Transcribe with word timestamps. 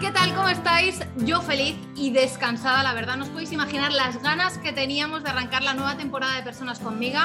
¿Qué 0.00 0.10
tal? 0.12 0.34
¿Cómo 0.34 0.48
estáis? 0.48 0.98
Yo 1.18 1.42
feliz 1.42 1.76
y 1.94 2.10
descansada, 2.10 2.82
la 2.82 2.94
verdad. 2.94 3.18
No 3.18 3.24
os 3.24 3.28
podéis 3.28 3.52
imaginar 3.52 3.92
las 3.92 4.22
ganas 4.22 4.56
que 4.56 4.72
teníamos 4.72 5.22
de 5.22 5.28
arrancar 5.28 5.62
la 5.62 5.74
nueva 5.74 5.98
temporada 5.98 6.36
de 6.36 6.42
Personas 6.42 6.78
conmigo. 6.78 7.18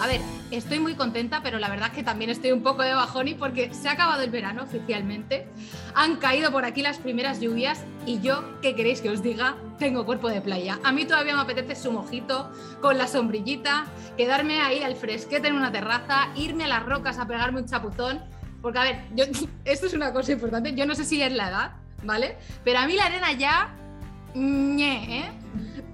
A 0.00 0.06
ver, 0.06 0.22
estoy 0.50 0.78
muy 0.78 0.94
contenta, 0.94 1.42
pero 1.42 1.58
la 1.58 1.68
verdad 1.68 1.88
es 1.88 1.94
que 1.94 2.02
también 2.02 2.30
estoy 2.30 2.52
un 2.52 2.62
poco 2.62 2.84
de 2.84 2.94
bajón 2.94 3.36
porque 3.38 3.74
se 3.74 3.86
ha 3.90 3.92
acabado 3.92 4.22
el 4.22 4.30
verano 4.30 4.62
oficialmente. 4.62 5.46
Han 5.94 6.16
caído 6.16 6.50
por 6.50 6.64
aquí 6.64 6.80
las 6.80 6.96
primeras 6.96 7.38
lluvias 7.38 7.84
y 8.06 8.22
yo, 8.22 8.42
¿qué 8.62 8.74
queréis 8.74 9.02
que 9.02 9.10
os 9.10 9.22
diga? 9.22 9.56
Tengo 9.78 10.06
cuerpo 10.06 10.30
de 10.30 10.40
playa. 10.40 10.78
A 10.84 10.90
mí 10.90 11.04
todavía 11.04 11.34
me 11.36 11.42
apetece 11.42 11.76
su 11.76 11.92
mojito 11.92 12.50
con 12.80 12.96
la 12.96 13.08
sombrillita, 13.08 13.84
quedarme 14.16 14.62
ahí 14.62 14.82
al 14.82 14.96
fresquete 14.96 15.48
en 15.48 15.54
una 15.54 15.70
terraza, 15.70 16.28
irme 16.34 16.64
a 16.64 16.68
las 16.68 16.86
rocas 16.86 17.18
a 17.18 17.26
pegarme 17.26 17.60
un 17.60 17.66
chapuzón. 17.66 18.22
Porque, 18.62 18.78
a 18.78 18.84
ver, 18.84 19.04
yo, 19.14 19.24
esto 19.66 19.86
es 19.86 19.92
una 19.92 20.14
cosa 20.14 20.32
importante. 20.32 20.74
Yo 20.74 20.86
no 20.86 20.94
sé 20.94 21.04
si 21.04 21.20
es 21.20 21.32
la 21.32 21.48
edad, 21.50 21.81
¿vale? 22.02 22.36
Pero 22.64 22.78
a 22.78 22.86
mí 22.86 22.94
la 22.94 23.06
arena 23.06 23.32
ya, 23.32 23.74
ñe, 24.34 25.20
¿eh? 25.20 25.30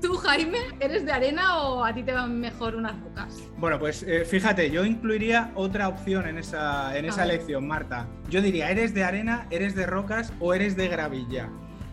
¿Tú, 0.00 0.14
Jaime, 0.14 0.58
eres 0.78 1.04
de 1.04 1.10
arena 1.10 1.58
o 1.58 1.84
a 1.84 1.92
ti 1.92 2.04
te 2.04 2.12
van 2.12 2.38
mejor 2.38 2.76
unas 2.76 2.98
rocas? 3.00 3.42
Bueno, 3.56 3.80
pues 3.80 4.04
eh, 4.04 4.24
fíjate, 4.24 4.70
yo 4.70 4.84
incluiría 4.84 5.50
otra 5.56 5.88
opción 5.88 6.28
en 6.28 6.38
esa, 6.38 6.96
en 6.96 7.04
esa 7.06 7.24
lección, 7.24 7.66
Marta. 7.66 8.06
Yo 8.28 8.40
diría, 8.40 8.70
¿eres 8.70 8.94
de 8.94 9.02
arena, 9.02 9.48
eres 9.50 9.74
de 9.74 9.86
rocas 9.86 10.32
o 10.38 10.54
eres 10.54 10.76
de 10.76 10.86
gravilla? 10.86 11.48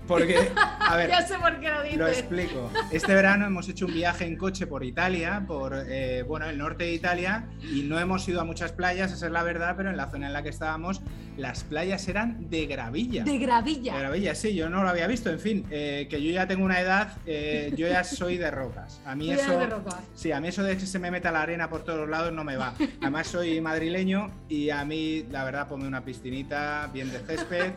Porque, 0.07 0.51
a 0.55 0.95
ver, 0.97 1.09
ya 1.09 1.25
sé 1.25 1.35
por 1.39 1.59
qué 1.59 1.69
lo 1.69 1.83
dices. 1.83 1.97
Lo 1.97 2.07
explico. 2.07 2.71
Este 2.91 3.13
verano 3.13 3.45
hemos 3.45 3.67
hecho 3.69 3.85
un 3.85 3.93
viaje 3.93 4.25
en 4.25 4.37
coche 4.37 4.67
por 4.67 4.83
Italia, 4.83 5.43
por 5.47 5.73
eh, 5.87 6.23
bueno, 6.23 6.47
el 6.47 6.57
norte 6.57 6.85
de 6.85 6.93
Italia, 6.93 7.47
y 7.61 7.83
no 7.83 7.99
hemos 7.99 8.27
ido 8.27 8.41
a 8.41 8.43
muchas 8.43 8.71
playas, 8.71 9.11
esa 9.11 9.25
es 9.25 9.31
la 9.31 9.43
verdad, 9.43 9.75
pero 9.77 9.89
en 9.89 9.97
la 9.97 10.07
zona 10.09 10.27
en 10.27 10.33
la 10.33 10.43
que 10.43 10.49
estábamos, 10.49 11.01
las 11.37 11.63
playas 11.63 12.07
eran 12.07 12.49
de 12.49 12.65
gravilla. 12.65 13.23
De 13.23 13.37
gravilla. 13.37 13.93
De 13.93 13.99
gravilla, 13.99 14.35
sí, 14.35 14.53
yo 14.55 14.69
no 14.69 14.83
lo 14.83 14.89
había 14.89 15.07
visto. 15.07 15.29
En 15.29 15.39
fin, 15.39 15.65
eh, 15.69 16.07
que 16.09 16.21
yo 16.21 16.31
ya 16.31 16.47
tengo 16.47 16.63
una 16.63 16.79
edad, 16.79 17.17
eh, 17.25 17.73
yo 17.75 17.87
ya 17.87 18.03
soy 18.03 18.37
de 18.37 18.51
rocas. 18.51 19.01
A 19.05 19.15
mí 19.15 19.31
eso. 19.31 19.57
De 19.57 19.67
rocas. 19.67 19.97
Sí, 20.15 20.31
a 20.31 20.39
mí 20.39 20.47
eso 20.47 20.63
de 20.63 20.77
que 20.77 20.85
se 20.85 20.99
me 20.99 21.11
meta 21.11 21.31
la 21.31 21.41
arena 21.41 21.69
por 21.69 21.83
todos 21.83 22.07
lados 22.07 22.31
no 22.31 22.43
me 22.43 22.55
va. 22.55 22.73
Además, 23.01 23.27
soy 23.27 23.59
madrileño 23.59 24.31
y 24.47 24.69
a 24.69 24.85
mí, 24.85 25.25
la 25.29 25.43
verdad, 25.43 25.67
ponme 25.67 25.87
una 25.87 26.03
piscinita 26.03 26.89
bien 26.93 27.11
de 27.11 27.19
césped. 27.19 27.73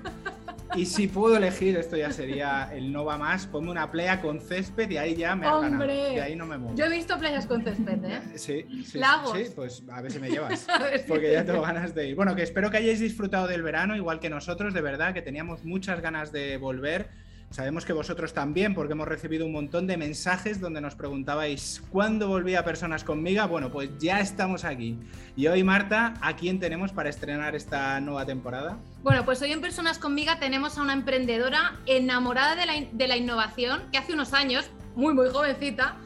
Y 0.75 0.87
si 0.87 1.09
puedo 1.09 1.37
elegir, 1.37 1.77
esto 1.77 1.97
ya 1.97 2.13
sería 2.19 2.71
el 2.73 2.93
no 2.93 3.05
va 3.05 3.17
más, 3.17 3.47
ponme 3.47 3.71
una 3.71 3.91
playa 3.91 4.21
con 4.21 4.41
césped 4.41 4.91
y 4.91 4.97
ahí 4.97 5.15
ya 5.15 5.37
me 5.37 5.47
has 5.47 5.61
ganado. 5.63 5.87
Y 5.87 6.19
ahí 6.19 6.35
no 6.35 6.47
me 6.47 6.59
muevo. 6.59 6.77
Yo 6.77 6.87
he 6.87 6.91
visto 6.91 7.17
playas 7.17 7.47
con 7.47 7.63
césped, 7.63 8.05
¿eh? 8.05 8.21
Sí, 8.37 8.67
sí. 8.85 8.99
Lagos. 8.99 9.39
Sí, 9.39 9.47
pues 9.55 9.83
a 9.91 10.03
ver 10.03 10.11
si 10.11 10.19
me 10.19 10.29
llevas. 10.29 10.67
porque 11.09 11.33
ya 11.33 11.45
tengo 11.45 11.63
ganas 11.63 11.95
de 11.95 12.09
ir. 12.09 12.17
Bueno, 12.17 12.35
que 12.35 12.43
espero 12.43 12.71
que 12.71 12.79
hayáis 12.79 13.01
disfrutado 13.01 13.47
del 13.47 13.63
verano, 13.63 13.95
igual 13.97 14.19
que 14.19 14.31
nosotros, 14.31 14.75
de 14.75 14.81
verdad, 14.81 15.15
que 15.15 15.23
teníamos 15.23 15.65
muchas 15.65 16.01
ganas 16.01 16.33
de 16.33 16.57
volver 16.57 17.09
Sabemos 17.51 17.87
que 17.87 17.95
vosotros 17.95 18.35
también, 18.35 18.75
porque 18.75 18.93
hemos 18.93 19.09
recibido 19.09 19.47
un 19.47 19.53
montón 19.53 19.87
de 19.87 19.97
mensajes 19.97 20.61
donde 20.61 20.81
nos 20.81 20.95
preguntabais 20.95 21.83
cuándo 21.91 22.29
volvía 22.29 22.63
Personas 22.63 23.05
conmigo. 23.05 23.47
Bueno, 23.49 23.73
pues 23.73 23.91
ya 23.99 24.21
estamos 24.21 24.65
aquí. 24.65 24.99
Y 25.35 25.47
hoy, 25.47 25.65
Marta, 25.65 26.15
¿a 26.21 26.37
quién 26.37 26.61
tenemos 26.61 26.93
para 26.93 27.09
estrenar 27.09 27.57
esta 27.57 28.01
nueva 28.01 28.27
temporada? 28.27 28.79
Bueno, 29.03 29.25
pues 29.25 29.41
hoy 29.41 29.53
en 29.53 29.63
Personas 29.63 29.99
conmigo 29.99 30.33
tenemos 30.39 30.77
a 30.77 30.83
una 30.83 30.93
emprendedora 30.93 31.77
enamorada 31.87 32.55
de 32.55 32.67
la, 32.67 32.75
de 32.93 33.09
la 33.09 33.17
innovación 33.17 33.83
que 33.91 33.99
hace 33.99 34.13
unos 34.13 34.35
años, 34.35 34.71
muy, 34.95 35.15
muy 35.15 35.31
jovencita, 35.31 35.97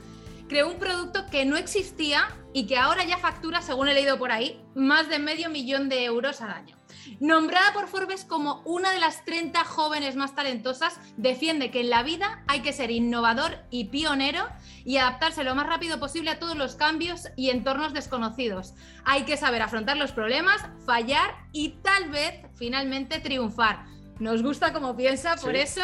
creó 0.48 0.70
un 0.70 0.78
producto 0.78 1.26
que 1.30 1.44
no 1.44 1.56
existía 1.56 2.28
y 2.52 2.66
que 2.66 2.78
ahora 2.78 3.04
ya 3.04 3.18
factura, 3.18 3.62
según 3.62 3.88
he 3.88 3.94
leído 3.94 4.18
por 4.18 4.30
ahí, 4.30 4.60
más 4.74 5.08
de 5.08 5.18
medio 5.18 5.50
millón 5.50 5.88
de 5.88 6.04
euros 6.04 6.40
al 6.40 6.50
año. 6.50 6.76
Nombrada 7.20 7.72
por 7.72 7.88
Forbes 7.88 8.24
como 8.24 8.62
una 8.64 8.92
de 8.92 9.00
las 9.00 9.24
30 9.24 9.64
jóvenes 9.64 10.16
más 10.16 10.34
talentosas, 10.34 10.98
defiende 11.16 11.70
que 11.70 11.80
en 11.80 11.90
la 11.90 12.02
vida 12.02 12.42
hay 12.48 12.60
que 12.60 12.72
ser 12.72 12.90
innovador 12.90 13.58
y 13.70 13.84
pionero 13.86 14.48
y 14.84 14.96
adaptarse 14.96 15.44
lo 15.44 15.54
más 15.54 15.66
rápido 15.66 15.98
posible 15.98 16.30
a 16.30 16.38
todos 16.38 16.56
los 16.56 16.76
cambios 16.76 17.28
y 17.36 17.50
entornos 17.50 17.92
desconocidos. 17.92 18.74
Hay 19.04 19.24
que 19.24 19.36
saber 19.36 19.62
afrontar 19.62 19.96
los 19.96 20.12
problemas, 20.12 20.62
fallar 20.86 21.34
y 21.52 21.80
tal 21.82 22.10
vez 22.10 22.34
finalmente 22.56 23.20
triunfar. 23.20 23.84
Nos 24.18 24.42
gusta 24.42 24.72
como 24.72 24.96
piensa, 24.96 25.36
por 25.36 25.56
eso 25.56 25.82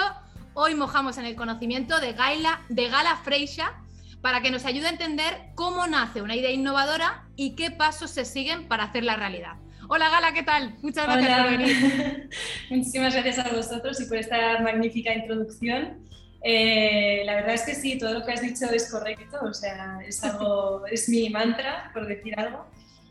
hoy 0.55 0.75
mojamos 0.75 1.19
en 1.19 1.25
el 1.25 1.37
conocimiento 1.37 2.01
de, 2.01 2.13
Gaila, 2.13 2.63
de 2.69 2.89
Gala 2.89 3.17
Freisha 3.17 3.75
para 4.21 4.41
que 4.43 4.51
nos 4.51 4.65
ayude 4.65 4.87
a 4.87 4.91
entender 4.91 5.51
cómo 5.55 5.87
nace 5.87 6.23
una 6.23 6.35
idea 6.35 6.51
innovadora 6.51 7.25
y 7.37 7.55
qué 7.55 7.71
pasos 7.71 8.11
se 8.11 8.25
siguen 8.25 8.67
para 8.67 8.85
hacerla 8.85 9.17
realidad. 9.17 9.55
Hola 9.91 10.11
Gala, 10.11 10.35
¿qué 10.35 10.43
tal? 10.43 10.77
Muchas 10.83 11.07
gracias 11.07 11.41
por 11.41 11.51
venir. 11.51 12.31
Muchísimas 12.71 13.15
gracias 13.15 13.39
a 13.39 13.57
vosotros 13.57 13.99
y 14.03 14.05
por 14.05 14.19
esta 14.19 14.61
magnífica 14.61 15.15
introducción. 15.15 16.07
Eh, 16.45 17.23
la 17.25 17.37
verdad 17.37 17.55
es 17.55 17.63
que 17.63 17.75
sí, 17.75 17.97
todo 17.97 18.13
lo 18.13 18.23
que 18.23 18.33
has 18.33 18.43
dicho 18.43 18.67
es 18.71 18.91
correcto, 18.91 19.39
o 19.43 19.55
sea, 19.55 19.99
es, 20.07 20.23
algo, 20.23 20.87
es 20.93 21.09
mi 21.09 21.31
mantra, 21.31 21.91
por 21.95 22.07
decir 22.07 22.39
algo. 22.39 22.67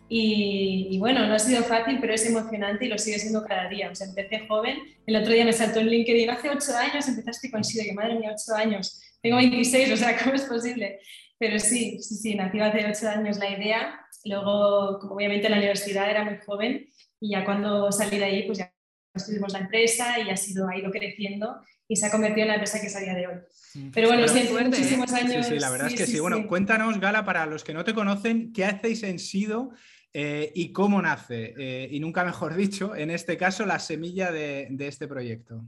Y, 0.08 0.98
bueno, 1.00 1.26
no 1.28 1.34
ha 1.34 1.40
sido 1.40 1.64
fácil, 1.64 1.98
pero 2.00 2.14
es 2.14 2.26
emocionante 2.28 2.86
y 2.86 2.90
lo 2.90 3.00
sigue 3.00 3.18
siendo 3.18 3.44
cada 3.44 3.68
día. 3.68 3.90
O 3.92 3.96
sea, 3.96 4.08
empecé 4.08 4.48
joven, 4.48 4.78
el 5.08 5.16
otro 5.16 5.34
día 5.34 5.46
me 5.46 5.54
saltó 5.54 5.80
en 5.80 5.88
LinkedIn, 5.88 6.30
hace 6.30 6.50
ocho 6.50 6.78
años 6.78 7.08
empezaste 7.08 7.50
con 7.50 7.64
Sido, 7.64 7.86
que 7.86 7.94
madre 7.94 8.20
mía, 8.20 8.36
ocho 8.36 8.56
años, 8.56 9.02
tengo 9.22 9.38
26, 9.38 9.94
o 9.94 9.98
sea, 9.98 10.16
¿cómo 10.16 10.36
es 10.36 10.44
posible? 10.44 11.00
Pero 11.40 11.60
sí, 11.60 11.98
sí, 12.02 12.16
sí, 12.16 12.36
nació 12.36 12.66
hace 12.66 12.86
ocho 12.86 13.10
años 13.10 13.38
la 13.38 13.50
idea 13.50 14.07
Luego, 14.26 15.00
como 15.00 15.16
obviamente 15.16 15.50
la 15.50 15.58
universidad 15.58 16.10
era 16.10 16.24
muy 16.24 16.38
joven 16.46 16.90
y 17.20 17.32
ya 17.32 17.46
cuando 17.46 17.92
salí 17.92 18.18
de 18.18 18.26
ahí, 18.26 18.44
pues 18.44 18.60
ya 18.60 18.74
estuvimos 19.14 19.54
la 19.54 19.60
empresa 19.60 20.20
y 20.20 20.30
ha, 20.30 20.38
sido, 20.38 20.68
ha 20.68 20.78
ido 20.78 20.92
creciendo 20.92 21.62
y 21.88 21.96
se 21.96 22.06
ha 22.06 22.12
convertido 22.12 22.44
en 22.44 22.50
la 22.50 22.56
empresa 22.56 22.80
que 22.80 22.88
es 22.88 22.96
a 22.96 23.00
día 23.00 23.14
de 23.14 23.28
hoy. 23.28 23.36
Mm. 23.74 23.92
Pero 23.92 24.08
bueno, 24.08 24.28
sí, 24.28 24.50
muchísimos 24.52 25.12
¿eh? 25.12 25.16
años. 25.16 25.46
Sí, 25.46 25.54
sí, 25.54 25.60
la 25.60 25.70
verdad 25.70 25.88
es 25.88 25.96
que 25.96 26.06
sí. 26.06 26.20
Bueno, 26.20 26.48
cuéntanos, 26.48 27.00
Gala, 27.00 27.26
para 27.26 27.46
los 27.46 27.64
que 27.64 27.74
no 27.74 27.84
te 27.84 27.94
conocen, 27.94 28.52
¿qué 28.54 28.66
hacéis 28.66 29.04
en 29.04 29.20
Sido 29.20 29.72
eh, 30.14 30.52
y 30.56 30.72
cómo 30.72 31.02
nace? 31.02 31.54
Eh, 31.58 31.90
y 31.92 32.00
nunca 32.00 32.24
mejor 32.24 32.56
dicho, 32.56 32.96
en 32.96 33.12
este 33.12 33.38
caso, 33.38 33.66
la 33.66 33.80
semilla 33.80 34.32
de, 34.32 34.68
de 34.70 34.88
este 34.88 35.08
proyecto. 35.08 35.66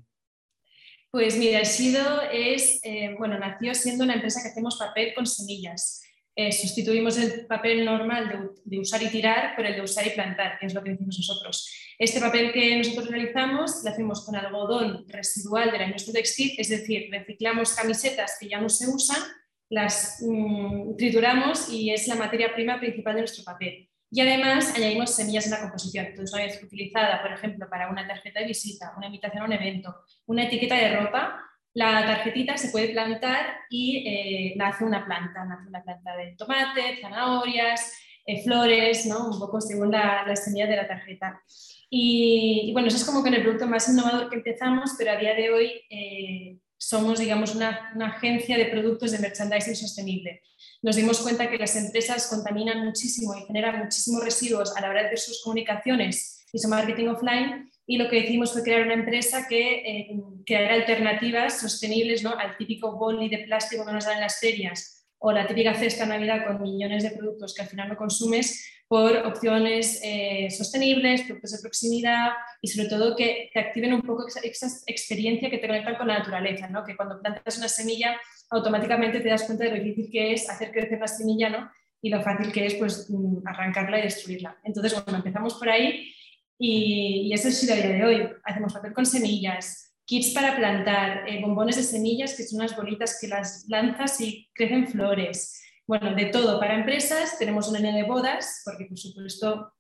Pues 1.12 1.38
mira, 1.38 1.66
Sido 1.66 2.22
es, 2.32 2.82
bueno, 3.18 3.40
nació 3.40 3.74
siendo 3.74 4.04
una 4.04 4.14
empresa 4.14 4.44
que 4.44 4.50
hacemos 4.50 4.78
papel 4.78 5.14
con 5.16 5.26
semillas. 5.26 6.04
Eh, 6.36 6.52
sustituimos 6.52 7.18
el 7.18 7.46
papel 7.48 7.84
normal 7.84 8.52
de, 8.64 8.80
usar 8.80 9.04
y 9.04 9.10
tirar 9.10 9.56
por 9.56 9.66
el 9.66 9.76
de 9.76 9.82
usar 9.82 10.08
y 10.08 10.12
plantar, 10.12 10.58
que 10.58 10.68
es 10.68 10.74
lo 10.74 10.84
que 10.84 10.92
decimos 10.92 11.18
nosotros. 11.18 11.70
Este 11.98 12.22
papel 12.22 12.54
que 12.54 12.78
nosotros 12.78 13.10
realizamos 13.10 13.84
lo 13.84 13.90
hacemos 13.90 14.26
con 14.26 14.36
algodón 14.36 15.06
residual 15.10 15.72
de 15.72 15.80
la 15.80 15.86
industria 15.86 16.14
textil, 16.14 16.54
es 16.58 16.70
decir, 16.70 17.10
reciclamos 17.12 17.74
camisetas 17.74 18.38
que 18.40 18.48
ya 18.48 18.62
no 18.62 18.70
se 18.70 18.88
usan, 18.88 19.22
las 19.70 20.24
mm, 20.26 20.96
trituramos 20.96 21.70
y 21.70 21.92
es 21.92 22.08
la 22.08 22.16
materia 22.16 22.54
prima 22.54 22.80
principal 22.80 23.16
de 23.16 23.22
nuestro 23.22 23.44
papel. 23.44 23.90
Y 24.12 24.22
además 24.22 24.74
añadimos 24.76 25.16
semillas 25.16 25.46
en 25.46 25.52
la 25.52 25.62
composición. 25.62 26.08
Entonces, 26.08 26.34
una 26.34 26.46
vez 26.46 26.64
utilizada, 26.64 27.22
por 27.22 27.32
ejemplo, 27.32 27.70
para 27.70 27.90
una 27.90 28.08
tarjeta 28.08 28.40
de 28.40 28.48
visita, 28.48 28.94
una 28.98 29.06
invitación 29.06 29.44
a 29.44 29.46
un 29.46 29.54
evento, 29.54 29.96
una 30.26 30.46
etiqueta 30.46 30.76
de 30.76 30.96
ropa, 30.96 31.49
la 31.80 32.06
tarjetita 32.06 32.58
se 32.58 32.72
puede 32.72 32.90
plantar 32.90 33.62
y 33.70 34.04
eh, 34.06 34.54
nace 34.58 34.84
una 34.84 35.06
planta, 35.06 35.46
nace 35.46 35.70
una 35.70 35.82
planta 35.82 36.18
de 36.18 36.36
tomate, 36.38 37.00
zanahorias, 37.02 37.94
eh, 38.26 38.44
flores, 38.44 39.06
¿no? 39.06 39.30
un 39.30 39.40
poco 39.40 39.62
según 39.62 39.90
la, 39.90 40.26
la 40.28 40.66
de 40.68 40.76
la 40.76 40.88
tarjeta. 40.90 41.42
Y, 41.90 42.72
bueno, 42.74 42.90
eso 42.90 42.98
es 42.98 43.06
como 43.06 43.24
que 43.24 43.30
el 43.30 43.42
producto 43.42 43.66
más 43.66 43.88
innovador 43.88 44.30
que 44.30 44.36
empezamos, 44.36 44.96
pero 44.98 45.12
a 45.12 45.16
día 45.16 45.34
de 45.34 45.52
hoy 45.52 45.72
eh, 45.90 46.58
somos, 46.78 47.18
digamos, 47.18 47.56
una, 47.56 47.94
una, 47.96 48.08
agencia 48.08 48.58
de 48.58 48.66
productos 48.66 49.12
de 49.12 49.20
merchandising 49.20 49.78
sostenible. 49.78 50.42
Nos 50.82 50.98
dimos 50.98 51.22
cuenta 51.22 51.50
que 51.50 51.58
las 51.58 51.78
empresas 51.78 52.28
contaminan 52.28 52.84
muchísimo 52.84 53.34
y 53.36 53.46
generan 53.46 53.80
muchísimos 53.80 54.22
residuos 54.22 54.76
a 54.76 54.82
la 54.82 54.90
hora 54.90 55.10
de 55.10 55.16
sus 55.16 55.42
comunicaciones 55.42 56.46
y 56.52 56.60
su 56.60 56.68
marketing 56.68 57.08
offline 57.08 57.72
y 57.90 57.98
lo 57.98 58.08
que 58.08 58.20
hicimos 58.20 58.54
fue 58.54 58.62
crear 58.62 58.84
una 58.84 58.94
empresa 58.94 59.48
que 59.50 59.78
eh, 59.78 60.12
creara 60.46 60.76
alternativas 60.76 61.60
sostenibles 61.60 62.22
¿no? 62.22 62.38
al 62.38 62.56
típico 62.56 62.96
boli 62.96 63.30
de 63.30 63.40
plástico 63.40 63.84
que 63.84 63.92
nos 63.92 64.06
dan 64.06 64.18
en 64.18 64.22
las 64.22 64.40
ferias 64.40 65.08
o 65.18 65.32
la 65.32 65.48
típica 65.48 65.74
cesta 65.74 66.06
Navidad 66.06 66.46
con 66.46 66.62
millones 66.62 67.02
de 67.02 67.10
productos 67.10 67.56
que 67.56 67.64
al 67.64 67.68
final 67.68 67.90
no 67.90 67.98
consumes 67.98 68.64
por 68.88 69.18
opciones 69.26 70.02
eh, 70.04 70.52
sostenibles, 70.52 71.24
productos 71.24 71.54
de 71.54 71.62
proximidad 71.64 72.30
y 72.62 72.68
sobre 72.68 72.90
todo 72.90 73.16
que, 73.16 73.50
que 73.52 73.60
activen 73.60 73.92
un 73.92 74.04
poco 74.04 74.28
esa, 74.28 74.40
experiencia 74.86 75.50
que 75.50 75.58
te 75.58 75.66
conectan 75.66 75.96
con 75.96 76.10
la 76.10 76.20
naturaleza, 76.20 76.70
¿no? 76.70 76.84
que 76.86 76.96
cuando 76.96 77.20
plantas 77.20 77.58
una 77.58 77.70
semilla 77.70 78.22
automáticamente 78.52 79.20
te 79.20 79.30
das 79.30 79.46
cuenta 79.46 79.64
de 79.64 79.72
lo 79.72 79.84
difícil 79.84 80.12
que 80.12 80.34
es 80.34 80.48
hacer 80.48 80.72
crecer 80.72 81.00
la 81.00 81.08
semilla 81.08 81.50
¿no? 81.50 81.72
y 82.04 82.12
lo 82.12 82.22
fácil 82.22 82.52
que 82.52 82.68
es 82.68 82.76
pues, 82.76 83.10
mm, 83.10 83.48
arrancarla 83.48 83.98
y 83.98 84.04
destruirla. 84.04 84.60
Entonces, 84.64 84.94
bueno, 85.04 85.18
empezamos 85.18 85.56
por 85.56 85.70
ahí 85.70 86.14
y, 86.60 87.34
eso 87.34 87.48
es 87.48 87.66
día 87.66 87.76
de 87.76 88.04
hoy. 88.04 88.30
Hacemos 88.44 88.74
papel 88.74 88.94
con 88.94 89.06
semillas, 89.06 89.96
kits 90.06 90.32
para 90.32 90.58
plantar, 90.58 91.28
eh, 91.28 91.40
bombones 91.42 91.78
de 91.78 91.84
semillas, 91.84 92.36
que 92.36 92.44
son 92.44 92.60
unas 92.60 92.76
bolitas 92.76 93.18
que 93.20 93.30
las 93.30 93.66
lanzas 93.70 94.20
y 94.20 94.50
crecen 94.54 94.88
flores. 94.88 95.62
Bueno, 95.88 96.14
de 96.14 96.26
todo. 96.26 96.60
Para 96.60 96.76
empresas 96.76 97.40
tenemos 97.40 97.68
un 97.70 97.82
menú 97.82 97.96
de 97.96 98.04
bodas, 98.04 98.62
porque 98.66 98.86
por 98.86 98.98
supuesto 98.98 99.74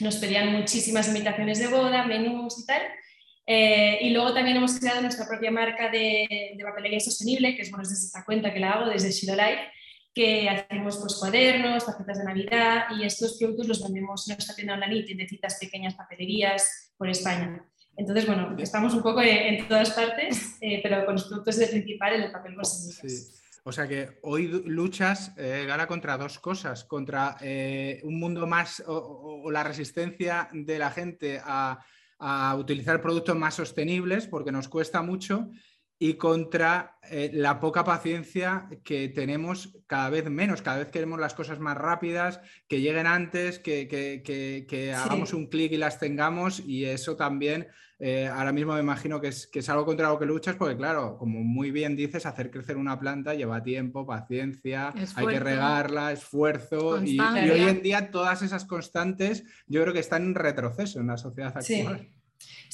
nos 0.00 0.16
pedían 0.16 0.52
muchísimas 0.52 1.08
invitaciones 1.08 1.58
de 1.58 1.68
boda, 1.68 2.04
menús 2.04 2.62
y 2.62 2.66
tal. 2.66 2.82
Eh, 3.46 3.98
y 4.02 4.10
luego 4.10 4.34
también 4.34 4.58
hemos 4.58 4.78
creado 4.78 5.00
nuestra 5.00 5.26
propia 5.26 5.50
marca 5.50 5.88
de, 5.88 6.54
de 6.54 6.64
papelería 6.64 7.00
sostenible, 7.00 7.56
que 7.56 7.62
es 7.62 7.70
bueno, 7.70 7.88
desde 7.88 8.06
esta 8.06 8.24
cuenta 8.24 8.52
que 8.52 8.60
la 8.60 8.72
hago, 8.72 8.90
desde 8.90 9.10
Shido 9.10 9.34
Life, 9.34 9.70
que 10.16 10.48
hacemos 10.48 10.96
pues, 10.96 11.14
cuadernos, 11.16 11.84
tarjetas 11.84 12.16
de 12.16 12.24
Navidad 12.24 12.84
y 12.98 13.04
estos 13.04 13.36
productos 13.36 13.68
los 13.68 13.82
vendemos 13.82 14.26
en 14.26 14.36
nuestra 14.36 14.56
tienda 14.56 14.72
online 14.72 15.04
de 15.14 15.28
citas 15.28 15.58
pequeñas 15.60 15.92
papelerías 15.94 16.94
por 16.96 17.10
España. 17.10 17.62
Entonces, 17.98 18.26
bueno, 18.26 18.56
estamos 18.58 18.94
un 18.94 19.02
poco 19.02 19.20
en, 19.20 19.68
todas 19.68 19.90
partes, 19.90 20.56
eh, 20.62 20.80
pero 20.82 21.04
con 21.04 21.16
los 21.16 21.24
productos 21.24 21.58
de 21.58 21.66
principal 21.66 22.14
el 22.14 22.32
papel 22.32 22.54
semillas. 22.62 23.00
Sí. 23.02 23.60
O 23.64 23.72
sea 23.72 23.86
que 23.86 24.18
hoy 24.22 24.62
luchas, 24.64 25.32
eh, 25.36 25.64
Gala, 25.66 25.86
contra 25.86 26.16
dos 26.16 26.38
cosas, 26.38 26.84
contra 26.84 27.36
eh, 27.42 28.00
un 28.02 28.18
mundo 28.18 28.46
más 28.46 28.82
o, 28.86 29.50
la 29.50 29.64
resistencia 29.64 30.48
de 30.50 30.78
la 30.78 30.90
gente 30.90 31.42
a, 31.44 31.84
a 32.18 32.56
utilizar 32.56 33.02
productos 33.02 33.36
más 33.36 33.54
sostenibles, 33.54 34.26
porque 34.26 34.52
nos 34.52 34.68
cuesta 34.68 35.02
mucho, 35.02 35.50
y 35.98 36.14
contra 36.14 36.98
eh, 37.10 37.30
la 37.32 37.58
poca 37.58 37.84
paciencia 37.84 38.68
que 38.84 39.08
tenemos 39.08 39.78
cada 39.86 40.10
vez 40.10 40.28
menos, 40.28 40.60
cada 40.60 40.78
vez 40.78 40.90
queremos 40.90 41.18
las 41.18 41.34
cosas 41.34 41.58
más 41.58 41.76
rápidas, 41.76 42.40
que 42.68 42.80
lleguen 42.80 43.06
antes, 43.06 43.58
que, 43.58 44.94
hagamos 44.94 45.32
un 45.32 45.46
clic 45.46 45.72
y 45.72 45.78
las 45.78 45.98
tengamos 45.98 46.60
y 46.60 46.84
eso 46.84 47.16
también 47.16 47.68
eh, 47.98 48.26
ahora 48.26 48.52
mismo 48.52 48.74
me 48.74 48.80
imagino 48.80 49.22
que 49.22 49.28
es, 49.28 49.48
es, 49.50 49.68
algo 49.70 49.86
contra 49.86 50.10
lo 50.10 50.18
que 50.18 50.26
luchas 50.26 50.56
porque 50.56 50.76
claro, 50.76 51.16
como 51.16 51.40
muy 51.42 51.70
bien 51.70 51.96
dices, 51.96 52.26
hacer 52.26 52.50
crecer 52.50 52.76
una 52.76 53.00
planta 53.00 53.32
lleva 53.32 53.62
tiempo, 53.62 54.04
paciencia, 54.04 54.92
hay 55.14 55.26
que 55.26 55.40
regarla, 55.40 56.12
esfuerzo 56.12 57.02
y, 57.02 57.18
hoy 57.18 57.62
en 57.62 57.80
día 57.80 58.10
todas 58.10 58.42
esas 58.42 58.66
constantes 58.66 59.44
yo 59.66 59.80
creo 59.80 59.94
que 59.94 60.00
están 60.00 60.24
en 60.24 60.34
retroceso 60.34 61.00
en 61.00 61.06
la 61.06 61.16
sociedad 61.16 61.56
actual. 61.56 62.00
Sí, 62.00 62.12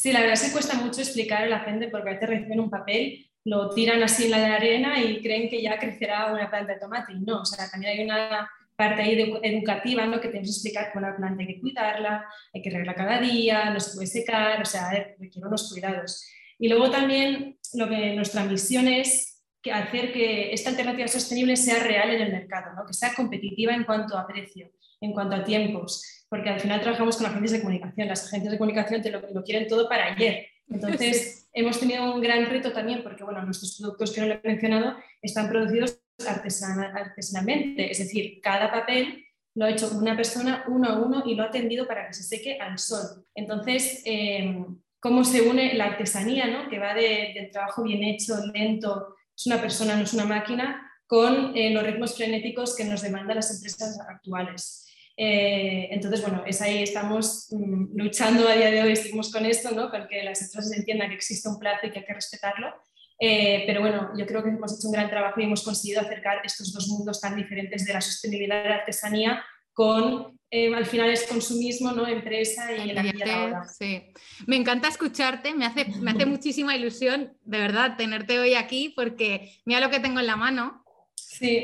la 0.05 0.21
verdad 0.21 0.35
es 0.35 0.53
cuesta 0.53 0.75
mucho 0.75 1.01
explicar 1.01 1.45
a 1.45 1.47
la 1.47 1.61
gente 1.61 1.89
porque 1.89 2.11
a 2.11 2.13
veces 2.15 2.29
reciben 2.29 2.61
un 2.61 2.71
papel, 2.71 3.27
lo 3.45 3.71
tiran 3.71 4.03
así 4.03 4.25
en 4.25 4.31
la 4.33 4.55
arena 4.55 5.03
y 5.03 5.21
creen 5.21 5.49
que 5.49 5.63
ya 5.63 5.79
crecerá 5.79 6.33
una 6.33 6.51
planta 6.51 6.75
de 6.75 6.81
tomate. 6.81 7.13
Y 7.13 7.21
no, 7.21 7.41
o 7.41 7.45
sea, 7.45 7.71
también 7.71 7.93
hay 7.93 8.05
una 8.05 8.51
parte 8.77 9.03
ahí 9.03 9.39
educativa 9.43 10.07
¿no? 10.07 10.21
que 10.21 10.29
tenemos 10.29 10.49
que 10.49 10.69
explicar 10.69 10.93
cómo 10.93 11.07
la 11.07 11.17
planta 11.17 11.43
hay 11.43 11.55
que 11.55 11.61
cuidarla, 11.61 12.27
hay 12.53 12.63
que 12.63 12.71
regarla 12.71 12.95
cada 12.95 13.21
día, 13.21 13.71
no 13.71 13.81
se 13.81 13.95
puede 13.95 14.07
secar, 14.07 14.63
o 14.63 14.65
sea, 14.65 14.91
requiere 15.19 15.47
unos 15.47 15.71
cuidados. 15.71 16.27
Y 16.59 16.69
luego 16.69 16.91
también 16.91 17.59
lo 17.75 17.89
que 17.89 18.15
nuestra 18.15 18.45
misión 18.45 18.89
es 18.89 19.43
que 19.61 19.73
hacer 19.73 20.13
que 20.13 20.53
esta 20.53 20.71
alternativa 20.71 21.07
sostenible 21.07 21.57
sea 21.57 21.83
real 21.83 22.11
en 22.11 22.23
el 22.23 22.33
mercado, 22.33 22.75
¿no? 22.75 22.85
que 22.85 22.95
sea 22.95 23.15
competitiva 23.15 23.73
en 23.75 23.85
cuanto 23.85 24.19
a 24.19 24.27
precio, 24.27 24.71
en 25.01 25.13
cuanto 25.13 25.37
a 25.37 25.45
tiempos, 25.45 26.22
porque 26.33 26.49
al 26.49 26.61
final 26.61 26.81
trabajamos 26.81 27.19
con 27.19 27.27
agencias 27.27 27.53
de 27.53 27.61
comunicación. 27.61 28.09
Las 28.09 28.25
agencias 28.25 28.53
de 28.53 28.59
comunicación 28.59 29.03
te 29.03 29.11
lo, 29.11 29.45
quieren 29.45 29.69
todo 29.69 29.87
para 29.87 30.15
ayer. 30.15 30.47
Entonces, 30.67 31.51
hemos 31.53 31.79
tenido 31.79 32.11
un 32.11 32.23
gran 32.23 32.47
reto 32.47 32.73
también, 32.73 33.03
porque 33.03 33.23
bueno, 33.23 33.43
nuestros 33.43 33.77
productos 33.79 34.13
que 34.13 34.23
no 34.23 34.29
le 34.29 34.41
he 34.43 34.49
mencionado 34.49 34.97
están 35.21 35.51
producidos 35.51 36.01
artesanalmente, 36.27 37.91
es 37.91 37.99
decir, 37.99 38.41
cada 38.41 38.73
papel 38.73 39.27
lo 39.55 39.67
ha 39.67 39.71
hecho 39.73 39.91
una 39.91 40.17
persona 40.17 40.65
uno 40.69 40.89
a 40.89 40.99
uno 41.03 41.23
y 41.27 41.35
lo 41.35 41.43
ha 41.43 41.51
tendido 41.51 41.87
para 41.87 42.07
que 42.07 42.15
se 42.15 42.23
seque 42.23 42.59
al 42.59 42.79
sol. 42.79 43.27
Entonces, 43.35 44.01
em, 44.07 44.79
cómo 45.01 45.25
se 45.25 45.43
une 45.43 45.75
la 45.75 45.85
artesanía, 45.85 46.47
¿no? 46.47 46.71
que 46.71 46.79
va 46.79 46.95
de, 46.95 47.33
del 47.35 47.51
trabajo 47.51 47.83
bien 47.83 48.03
hecho, 48.05 48.37
lento, 48.55 49.17
es 49.37 49.47
una 49.47 49.61
persona, 49.61 49.97
no 49.97 50.05
es 50.05 50.15
una 50.15 50.25
máquina, 50.25 50.91
con 51.07 51.55
eh, 51.55 51.69
los 51.75 51.83
ritmos 51.83 52.17
frenéticos 52.17 52.75
que 52.75 52.87
nos 52.87 53.03
demandan 53.03 53.37
las 53.37 53.55
empresas 53.55 54.01
actuales. 54.09 54.89
Eh, 55.25 55.89
entonces, 55.93 56.21
bueno, 56.21 56.43
es 56.45 56.61
ahí 56.63 56.83
estamos 56.83 57.47
mm, 57.53 57.97
luchando 57.97 58.49
a 58.49 58.55
día 58.55 58.73
de 58.73 58.83
hoy, 58.83 58.97
seguimos 58.97 59.31
con 59.31 59.47
esto, 59.47 59.71
¿no? 59.71 59.89
con 59.89 60.09
que 60.09 60.25
las 60.25 60.43
empresas 60.43 60.77
entiendan 60.77 61.11
que 61.11 61.15
existe 61.15 61.49
un 61.49 61.61
plazo 61.61 61.87
y 61.87 61.93
que 61.93 62.01
hay 62.01 62.05
que 62.05 62.15
respetarlo. 62.15 62.75
Eh, 63.21 63.63
pero 63.65 63.83
bueno, 63.83 64.11
yo 64.19 64.27
creo 64.27 64.43
que 64.43 64.49
hemos 64.49 64.77
hecho 64.77 64.89
un 64.89 64.95
gran 64.95 65.09
trabajo 65.09 65.41
y 65.41 65.45
hemos 65.45 65.63
conseguido 65.63 66.01
acercar 66.01 66.41
estos 66.43 66.73
dos 66.73 66.89
mundos 66.89 67.21
tan 67.21 67.37
diferentes 67.37 67.85
de 67.85 67.93
la 67.93 68.01
sostenibilidad 68.01 68.65
y 68.65 68.69
la 68.69 68.75
artesanía 68.75 69.45
con, 69.73 70.41
eh, 70.51 70.75
al 70.75 70.87
final 70.87 71.09
es 71.09 71.25
consumismo, 71.29 71.93
¿no? 71.93 72.09
empresa 72.09 72.73
y 72.73 72.93
la 72.93 73.03
vida 73.03 73.65
Sí. 73.79 74.03
Me 74.49 74.57
encanta 74.57 74.89
escucharte, 74.89 75.55
me 75.55 75.67
hace, 75.67 75.85
me 76.01 76.11
hace 76.11 76.27
muchísima 76.27 76.75
ilusión, 76.75 77.39
de 77.45 77.59
verdad, 77.59 77.97
tenerte 77.97 78.41
hoy 78.41 78.55
aquí 78.55 78.93
porque 78.97 79.53
mira 79.67 79.79
lo 79.79 79.89
que 79.89 80.01
tengo 80.01 80.19
en 80.19 80.27
la 80.27 80.35
mano 80.35 80.82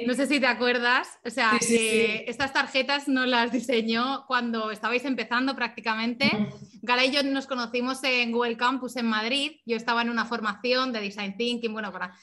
no 0.06 0.14
sé 0.14 0.26
si 0.26 0.40
te 0.40 0.46
acuerdas, 0.46 1.18
o 1.24 1.30
sea, 1.30 1.58
estas 1.60 2.52
tarjetas 2.52 3.08
no 3.08 3.26
las 3.26 3.52
diseñó 3.52 4.24
cuando 4.26 4.70
estabais 4.70 5.04
empezando 5.04 5.54
prácticamente. 5.54 6.30
Gala 6.82 7.04
y 7.04 7.10
yo 7.10 7.22
nos 7.22 7.46
conocimos 7.46 8.02
en 8.04 8.32
Google 8.32 8.56
Campus 8.56 8.96
en 8.96 9.06
Madrid. 9.06 9.52
Yo 9.66 9.76
estaba 9.76 10.02
en 10.02 10.10
una 10.10 10.24
formación 10.24 10.92
de 10.92 11.00
Design 11.00 11.36
Thinking, 11.36 11.72
bueno, 11.72 11.92
para, 11.92 12.14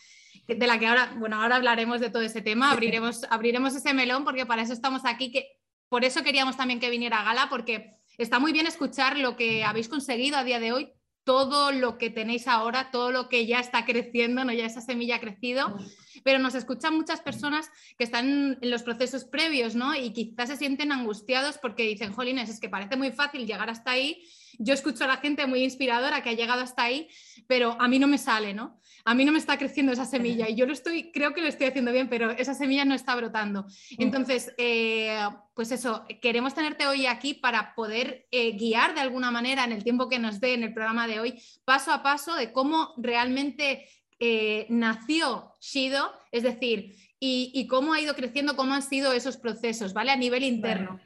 de 0.48 0.68
la 0.68 0.80
que 0.80 0.88
ahora, 0.88 1.16
bueno, 1.18 1.42
ahora 1.42 1.58
hablaremos 1.58 2.00
de 2.00 2.10
todo 2.10 2.24
ese 2.24 2.42
tema, 2.42 2.72
abriremos, 2.72 3.26
abriremos 3.30 3.76
ese 3.76 3.94
melón 3.94 4.24
porque 4.24 4.46
para 4.46 4.62
eso 4.62 4.74
estamos 4.74 5.02
aquí, 5.06 5.32
que 5.32 5.60
por 5.90 6.04
eso 6.04 6.24
queríamos 6.24 6.58
también 6.58 6.80
que 6.80 6.90
viniera 6.90 7.24
Gala, 7.24 7.48
porque 7.50 7.92
está 8.18 8.40
muy 8.40 8.54
bien 8.54 8.68
escuchar 8.68 9.18
lo 9.18 9.36
que 9.36 9.64
habéis 9.64 9.88
conseguido 9.90 10.38
a 10.38 10.44
día 10.44 10.60
de 10.60 10.72
hoy, 10.72 10.92
todo 11.24 11.72
lo 11.72 11.98
que 11.98 12.10
tenéis 12.10 12.48
ahora, 12.48 12.92
todo 12.92 13.12
lo 13.12 13.30
que 13.30 13.46
ya 13.46 13.60
está 13.60 13.86
creciendo, 13.86 14.46
¿no? 14.46 14.54
ya 14.54 14.66
esa 14.66 14.82
semilla 14.82 15.18
ha 15.18 15.20
crecido 15.20 15.76
pero 16.24 16.40
nos 16.40 16.56
escuchan 16.56 16.96
muchas 16.96 17.22
personas 17.22 17.70
que 17.98 18.04
están 18.04 18.58
en 18.62 18.70
los 18.70 18.84
procesos 18.84 19.26
previos, 19.26 19.76
¿no? 19.76 19.96
Y 19.96 20.12
quizás 20.14 20.50
se 20.50 20.58
sienten 20.58 20.92
angustiados 20.92 21.58
porque 21.58 21.84
dicen, 21.84 22.14
jolines, 22.14 22.50
es 22.50 22.60
que 22.60 22.70
parece 22.70 22.96
muy 22.96 23.12
fácil 23.12 23.46
llegar 23.46 23.70
hasta 23.70 23.92
ahí. 23.92 24.24
Yo 24.58 24.74
escucho 24.74 25.04
a 25.04 25.08
la 25.08 25.18
gente 25.18 25.46
muy 25.48 25.64
inspiradora 25.64 26.24
que 26.24 26.30
ha 26.30 26.34
llegado 26.34 26.62
hasta 26.62 26.84
ahí, 26.84 27.10
pero 27.48 27.76
a 27.80 27.88
mí 27.88 28.00
no 28.00 28.08
me 28.08 28.18
sale, 28.18 28.54
¿no? 28.54 28.80
A 29.04 29.14
mí 29.14 29.24
no 29.26 29.32
me 29.32 29.38
está 29.38 29.58
creciendo 29.58 29.92
esa 29.92 30.06
semilla 30.06 30.50
y 30.50 30.56
yo 30.56 30.66
lo 30.66 30.74
estoy, 30.74 31.12
creo 31.12 31.34
que 31.34 31.42
lo 31.42 31.48
estoy 31.48 31.68
haciendo 31.68 31.92
bien, 31.92 32.10
pero 32.10 32.32
esa 32.32 32.54
semilla 32.54 32.86
no 32.86 32.96
está 32.96 33.16
brotando. 33.16 33.68
Entonces, 34.00 34.52
eh, 34.58 35.20
pues 35.54 35.72
eso, 35.72 36.06
queremos 36.22 36.56
tenerte 36.56 36.88
hoy 36.88 37.06
aquí 37.06 37.34
para 37.34 37.76
poder 37.76 38.28
eh, 38.32 38.54
guiar 38.54 38.96
de 38.96 39.02
alguna 39.02 39.30
manera 39.30 39.64
en 39.64 39.74
el 39.74 39.84
tiempo 39.84 40.10
que 40.10 40.18
nos 40.18 40.40
dé 40.40 40.54
en 40.54 40.64
el 40.64 40.74
programa 40.74 41.08
de 41.08 41.20
hoy, 41.20 41.42
paso 41.66 41.92
a 41.92 42.02
paso 42.02 42.36
de 42.36 42.52
cómo 42.52 42.94
realmente 42.98 43.88
eh, 44.20 44.66
nació 44.70 45.52
Shido, 45.60 46.12
es 46.32 46.44
decir, 46.44 46.96
y, 47.20 47.68
cómo 47.68 47.94
ha 47.94 48.02
ido 48.02 48.16
creciendo, 48.16 48.56
cómo 48.56 48.74
han 48.74 48.84
sido 48.84 49.12
esos 49.14 49.38
procesos, 49.38 49.94
¿vale? 49.94 50.12
A 50.12 50.16
nivel 50.16 50.44
interno. 50.44 51.00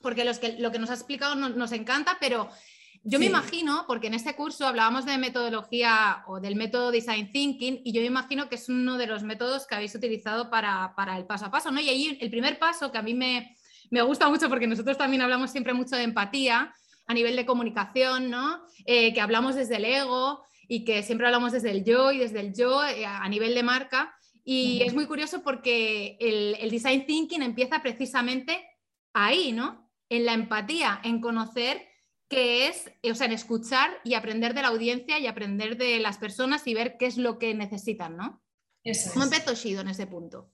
Porque 0.00 0.24
los 0.24 0.38
que, 0.38 0.58
lo 0.58 0.70
que 0.70 0.78
nos 0.78 0.90
ha 0.90 0.94
explicado 0.94 1.34
nos, 1.34 1.72
encanta, 1.72 2.18
pero 2.20 2.48
yo 3.02 3.18
me 3.18 3.26
imagino, 3.26 3.84
porque 3.88 4.06
en 4.06 4.14
este 4.14 4.36
curso 4.36 4.66
hablábamos 4.66 5.06
de 5.06 5.18
metodología 5.18 6.22
o 6.28 6.40
del 6.40 6.54
método 6.54 6.92
Design 6.92 7.32
Thinking, 7.32 7.80
y 7.84 7.92
yo 7.92 8.00
me 8.00 8.06
imagino 8.06 8.48
que 8.48 8.54
es 8.54 8.68
uno 8.68 8.96
de 8.96 9.06
los 9.06 9.22
métodos 9.22 9.66
que 9.66 9.74
habéis 9.74 9.94
utilizado 9.94 10.50
para, 10.50 10.94
el 11.16 11.26
paso 11.26 11.46
a 11.46 11.50
paso, 11.50 11.70
¿no? 11.70 11.80
Y 11.80 11.88
ahí 11.88 12.18
el 12.20 12.30
primer 12.30 12.58
paso 12.58 12.92
que 12.92 12.98
a 12.98 13.02
mí 13.02 13.14
me, 13.14 13.56
me 13.90 14.02
gusta 14.02 14.28
mucho, 14.28 14.48
porque 14.48 14.66
nosotros 14.66 14.96
también 14.96 15.22
hablamos 15.22 15.50
siempre 15.50 15.74
mucho 15.74 15.96
de 15.96 16.04
empatía 16.04 16.72
a 17.06 17.14
nivel 17.14 17.36
de 17.36 17.46
comunicación, 17.46 18.30
¿no? 18.30 18.60
Eh, 18.84 19.12
que 19.14 19.20
hablamos 19.20 19.54
desde 19.54 19.76
el 19.76 19.84
ego, 19.84 20.44
y 20.68 20.84
que 20.84 21.02
siempre 21.02 21.26
hablamos 21.26 21.52
desde 21.52 21.70
el 21.70 21.84
yo 21.84 22.12
y 22.12 22.18
desde 22.18 22.40
el 22.40 22.54
yo 22.54 22.84
eh, 22.84 23.06
a 23.06 23.28
nivel 23.28 23.54
de 23.54 23.62
marca. 23.62 24.14
Y 24.44 24.82
es 24.82 24.94
muy 24.94 25.06
curioso 25.06 25.42
porque 25.42 26.16
el, 26.20 26.70
design 26.70 27.04
thinking 27.04 27.42
empieza 27.42 27.82
precisamente 27.82 28.64
ahí, 29.12 29.52
¿no? 29.52 29.90
En 30.08 30.24
la 30.24 30.34
empatía, 30.34 31.00
en 31.02 31.20
conocer 31.20 31.82
qué 32.28 32.68
es, 32.68 32.90
o 33.02 33.14
sea, 33.14 33.26
en 33.26 33.32
escuchar 33.32 33.90
y 34.04 34.14
aprender 34.14 34.54
de 34.54 34.62
la 34.62 34.68
audiencia 34.68 35.18
y 35.18 35.26
aprender 35.26 35.76
de 35.76 35.98
las 35.98 36.18
personas 36.18 36.66
y 36.66 36.74
ver 36.74 36.96
qué 36.96 37.06
es 37.06 37.16
lo 37.16 37.38
que 37.38 37.54
necesitan, 37.54 38.16
¿no? 38.16 38.42
¿Cómo 39.12 39.24
empezó 39.24 39.54
Shido 39.54 39.80
en 39.80 39.88
ese 39.88 40.06
punto? 40.06 40.52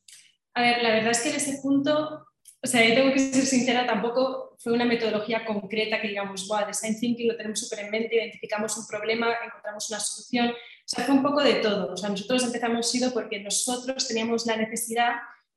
A 0.54 0.62
ver, 0.62 0.82
la 0.82 0.90
verdad 0.90 1.10
es 1.10 1.20
que 1.20 1.30
en 1.30 1.36
ese 1.36 1.60
punto 1.60 2.26
o 2.64 2.68
sea, 2.68 2.88
yo 2.88 2.94
tengo 2.94 3.12
que 3.12 3.18
ser 3.18 3.44
sincera, 3.44 3.86
tampoco 3.86 4.51
fue 4.62 4.72
una 4.72 4.84
metodología 4.84 5.44
concreta 5.44 6.00
que 6.00 6.08
digamos, 6.08 6.46
wow, 6.46 6.66
design 6.66 6.98
thinking 6.98 7.28
lo 7.28 7.36
tenemos 7.36 7.58
súper 7.58 7.84
en 7.84 7.90
mente, 7.90 8.14
identificamos 8.14 8.76
un 8.78 8.86
problema, 8.86 9.32
encontramos 9.44 9.90
una 9.90 9.98
solución. 9.98 10.50
O 10.50 10.54
sea, 10.86 11.04
fue 11.04 11.14
un 11.14 11.22
poco 11.22 11.42
de 11.42 11.54
todo. 11.54 11.92
O 11.92 11.96
sea, 11.96 12.10
nosotros 12.10 12.44
empezamos 12.44 12.90
sido 12.90 13.12
porque 13.12 13.40
nosotros 13.40 14.06
teníamos 14.06 14.46
la 14.46 14.56
necesidad 14.56 15.14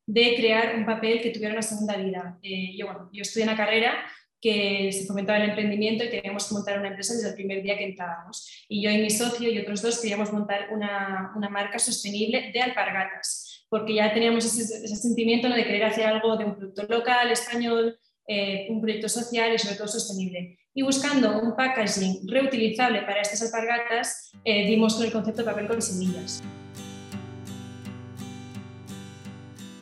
de 0.08 0.36
crear 0.36 0.76
un 0.76 0.86
papel 0.86 1.22
que 1.22 1.30
tuviera 1.30 1.54
una 1.54 1.62
segunda 1.62 1.98
vida. 1.98 2.40
Eh, 2.42 2.76
yo, 2.76 2.88
bueno, 2.88 3.10
yo 3.14 3.22
estudié 3.22 3.46
una 3.46 3.58
carrera 3.58 3.94
que 4.42 4.92
se 4.92 5.06
fomentaba 5.06 5.40
el 5.40 5.50
emprendimiento 5.50 6.04
y 6.04 6.10
queríamos 6.10 6.52
montar 6.52 6.80
una 6.80 6.90
empresa 6.90 7.14
desde 7.14 7.30
el 7.30 7.36
primer 7.36 7.62
día 7.64 7.78
que 7.78 7.86
entrábamos. 7.86 8.66
Y 8.68 8.84
yo 8.84 8.90
y 8.90 8.98
mi 8.98 9.10
socio 9.10 9.50
y 9.50 9.60
otros 9.60 9.82
dos 9.82 10.00
queríamos 10.00 10.32
montar 10.34 10.70
una, 10.72 11.32
una 11.36 11.50
marca 11.50 11.80
sostenible 11.80 12.52
de 12.52 12.62
alpargatas 12.62 13.56
porque 13.70 13.96
ya 13.96 14.14
teníamos 14.14 14.46
ese, 14.46 14.88
sentimiento 14.88 15.50
de 15.50 15.64
querer 15.64 15.84
hacer 15.86 16.06
algo 16.06 16.38
de 16.38 16.46
un 16.46 16.56
producto 16.56 16.84
local, 16.84 17.32
español, 17.32 18.00
eh, 18.28 18.68
un 18.70 18.82
proyecto 18.82 19.08
social 19.08 19.54
y 19.54 19.60
sobre 19.60 19.76
todo 19.76 19.88
sostenible. 19.88 20.58
Y 20.74 20.82
buscando 20.82 21.40
un 21.40 21.56
packaging 21.56 22.28
reutilizable 22.28 23.02
para 23.04 23.22
estas 23.22 23.42
alpargatas, 23.44 24.32
eh, 24.44 24.66
dimos 24.68 24.96
con 24.96 25.06
el 25.06 25.12
concepto 25.12 25.42
de 25.44 25.52
papel 25.52 25.68
con 25.68 25.82
semillas. 25.82 26.42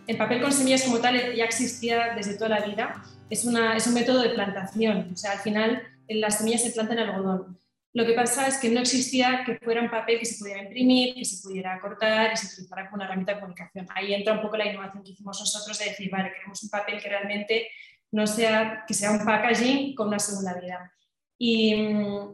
El 0.05 0.17
papel 0.17 0.41
con 0.41 0.51
semillas 0.51 0.83
como 0.83 0.99
tal 0.99 1.33
ya 1.35 1.45
existía 1.45 2.13
desde 2.15 2.37
toda 2.37 2.49
la 2.49 2.65
vida, 2.65 3.03
es, 3.29 3.45
una, 3.45 3.77
es 3.77 3.87
un 3.87 3.93
método 3.93 4.21
de 4.21 4.29
plantación, 4.29 5.11
o 5.13 5.15
sea, 5.15 5.31
al 5.31 5.39
final 5.39 5.81
las 6.09 6.39
semillas 6.39 6.61
se 6.61 6.71
plantan 6.71 6.99
en 6.99 7.09
algodón. 7.09 7.57
Lo 7.93 8.07
que 8.07 8.13
pasa 8.13 8.47
es 8.47 8.57
que 8.57 8.69
no 8.69 8.79
existía 8.81 9.43
que 9.45 9.59
fuera 9.59 9.81
un 9.81 9.89
papel 9.89 10.17
que 10.17 10.25
se 10.25 10.39
pudiera 10.39 10.63
imprimir, 10.63 11.13
que 11.13 11.25
se 11.25 11.43
pudiera 11.43 11.79
cortar 11.79 12.31
y 12.33 12.37
se 12.37 12.47
utilizara 12.47 12.85
como 12.85 12.95
una 12.95 13.05
herramienta 13.05 13.33
de 13.33 13.39
comunicación. 13.39 13.87
Ahí 13.93 14.15
entra 14.15 14.33
un 14.33 14.41
poco 14.41 14.57
la 14.57 14.65
innovación 14.65 15.03
que 15.03 15.11
hicimos 15.11 15.39
nosotros 15.39 15.77
de 15.77 15.85
decir, 15.85 16.09
vale, 16.09 16.33
queremos 16.33 16.63
un 16.63 16.69
papel 16.69 16.99
que 16.99 17.07
realmente 17.07 17.67
no 18.13 18.25
sea, 18.25 18.85
que 18.87 18.93
sea 18.93 19.11
un 19.11 19.25
packaging 19.25 19.93
con 19.95 20.07
una 20.07 20.19
segunda 20.19 20.53
vida. 20.59 20.91
Y, 21.37 21.73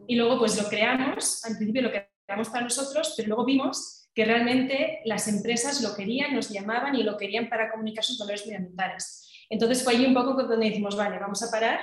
y 0.06 0.14
luego 0.14 0.38
pues 0.38 0.60
lo 0.62 0.68
creamos, 0.68 1.44
al 1.44 1.56
principio 1.56 1.82
lo 1.82 1.90
creamos 1.90 2.48
para 2.48 2.62
nosotros, 2.62 3.14
pero 3.16 3.28
luego 3.28 3.44
vimos 3.44 4.08
que 4.14 4.24
realmente 4.24 5.00
las 5.04 5.26
empresas 5.26 5.80
lo 5.80 5.94
querían, 5.96 6.34
nos 6.34 6.50
llamaban 6.50 6.94
y 6.94 7.02
lo 7.02 7.16
querían 7.16 7.48
para 7.48 7.70
comunicar 7.70 8.04
sus 8.04 8.18
valores 8.18 8.46
medioambientales. 8.46 9.28
Entonces 9.48 9.82
fue 9.82 9.94
allí 9.94 10.06
un 10.06 10.14
poco 10.14 10.34
donde 10.34 10.68
decimos, 10.68 10.96
vale, 10.96 11.18
vamos 11.18 11.42
a 11.42 11.50
parar 11.50 11.80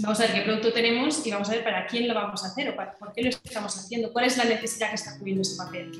vamos 0.00 0.20
a 0.20 0.22
ver 0.24 0.32
qué 0.32 0.40
producto 0.42 0.72
tenemos 0.72 1.26
y 1.26 1.30
vamos 1.30 1.48
a 1.48 1.52
ver 1.52 1.64
para 1.64 1.86
quién 1.86 2.06
lo 2.06 2.14
vamos 2.14 2.44
a 2.44 2.48
hacer 2.48 2.68
o 2.70 2.76
para, 2.76 2.96
por 2.96 3.12
qué 3.12 3.22
lo 3.22 3.30
estamos 3.30 3.76
haciendo, 3.76 4.12
cuál 4.12 4.26
es 4.26 4.36
la 4.36 4.44
necesidad 4.44 4.90
que 4.90 4.94
está 4.94 5.18
cubriendo 5.18 5.42
ese 5.42 5.56
papel. 5.56 5.90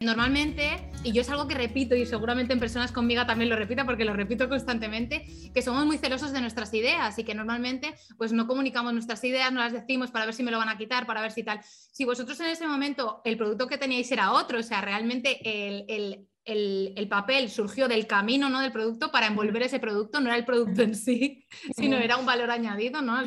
Normalmente, 0.00 0.89
y 1.02 1.12
yo 1.12 1.22
es 1.22 1.30
algo 1.30 1.48
que 1.48 1.54
repito 1.54 1.94
y 1.94 2.04
seguramente 2.04 2.52
en 2.52 2.60
personas 2.60 2.92
conmigo 2.92 3.24
también 3.24 3.48
lo 3.48 3.56
repita 3.56 3.84
porque 3.84 4.04
lo 4.04 4.12
repito 4.12 4.48
constantemente, 4.48 5.24
que 5.54 5.62
somos 5.62 5.86
muy 5.86 5.98
celosos 5.98 6.32
de 6.32 6.40
nuestras 6.40 6.72
ideas 6.74 7.18
y 7.18 7.24
que 7.24 7.34
normalmente 7.34 7.94
pues 8.18 8.32
no 8.32 8.46
comunicamos 8.46 8.92
nuestras 8.92 9.22
ideas, 9.24 9.52
no 9.52 9.60
las 9.60 9.72
decimos 9.72 10.10
para 10.10 10.26
ver 10.26 10.34
si 10.34 10.42
me 10.42 10.50
lo 10.50 10.58
van 10.58 10.68
a 10.68 10.76
quitar, 10.76 11.06
para 11.06 11.22
ver 11.22 11.32
si 11.32 11.42
tal. 11.42 11.60
Si 11.62 12.04
vosotros 12.04 12.38
en 12.40 12.46
ese 12.46 12.66
momento 12.66 13.22
el 13.24 13.36
producto 13.36 13.66
que 13.66 13.78
teníais 13.78 14.10
era 14.12 14.32
otro, 14.32 14.58
o 14.58 14.62
sea, 14.62 14.80
realmente 14.80 15.40
el, 15.42 15.84
el 15.88 16.26
el, 16.44 17.06
papel 17.08 17.50
surgió 17.50 17.86
del 17.86 18.06
camino 18.06 18.48
¿no? 18.48 18.60
del 18.60 18.72
producto 18.72 19.12
para 19.12 19.26
envolver 19.26 19.62
ese 19.62 19.78
producto, 19.78 20.20
no 20.20 20.28
era 20.28 20.36
el 20.36 20.44
producto 20.44 20.82
en 20.82 20.94
sí, 20.94 21.46
sino 21.76 21.96
era 21.96 22.16
un 22.16 22.26
valor 22.26 22.50
añadido, 22.50 23.02
¿no? 23.02 23.20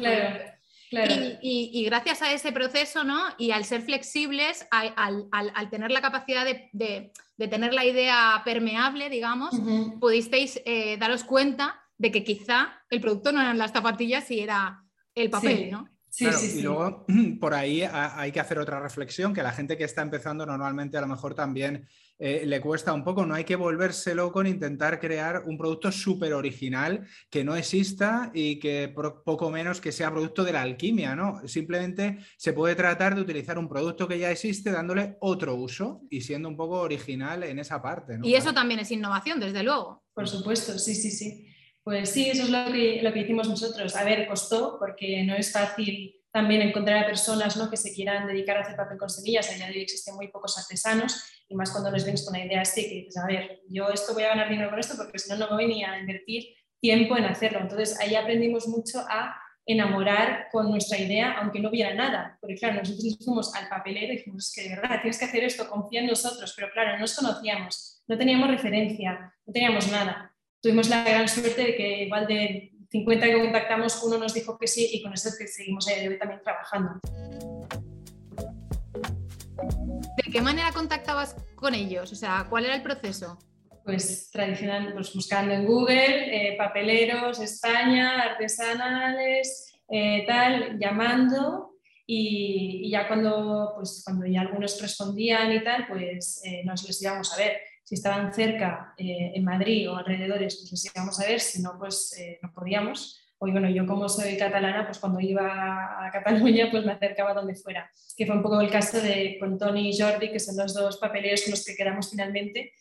Y, 1.42 1.84
gracias 1.86 2.22
a 2.22 2.32
ese 2.34 2.52
proceso, 2.52 3.04
¿no? 3.04 3.22
Y 3.38 3.52
al 3.52 3.66
ser 3.66 3.82
flexibles, 3.82 4.68
al, 4.72 5.70
tener 5.70 5.92
la 5.92 6.02
capacidad 6.02 6.46
de, 6.46 7.12
tener 7.38 7.74
la 7.74 7.86
idea 7.86 8.42
permeable, 8.46 9.10
digamos, 9.10 9.56
pudisteis 10.00 10.62
eh, 10.66 10.98
daros 10.98 11.24
cuenta 11.24 11.82
de 11.98 12.12
que 12.12 12.24
quizá 12.24 12.74
el 12.90 13.02
producto 13.02 13.32
no 13.32 13.42
eran 13.42 13.58
las 13.58 13.72
zapatillas 13.72 14.30
y 14.32 14.40
era 14.40 14.84
el 15.16 15.30
papel, 15.30 15.72
¿no? 15.72 15.93
Sí, 16.16 16.32
sí, 16.32 16.60
y 16.60 16.62
luego 16.62 17.08
por 17.42 17.56
ahí 17.56 17.82
hay 17.82 18.32
que 18.32 18.40
hacer 18.40 18.60
otra 18.60 18.80
reflexión, 18.80 19.34
que 19.34 19.42
la 19.42 19.52
gente 19.52 19.76
que 19.76 19.84
está 19.84 20.04
empezando 20.04 20.46
normalmente 20.46 20.96
a 20.96 21.02
lo 21.02 21.08
mejor 21.08 21.34
también 21.34 21.88
eh, 22.20 22.44
le 22.46 22.62
cuesta 22.62 22.94
un 22.94 23.04
poco, 23.04 23.26
no 23.26 23.34
hay 23.34 23.46
que 23.46 23.56
volverse 23.56 24.14
loco 24.14 24.40
en 24.42 24.46
intentar 24.46 25.00
crear 25.00 25.42
un 25.48 25.58
producto 25.58 25.92
súper 25.92 26.36
original 26.36 27.08
que 27.32 27.44
no 27.44 27.56
exista 27.56 28.30
y 28.32 28.60
que 28.60 28.94
poco 28.94 29.50
menos 29.50 29.82
que 29.82 29.92
sea 29.92 30.12
producto 30.12 30.44
de 30.44 30.54
la 30.54 30.62
alquimia, 30.62 31.16
¿no? 31.16 31.48
Simplemente 31.48 32.20
se 32.38 32.54
puede 32.54 32.76
tratar 32.76 33.16
de 33.16 33.22
utilizar 33.22 33.58
un 33.58 33.68
producto 33.68 34.08
que 34.08 34.20
ya 34.20 34.30
existe 34.30 34.72
dándole 34.72 35.18
otro 35.20 35.56
uso 35.56 36.04
y 36.12 36.22
siendo 36.22 36.48
un 36.48 36.56
poco 36.56 36.80
original 36.82 37.42
en 37.42 37.58
esa 37.58 37.82
parte. 37.82 38.20
Y 38.22 38.36
eso 38.36 38.54
también 38.54 38.80
es 38.82 38.92
innovación, 38.92 39.40
desde 39.40 39.64
luego. 39.64 40.04
Por 40.14 40.28
supuesto, 40.28 40.78
sí, 40.78 40.94
sí, 40.94 41.10
sí. 41.10 41.48
Pues 41.84 42.12
sí, 42.12 42.30
eso 42.30 42.44
es 42.44 42.50
lo 42.50 42.72
que, 42.72 43.02
lo 43.02 43.12
que 43.12 43.20
hicimos 43.20 43.50
nosotros. 43.50 43.96
A 43.96 44.04
ver, 44.04 44.28
costó 44.28 44.78
porque 44.80 45.24
no 45.24 45.36
es 45.36 45.52
fácil 45.52 46.16
también 46.32 46.62
encontrar 46.62 47.04
a 47.04 47.06
personas 47.06 47.58
¿no? 47.58 47.70
que 47.70 47.78
se 47.78 47.94
quieran 47.94 48.26
dedicar 48.26 48.58
a 48.58 48.62
hacer 48.62 48.76
papel 48.76 48.98
con 48.98 49.10
semillas. 49.10 49.52
A 49.52 49.54
día 49.54 49.68
de 49.68 49.74
hoy 49.74 49.82
existen 49.82 50.16
muy 50.16 50.30
pocos 50.30 50.58
artesanos 50.58 51.44
y 51.48 51.56
más 51.56 51.72
cuando 51.72 51.92
les 51.92 52.04
vienes 52.04 52.26
con 52.26 52.36
una 52.36 52.46
idea 52.46 52.62
así, 52.62 52.90
que 52.90 52.96
dices, 52.96 53.18
a 53.18 53.28
ver, 53.28 53.62
yo 53.70 53.90
esto 53.90 54.14
voy 54.14 54.24
a 54.24 54.30
ganar 54.30 54.50
dinero 54.50 54.70
con 54.70 54.80
esto 54.80 54.96
porque 54.98 55.20
si 55.20 55.30
no, 55.30 55.38
no 55.38 55.50
voy 55.50 55.68
ni 55.68 55.84
a 55.84 56.00
invertir 56.00 56.56
tiempo 56.80 57.18
en 57.18 57.26
hacerlo. 57.26 57.60
Entonces 57.60 58.00
ahí 58.00 58.16
aprendimos 58.16 58.68
mucho 58.68 59.00
a 59.08 59.36
enamorar 59.66 60.48
con 60.52 60.70
nuestra 60.70 60.98
idea, 60.98 61.34
aunque 61.34 61.60
no 61.60 61.70
hubiera 61.70 61.94
nada. 61.94 62.38
Porque 62.42 62.56
claro, 62.56 62.80
nosotros 62.80 63.18
fuimos 63.24 63.54
al 63.56 63.70
papelero 63.70 64.14
y 64.14 64.18
dijimos, 64.18 64.48
es 64.48 64.54
que 64.56 64.70
de 64.70 64.76
verdad, 64.76 65.02
tienes 65.02 65.20
que 65.20 65.26
hacer 65.26 65.44
esto, 65.44 65.70
confía 65.70 66.02
en 66.02 66.08
nosotros. 66.08 66.54
Pero 66.56 66.72
claro, 66.72 66.94
no 66.94 67.00
nos 67.00 67.16
conocíamos, 67.16 68.02
no 68.08 68.18
teníamos 68.18 68.50
referencia, 68.50 69.34
no 69.46 69.54
teníamos 69.54 69.92
nada. 69.92 70.33
Tuvimos 70.64 70.88
la 70.88 71.04
gran 71.04 71.28
suerte 71.28 71.62
de 71.62 71.76
que 71.76 72.04
igual 72.04 72.26
de 72.26 72.72
50 72.90 73.26
que 73.26 73.38
contactamos, 73.38 74.02
uno 74.02 74.18
nos 74.18 74.34
dijo 74.34 74.58
que 74.58 74.66
sí 74.66 74.92
y 74.94 75.04
con 75.04 75.12
eso 75.12 75.28
es 75.28 75.38
que 75.38 75.46
seguimos 75.46 75.86
también 75.86 76.42
trabajando. 76.42 77.02
¿De 80.16 80.32
qué 80.32 80.42
manera 80.42 80.72
contactabas 80.72 81.36
con 81.56 81.76
ellos? 81.76 82.14
O 82.14 82.16
sea, 82.16 82.48
¿cuál 82.50 82.64
era 82.64 82.76
el 82.76 82.82
proceso? 82.82 83.38
Pues 83.84 84.32
tradicional, 84.32 84.94
pues 84.94 85.14
buscando 85.14 85.54
en 85.54 85.66
Google, 85.66 86.52
eh, 86.54 86.56
papeleros, 86.58 87.42
España, 87.42 88.22
artesanales, 88.22 89.76
eh, 89.90 90.24
tal, 90.26 90.80
llamando 90.80 91.74
y, 92.08 92.90
ya 92.90 93.10
cuando, 93.10 93.74
pues, 93.76 94.02
cuando 94.06 94.26
ya 94.28 94.40
algunos 94.40 94.82
respondían 94.82 95.52
y 95.52 95.62
tal, 95.62 95.88
pues 95.90 96.42
eh, 96.46 96.62
nos 96.64 96.88
les 96.88 97.02
íbamos 97.02 97.34
a 97.34 97.38
ver. 97.38 97.58
Si 97.94 97.98
estaban 98.00 98.34
cerca 98.34 98.96
en 98.98 99.44
Madrid 99.44 99.88
o 99.88 99.98
alrededores, 99.98 100.58
pues 100.58 100.72
les 100.72 100.86
íbamos 100.86 101.20
a 101.20 101.28
ver, 101.28 101.40
si 101.40 101.62
no, 101.62 101.78
pues 101.78 102.16
no 102.42 102.52
podíamos 102.52 103.24
y 103.48 103.52
bueno, 103.52 103.70
yo 103.70 103.86
como 103.86 104.08
soy 104.10 104.38
catalana, 104.38 104.86
pues 104.86 105.00
cuando 105.00 105.20
iba 105.20 106.06
a 106.06 106.12
Cataluña, 106.12 106.70
pues 106.72 106.86
me 106.86 106.94
acercaba 106.94 107.34
donde 107.34 107.56
fuera, 107.56 107.90
que 108.16 108.26
fue 108.26 108.36
un 108.36 108.44
poco 108.44 108.62
el 108.62 108.70
caso 108.70 109.02
de 109.02 109.38
con 109.40 109.58
Tony 109.58 109.90
y 109.90 110.00
Jordi, 110.00 110.32
que 110.32 110.40
son 110.40 110.58
los 110.58 110.74
dos 110.74 110.98
papeleros 110.98 111.42
con 111.44 111.52
los 111.52 111.66
que 111.66 111.76
quedamos 111.76 112.10
finalmente, 112.10 112.74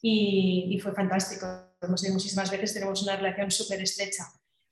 y, 0.00 0.78
fue 0.82 0.92
fantástico. 0.92 1.46
Hemos 1.80 2.04
ido 2.04 2.14
muchísimas 2.14 2.50
veces, 2.50 2.74
tenemos 2.74 3.02
una 3.02 3.16
relación 3.16 3.50
súper 3.50 3.80
estrecha, 3.82 4.24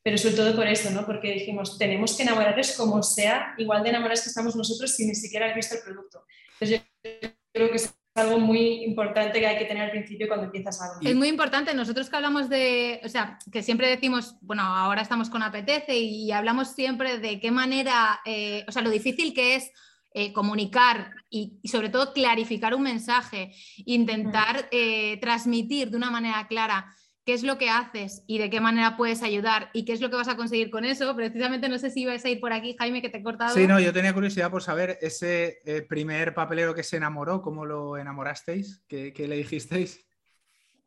pero 0.03 0.17
sobre 0.19 0.37
todo 0.37 0.55
por 0.55 0.67
eso, 0.67 0.91
¿no? 0.91 1.05
Porque 1.05 1.33
dijimos, 1.33 1.79
tenemos 1.79 2.17
que 2.17 2.23
enamorarles 2.23 2.77
como 2.77 3.03
sea, 3.03 3.55
igual 3.59 3.83
de 3.83 3.91
enamorados 3.91 4.23
que 4.23 4.29
estamos 4.29 4.55
nosotros 4.55 4.95
si 4.95 5.07
ni 5.07 5.15
siquiera 5.15 5.49
has 5.49 5.55
visto 5.57 5.75
el 5.75 5.83
producto. 5.83 6.25
Entonces 6.55 6.81
yo 7.03 7.31
creo 7.53 7.71
que 7.71 7.79
algo 8.17 8.39
muy 8.39 8.85
importante 8.85 9.39
que 9.39 9.47
hay 9.47 9.59
que 9.59 9.67
tener 9.67 9.85
al 9.85 9.91
principio 9.91 10.27
cuando 10.29 10.47
empiezas 10.47 10.81
algo. 10.81 11.01
Es 11.03 11.15
muy 11.15 11.29
importante. 11.29 11.75
Nosotros 11.75 12.09
que 12.09 12.17
hablamos 12.17 12.49
de, 12.49 13.01
o 13.05 13.09
sea, 13.09 13.39
que 13.53 13.63
siempre 13.63 13.89
decimos, 13.89 14.37
bueno, 14.41 14.63
ahora 14.63 15.03
estamos 15.03 15.31
con 15.31 15.43
Apetece 15.43 15.97
y 15.97 16.33
hablamos 16.33 16.69
siempre 16.69 17.19
de 17.19 17.41
qué 17.41 17.51
manera, 17.51 18.21
eh, 18.25 18.65
o 18.67 18.73
sea, 18.73 18.83
lo 18.83 18.91
difícil 18.91 19.35
que 19.35 19.57
es 19.57 19.71
eh, 20.15 20.33
comunicar 20.33 21.11
y, 21.29 21.61
sobre 21.65 21.91
todo 21.91 22.15
clarificar 22.15 22.75
un 22.75 22.83
mensaje, 22.83 23.53
intentar 23.85 24.67
eh, 24.71 25.19
transmitir 25.21 25.91
de 25.91 25.97
una 25.99 26.11
manera 26.11 26.47
clara 26.49 26.95
qué 27.27 27.35
es 27.35 27.43
lo 27.43 27.59
que 27.59 27.69
haces 27.69 28.23
y 28.29 28.39
de 28.39 28.49
qué 28.49 28.61
manera 28.61 28.97
puedes 28.97 29.21
ayudar 29.25 29.69
y 29.73 29.85
qué 29.85 29.93
es 29.93 30.01
lo 30.01 30.11
que 30.11 30.17
vas 30.17 30.29
a 30.29 30.37
conseguir 30.37 30.71
con 30.71 30.85
eso. 30.85 31.15
Precisamente 31.17 31.69
no 31.69 31.77
sé 31.77 31.91
si 31.91 32.03
ibas 32.03 32.25
a 32.25 32.29
ir 32.29 32.39
por 32.39 32.53
aquí, 32.53 32.77
Jaime, 32.79 33.03
que 33.03 33.09
te 33.09 33.19
he 33.19 33.23
cortado. 33.23 33.53
Sí, 33.53 33.67
no, 33.67 33.81
yo 33.81 33.93
tenía 33.93 34.15
curiosidad 34.15 34.49
por 34.49 34.63
saber 34.63 34.97
ese 35.03 35.59
eh, 35.65 35.83
primer 35.83 36.35
papelero 36.35 36.73
que 36.73 36.85
se 36.85 36.99
enamoró, 36.99 37.43
¿cómo 37.43 37.67
lo 37.67 37.99
enamorasteis? 37.99 38.85
¿Qué, 38.87 39.13
le 39.19 39.37
dijisteis? 39.39 40.07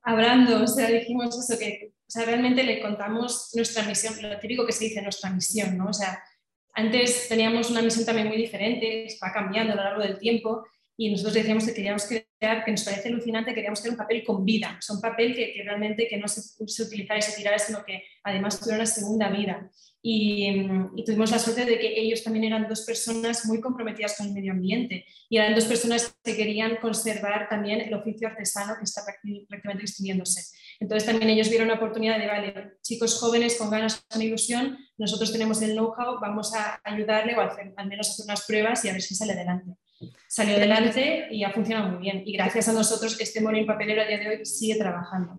Hablando, 0.01 0.63
o 0.63 0.67
sea, 0.67 0.87
dijimos 0.87 1.37
eso, 1.37 1.59
que 1.59 1.91
o 1.91 2.09
sea, 2.09 2.23
realmente 2.23 2.63
le 2.63 2.81
contamos 2.81 3.51
nuestra 3.53 3.83
misión, 3.83 4.15
lo 4.21 4.39
típico 4.39 4.65
que 4.65 4.71
se 4.71 4.85
dice, 4.85 5.01
nuestra 5.01 5.29
misión, 5.31 5.77
¿no? 5.77 5.89
O 5.89 5.93
sea, 5.93 6.23
antes 6.73 7.27
teníamos 7.27 7.69
una 7.69 7.81
misión 7.81 8.05
también 8.05 8.29
muy 8.29 8.37
diferente, 8.37 9.07
va 9.21 9.33
cambiando 9.33 9.73
a 9.73 9.75
lo 9.75 9.83
largo 9.83 10.01
del 10.03 10.17
tiempo 10.17 10.65
y 11.01 11.09
nosotros 11.09 11.33
decíamos 11.33 11.65
que 11.65 11.73
queríamos 11.73 12.05
crear, 12.05 12.65
que 12.65 12.71
nos 12.71 12.83
parece 12.83 13.07
alucinante, 13.07 13.53
queríamos 13.53 13.79
crear 13.79 13.93
un 13.93 13.97
papel 13.97 14.21
con 14.21 14.43
vida, 14.43 14.75
o 14.77 14.81
sea, 14.81 14.97
un 14.97 15.01
papel 15.01 15.33
que, 15.33 15.53
que 15.53 15.63
realmente 15.63 16.09
que 16.09 16.17
no 16.17 16.27
se, 16.27 16.41
se, 16.41 16.83
utilizara 16.83 17.17
y 17.17 17.21
se 17.21 17.37
tirara, 17.37 17.57
sino 17.57 17.85
que 17.85 18.03
además 18.21 18.59
tuviera 18.59 18.79
una 18.79 18.85
segunda 18.85 19.29
vida. 19.29 19.71
Y, 20.01 20.67
y, 20.97 21.03
tuvimos 21.05 21.31
la 21.31 21.39
suerte 21.39 21.63
de 21.63 21.79
que 21.79 21.97
ellos 21.97 22.21
también 22.21 22.43
eran 22.43 22.67
dos 22.67 22.81
personas 22.81 23.45
muy 23.45 23.61
comprometidas 23.61 24.17
con 24.17 24.27
el 24.27 24.33
medio 24.33 24.51
ambiente 24.51 25.05
y 25.29 25.37
eran 25.37 25.55
dos 25.55 25.65
personas 25.65 26.13
que 26.21 26.35
querían 26.35 26.75
conservar 26.81 27.47
también 27.47 27.79
el 27.79 27.93
oficio 27.93 28.27
artesano 28.27 28.75
que 28.77 28.83
está 28.83 29.01
prácticamente 29.05 29.83
extinguiéndose. 29.83 30.53
Entonces 30.81 31.07
también 31.07 31.29
ellos 31.29 31.49
vieron 31.49 31.69
la 31.69 31.75
oportunidad 31.75 32.19
de, 32.19 32.27
vale, 32.27 32.73
chicos 32.81 33.17
jóvenes 33.17 33.55
con 33.55 33.69
ganas, 33.69 34.05
con 34.09 34.21
ilusión, 34.21 34.77
nosotros 34.97 35.31
tenemos 35.31 35.61
el 35.61 35.75
know-how, 35.75 36.19
vamos 36.19 36.53
a 36.53 36.81
ayudarle 36.83 37.37
o 37.37 37.41
al 37.77 37.87
menos 37.87 38.09
hacer 38.09 38.25
unas 38.25 38.45
pruebas 38.45 38.83
y 38.83 38.89
a 38.89 38.91
ver 38.91 39.01
si 39.01 39.15
sale 39.15 39.31
adelante 39.31 39.77
salió 40.29 40.57
adelante 40.57 41.27
y 41.31 41.43
ha 41.43 41.51
funcionado 41.51 41.89
muy 41.89 42.01
bien. 42.03 42.21
Y 42.23 42.33
gracias 42.33 42.69
a 42.69 42.73
nosotros, 42.73 43.19
este 43.19 43.41
Morning 43.41 43.65
Papelero 43.65 44.03
a 44.03 44.05
día 44.05 44.19
de 44.19 44.29
hoy 44.29 44.45
sigue 44.45 44.77
trabajando. 44.77 45.37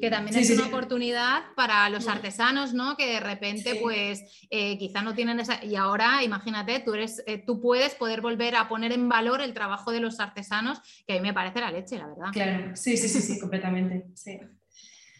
Que 0.00 0.08
también 0.08 0.36
es 0.36 0.50
una 0.50 0.66
oportunidad 0.66 1.42
para 1.56 1.88
los 1.88 2.06
artesanos, 2.06 2.74
¿no? 2.74 2.96
Que 2.96 3.06
de 3.06 3.20
repente, 3.20 3.76
pues, 3.76 4.46
eh, 4.50 4.78
quizá 4.78 5.02
no 5.02 5.14
tienen 5.14 5.40
esa. 5.40 5.64
Y 5.64 5.74
ahora, 5.74 6.22
imagínate, 6.22 6.78
tú, 6.80 6.94
eres, 6.94 7.22
eh, 7.26 7.42
tú 7.44 7.60
puedes 7.60 7.94
poder 7.96 8.20
volver 8.20 8.54
a 8.54 8.68
poner 8.68 8.92
en 8.92 9.08
valor 9.08 9.40
el 9.40 9.52
trabajo 9.52 9.90
de 9.90 10.00
los 10.00 10.20
artesanos, 10.20 10.80
que 11.06 11.14
a 11.14 11.16
mí 11.16 11.22
me 11.22 11.34
parece 11.34 11.60
la 11.60 11.72
leche, 11.72 11.98
la 11.98 12.06
verdad. 12.06 12.32
Claro, 12.32 12.76
sí, 12.76 12.96
sí, 12.96 13.08
sí, 13.08 13.20
sí, 13.20 13.40
completamente. 13.40 14.06
Sí. 14.14 14.38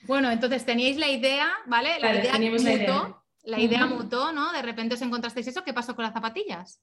Bueno, 0.07 0.31
entonces 0.31 0.64
teníais 0.64 0.97
la 0.97 1.09
idea, 1.09 1.49
¿vale? 1.67 1.99
La 2.00 2.14
idea 2.14 2.33
teníamos 2.33 2.64
la 2.64 2.73
idea 2.73 3.22
la 3.43 3.61
idea 3.61 3.87
mutó, 3.87 4.33
¿no? 4.33 4.53
De 4.53 4.63
repente 4.63 4.95
os 4.95 5.03
encontrasteis 5.03 5.49
eso, 5.49 5.65
¿qué 5.65 5.75
pasó 5.75 5.95
con 5.95 6.05
las 6.05 6.15
zapatillas? 6.15 6.81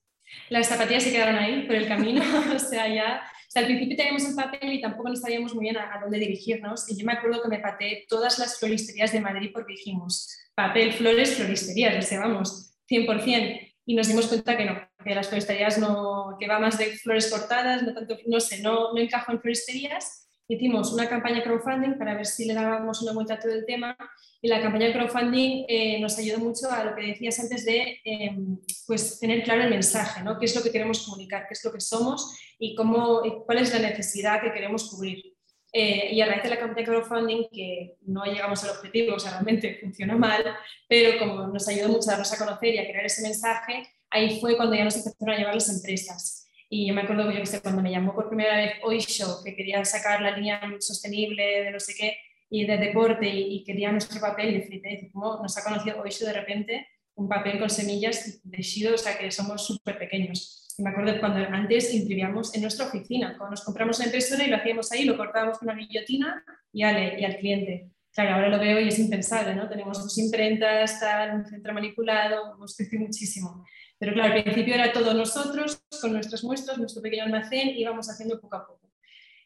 Las 0.49 0.67
zapatillas 0.67 1.03
se 1.03 1.11
quedaron 1.11 1.35
ahí 1.35 1.63
por 1.63 1.75
el 1.75 1.87
camino, 1.87 2.21
o 2.55 2.59
sea, 2.59 2.87
ya 2.87 3.23
al 3.55 3.65
principio 3.65 3.97
teníamos 3.97 4.25
el 4.25 4.35
papel 4.35 4.73
y 4.73 4.81
tampoco 4.81 5.09
nos 5.09 5.21
sabíamos 5.21 5.55
muy 5.55 5.63
bien 5.63 5.77
a, 5.77 5.99
dónde 6.01 6.19
dirigirnos. 6.19 6.89
Y 6.89 6.99
yo 6.99 7.05
me 7.05 7.13
acuerdo 7.13 7.41
que 7.41 7.49
me 7.49 7.59
pateé 7.59 8.05
todas 8.07 8.37
las 8.37 8.59
floristerías 8.59 9.11
de 9.11 9.21
Madrid 9.21 9.49
porque 9.51 9.73
dijimos, 9.73 10.29
papel, 10.53 10.93
flores, 10.93 11.35
floristerías, 11.35 12.05
o 12.05 12.07
sea, 12.07 12.19
vamos, 12.19 12.73
100%. 12.89 13.73
Y 13.85 13.95
nos 13.95 14.07
dimos 14.07 14.27
cuenta 14.27 14.55
que 14.55 14.65
no, 14.65 14.79
que 15.03 15.15
las 15.15 15.27
floristerías 15.27 15.79
no, 15.79 16.35
que 16.39 16.47
va 16.47 16.59
más 16.59 16.77
de 16.77 16.95
flores 16.97 17.31
cortadas, 17.31 17.81
no 17.81 17.93
tanto, 17.95 18.17
no 18.27 18.39
sé, 18.39 18.61
no, 18.61 18.93
no 18.93 18.99
encajo 18.99 19.31
en 19.31 19.41
floristerías 19.41 20.28
hicimos 20.49 20.91
una 20.91 21.07
campaña 21.07 21.43
crowdfunding 21.43 21.97
para 21.97 22.15
ver 22.15 22.25
si 22.25 22.45
le 22.45 22.55
dábamos 22.55 23.01
una 23.03 23.13
vuelta 23.13 23.35
a 23.35 23.39
todo 23.39 23.53
el 23.53 23.65
tema 23.65 23.95
y 24.41 24.47
la 24.47 24.61
campaña 24.61 24.91
crowdfunding 24.91 25.65
eh, 25.67 25.99
nos 25.99 26.17
ayudó 26.17 26.39
mucho 26.39 26.71
a 26.71 26.83
lo 26.83 26.95
que 26.95 27.03
decías 27.03 27.39
antes 27.39 27.65
de 27.65 27.99
em, 28.03 28.57
pues, 28.87 29.19
tener 29.19 29.43
claro 29.43 29.63
el 29.63 29.69
mensaje, 29.69 30.23
¿no? 30.23 30.39
qué 30.39 30.45
es 30.45 30.55
lo 30.55 30.63
que 30.63 30.71
queremos 30.71 31.05
comunicar, 31.05 31.45
qué 31.47 31.53
es 31.53 31.63
lo 31.63 31.71
que 31.71 31.79
somos 31.79 32.35
y, 32.57 32.73
cómo, 32.73 33.21
cuál 33.45 33.59
es 33.59 33.71
la 33.71 33.79
necesidad 33.79 34.41
que 34.41 34.51
queremos 34.51 34.89
cubrir. 34.89 35.23
Eh, 35.71 36.09
y 36.13 36.21
a 36.21 36.25
raíz 36.25 36.41
de 36.41 36.49
la 36.49 36.57
campaña 36.57 36.83
crowdfunding, 36.83 37.47
que 37.51 37.97
no 38.07 38.25
llegamos 38.25 38.63
al 38.63 38.71
objetivo, 38.71 39.15
o 39.15 39.19
sea, 39.19 39.33
realmente 39.33 39.77
funcionó 39.81 40.17
mal, 40.17 40.43
pero 40.87 41.19
como 41.19 41.45
nos 41.47 41.67
ayudó 41.67 41.89
mucho 41.89 42.09
a 42.09 42.13
darnos 42.13 42.33
a 42.33 42.37
conocer 42.43 42.73
y 42.73 42.79
a 42.79 42.87
crear 42.87 43.05
ese 43.05 43.21
mensaje, 43.21 43.87
ahí 44.09 44.39
fue 44.39 44.57
cuando 44.57 44.75
ya 44.75 44.83
nos 44.83 44.95
empezaron 44.95 45.35
a 45.35 45.37
llevar 45.37 45.53
las 45.53 45.69
empresas. 45.69 46.48
Y 46.69 46.87
yo 46.87 46.93
me 46.93 47.01
acuerdo 47.01 47.31
yo 47.31 47.41
que 47.41 47.61
cuando 47.61 47.81
me 47.81 47.91
llamó 47.91 48.13
por 48.13 48.27
primera 48.27 48.55
vez 48.55 48.73
Oisho, 48.83 49.43
que 49.43 49.55
quería 49.55 49.83
sacar 49.85 50.21
la 50.21 50.37
línea 50.37 50.61
sostenible 50.79 51.63
de 51.63 51.71
no 51.71 51.79
sé 51.79 51.95
qué, 51.97 52.17
y 52.49 52.65
de 52.65 52.77
deporte, 52.77 53.27
y, 53.27 53.63
quería 53.63 53.91
nuestro 53.91 54.19
papel, 54.21 54.55
y 54.55 54.61
flipé, 54.61 55.09
¿cómo 55.11 55.39
nos 55.41 55.57
ha 55.57 55.63
conocido 55.63 55.99
Oisho 56.01 56.25
de 56.25 56.33
repente? 56.33 56.87
Un 57.15 57.27
papel 57.27 57.59
con 57.59 57.69
semillas 57.69 58.39
de 58.43 58.61
Shido, 58.61 58.95
o 58.95 58.97
sea 58.97 59.17
que 59.17 59.31
somos 59.31 59.65
súper 59.65 59.97
pequeños. 59.97 60.75
Y 60.77 60.83
me 60.83 60.91
acuerdo 60.91 61.19
cuando 61.19 61.39
antes 61.39 61.93
imprimíamos 61.93 62.55
en 62.55 62.61
nuestra 62.61 62.85
oficina, 62.85 63.35
cuando 63.37 63.51
nos 63.51 63.63
compramos 63.63 63.97
una 63.97 64.05
impresora 64.05 64.45
y 64.45 64.49
lo 64.49 64.55
hacíamos 64.55 64.91
ahí, 64.91 65.03
lo 65.05 65.17
cortábamos 65.17 65.57
con 65.57 65.69
una 65.69 65.77
guillotina 65.77 66.43
y, 66.71 66.83
ale, 66.83 67.19
y 67.19 67.25
al 67.25 67.37
cliente. 67.37 67.89
Claro, 68.13 68.35
ahora 68.35 68.49
lo 68.49 68.59
veo 68.59 68.79
y 68.79 68.87
es 68.87 68.97
impensable, 68.97 69.55
¿no? 69.55 69.67
Tenemos 69.69 70.01
dos 70.01 70.17
imprentas, 70.17 70.99
tal, 70.99 71.35
un 71.35 71.45
centro 71.45 71.73
manipulado, 71.73 72.53
hemos 72.55 72.75
crecido 72.75 73.03
muchísimo. 73.03 73.65
Pero 73.99 74.13
claro, 74.13 74.33
al 74.33 74.43
principio 74.43 74.75
era 74.75 74.93
todo 74.93 75.13
nosotros, 75.13 75.83
con 76.01 76.13
nuestras 76.13 76.43
muestras, 76.43 76.77
nuestro 76.77 77.01
pequeño 77.01 77.25
almacén, 77.25 77.69
íbamos 77.77 78.09
haciendo 78.09 78.39
poco 78.39 78.55
a 78.55 78.65
poco. 78.65 78.89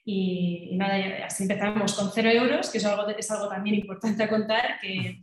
Y, 0.05 0.69
nada, 0.73 1.25
así 1.25 1.43
empezamos 1.43 1.93
con 1.93 2.11
cero 2.13 2.29
euros, 2.29 2.69
que 2.69 2.77
es 2.77 2.85
algo, 2.85 3.07
es 3.09 3.31
algo 3.31 3.49
también 3.49 3.77
importante 3.77 4.23
a 4.23 4.29
contar, 4.29 4.79
que 4.81 5.19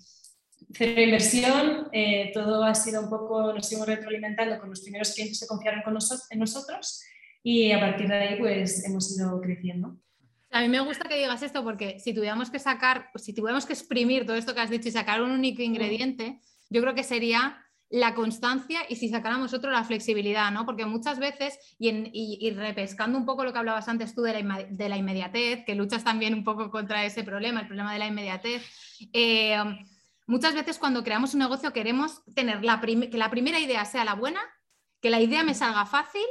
cero 0.73 1.01
inversión, 1.01 1.89
eh, 1.93 2.31
todo 2.35 2.65
ha 2.65 2.75
sido 2.75 3.03
un 3.03 3.11
poco, 3.11 3.53
nos 3.53 3.69
seguimos 3.69 3.89
retroalimentando 3.89 4.59
con 4.59 4.71
los 4.71 4.81
primeros 4.81 5.13
clientes 5.15 5.39
que 5.41 5.47
confiaron 5.47 5.83
con 5.83 5.97
en 6.31 6.39
nosotros 6.39 7.03
y 7.43 7.73
a 7.73 7.81
partir 7.81 8.09
de 8.09 8.15
ahí 8.15 8.39
pues 8.39 8.85
hemos 8.85 9.17
ido 9.17 9.41
creciendo. 9.41 9.97
A 10.51 10.63
mí 10.63 10.69
me 10.69 10.81
gusta 10.81 11.09
que 11.09 11.17
digas 11.17 11.43
esto 11.43 11.63
porque 11.63 12.01
si 12.01 12.13
tuviéramos 12.13 12.51
que 12.51 12.59
sacar, 12.59 13.11
si 13.15 13.33
tuviéramos 13.33 13.67
que 13.67 13.73
exprimir 13.73 14.27
todo 14.27 14.37
esto 14.37 14.55
que 14.55 14.61
has 14.61 14.71
dicho 14.71 14.89
y 14.89 14.93
sacar 14.93 15.23
un 15.23 15.31
único 15.31 15.63
ingrediente, 15.63 16.41
yo 16.69 16.81
creo 16.81 16.95
que 16.95 17.05
sería 17.05 17.65
la 17.91 18.15
constancia 18.15 18.81
y 18.89 18.97
si 18.97 19.09
sacáramos 19.09 19.53
otro 19.53 19.71
la 19.71 19.83
flexibilidad, 19.83 20.53
¿no? 20.53 20.65
Porque 20.65 20.87
muchas 20.87 21.19
veces, 21.19 21.59
y, 21.79 22.51
repescando 22.53 23.19
un 23.19 23.27
poco 23.27 23.45
lo 23.45 23.53
que 23.53 23.59
hablabas 23.59 23.89
antes 23.89 24.15
tú 24.15 24.23
de 24.23 24.33
la, 24.89 24.97
inmediatez, 24.97 25.65
que 25.67 25.75
luchas 25.75 26.05
también 26.05 26.33
un 26.33 26.45
poco 26.45 26.71
contra 26.71 27.05
ese 27.05 27.25
problema, 27.25 27.61
el 27.61 27.67
problema 27.67 27.93
de 27.93 27.99
la 27.99 28.07
inmediatez, 28.07 28.63
eh, 29.13 29.59
muchas 30.27 30.55
veces 30.55 30.79
cuando 30.79 31.03
creamos 31.03 31.35
un 31.35 31.41
negocio 31.41 31.73
queremos 31.73 32.23
tener 32.35 32.65
la 32.65 32.81
que 32.81 33.19
la 33.19 33.31
primera 33.31 33.59
idea 33.59 33.85
sea 33.85 34.05
la 34.05 34.15
buena, 34.15 34.41
que 35.01 35.11
la 35.11 35.21
idea 35.21 35.43
me 35.43 35.55
salga 35.55 35.85
fácil 35.85 36.25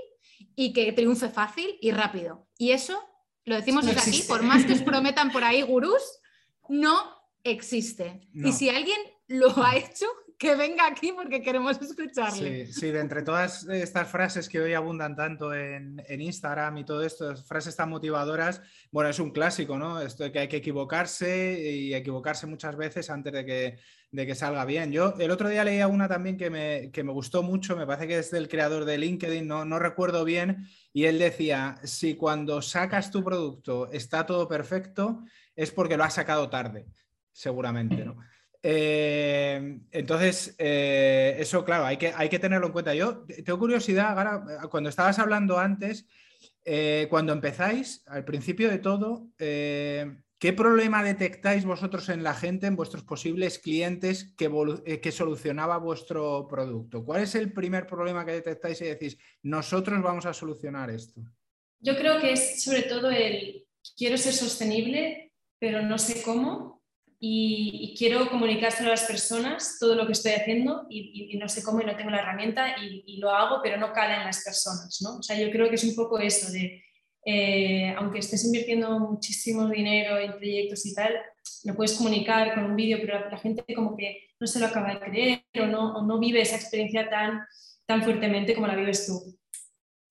y 0.56 0.72
que 0.72 0.94
triunfe 0.94 1.28
fácil 1.28 1.78
y 1.82 1.92
rápido. 1.92 2.48
Y 2.58 2.72
eso, 2.72 3.04
lo 3.44 3.56
decimos 3.56 3.86
desde 3.86 4.00
aquí, 4.00 4.24
por 4.30 4.44
más 4.44 4.64
que 4.64 4.74
os 4.74 4.82
prometan 4.82 5.30
por 5.32 5.44
ahí 5.44 5.62
gurús, 5.62 6.22
no 6.70 6.98
existe. 7.44 8.30
Y 8.34 8.54
si 8.54 8.70
alguien 8.70 9.00
lo 9.28 9.62
ha 9.62 9.76
hecho, 9.76 10.06
que 10.40 10.56
venga 10.56 10.88
aquí 10.88 11.12
porque 11.12 11.42
queremos 11.42 11.80
escucharle. 11.82 12.66
Sí, 12.68 12.74
sí, 12.74 12.92
de 12.92 13.02
entre 13.02 13.24
todas 13.24 13.68
estas 13.68 14.08
frases 14.08 14.48
que 14.48 14.62
hoy 14.62 14.74
abundan 14.74 15.14
tanto 15.14 15.54
en, 15.54 16.02
Instagram 16.08 16.78
y 16.78 16.86
todo 16.86 17.04
esto, 17.04 17.36
frases 17.36 17.76
tan 17.76 17.90
motivadoras, 17.90 18.62
bueno, 18.90 19.10
es 19.10 19.20
un 19.20 19.32
clásico, 19.32 19.78
¿no? 19.78 20.00
Esto 20.00 20.24
de 20.24 20.32
que 20.32 20.40
hay 20.40 20.48
que 20.48 20.58
equivocarse 20.58 21.60
y 21.60 21.94
equivocarse 21.94 22.48
muchas 22.48 22.78
veces 22.78 23.10
antes 23.10 23.34
de 23.34 23.46
que, 23.46 23.80
de 24.12 24.26
que 24.26 24.34
salga 24.34 24.64
bien. 24.64 24.94
Yo 24.94 25.14
el 25.20 25.30
otro 25.30 25.50
día 25.50 25.66
leía 25.66 25.90
una 25.90 26.08
también 26.08 26.38
que 26.38 26.50
me, 26.50 26.90
que 26.94 27.04
me 27.04 27.12
gustó 27.12 27.44
mucho, 27.44 27.76
me 27.76 27.86
parece 27.86 28.08
que 28.08 28.20
es 28.20 28.32
del 28.32 28.48
creador 28.48 28.86
de 28.86 28.98
LinkedIn, 28.98 29.46
no, 29.46 29.66
no 29.66 29.78
recuerdo 29.78 30.24
bien, 30.24 30.70
y 30.94 31.04
él 31.04 31.20
decía, 31.20 31.76
si 31.84 32.16
cuando 32.16 32.62
sacas 32.62 33.12
tu 33.12 33.26
producto 33.26 33.92
está 33.92 34.26
todo 34.26 34.48
perfecto, 34.48 35.22
es 35.54 35.72
porque 35.72 35.98
lo 35.98 36.06
has 36.06 36.14
sacado 36.14 36.50
tarde, 36.50 36.86
seguramente, 37.34 38.06
¿no? 38.06 38.16
Eh, 38.62 39.80
entonces, 39.92 40.56
eh, 40.58 41.36
eso, 41.40 41.64
claro, 41.64 41.86
hay 41.86 41.98
que, 41.98 42.40
tenerlo 42.40 42.68
en 42.68 42.74
cuenta. 42.74 42.94
Yo 42.94 43.26
tengo 43.46 43.60
curiosidad, 43.60 44.18
ahora, 44.18 44.68
cuando 44.70 44.90
estabas 44.90 45.20
hablando 45.20 45.58
antes, 45.58 46.06
eh, 46.66 47.08
cuando 47.10 47.34
empezáis, 47.34 48.04
al 48.08 48.26
principio 48.26 48.70
de 48.70 48.80
todo, 48.80 49.30
¿qué 49.38 50.54
problema 50.56 51.04
detectáis 51.04 51.66
vosotros 51.66 52.10
en 52.10 52.24
la 52.24 52.34
gente, 52.34 52.68
en 52.68 52.76
vuestros 52.76 53.04
posibles 53.04 53.60
clientes 53.60 54.34
que, 54.36 55.12
solucionaba 55.12 55.78
vuestro 55.78 56.48
producto? 56.48 57.06
¿Cuál 57.06 57.24
es 57.24 57.36
el 57.36 57.54
primer 57.54 57.88
problema 57.88 58.26
que 58.26 58.34
detectáis 58.34 58.82
y 58.82 58.86
decís, 58.86 59.18
nosotros 59.42 60.02
vamos 60.02 60.26
a 60.26 60.34
solucionar 60.34 60.90
esto? 60.90 61.22
Yo 61.82 61.96
creo 61.98 62.20
que 62.20 62.34
es 62.34 62.62
sobre 62.62 62.84
todo 62.84 63.10
el 63.10 63.66
quiero 63.96 64.18
ser 64.18 64.34
sostenible, 64.34 65.32
pero 65.60 65.82
no 65.82 65.98
sé 65.98 66.22
cómo 66.22 66.79
y, 67.22 67.96
quiero 67.98 68.30
comunicárselo 68.30 68.88
a 68.88 68.92
las 68.92 69.04
personas 69.04 69.76
todo 69.78 69.94
lo 69.96 70.06
que 70.06 70.14
estoy 70.14 70.32
haciendo 70.32 70.88
y, 70.90 71.38
no 71.38 71.50
sé 71.50 71.62
cómo 71.64 71.82
y 71.82 71.86
no 71.86 71.96
tengo 71.96 72.12
la 72.12 72.20
herramienta 72.20 72.78
y, 72.82 73.18
lo 73.18 73.32
hago, 73.32 73.60
pero 73.62 73.78
no 73.78 73.92
cala 73.92 74.22
en 74.22 74.26
las 74.26 74.44
personas. 74.44 75.02
¿no? 75.02 75.18
O 75.18 75.24
sea, 75.24 75.38
yo 75.38 75.52
creo 75.52 75.68
que 75.70 75.76
es 75.76 75.84
un 75.84 75.96
poco 75.96 76.18
eso 76.20 76.50
de, 76.52 76.82
eh, 77.26 77.94
aunque 77.98 78.20
estés 78.20 78.46
invirtiendo 78.46 78.98
muchísimo 79.00 79.68
dinero 79.68 80.18
en 80.18 80.32
proyectos 80.38 80.86
y 80.86 80.94
tal, 80.94 81.14
lo 81.66 81.76
puedes 81.76 81.94
comunicar 81.94 82.54
con 82.54 82.64
un 82.64 82.76
vídeo, 82.78 83.00
pero 83.02 83.30
la, 83.30 83.38
gente 83.38 83.66
como 83.76 83.98
que 83.98 84.30
no 84.40 84.48
se 84.48 84.60
lo 84.60 84.68
acaba 84.68 84.94
de 84.94 85.00
creer 85.00 85.44
o 85.62 85.66
no, 85.66 85.98
o 85.98 86.06
no 86.06 86.20
vive 86.20 86.40
esa 86.40 86.56
experiencia 86.56 87.10
tan, 87.10 87.42
tan 87.86 88.02
fuertemente 88.02 88.56
como 88.56 88.68
la 88.68 88.76
vives 88.76 89.06
tú. 89.06 89.38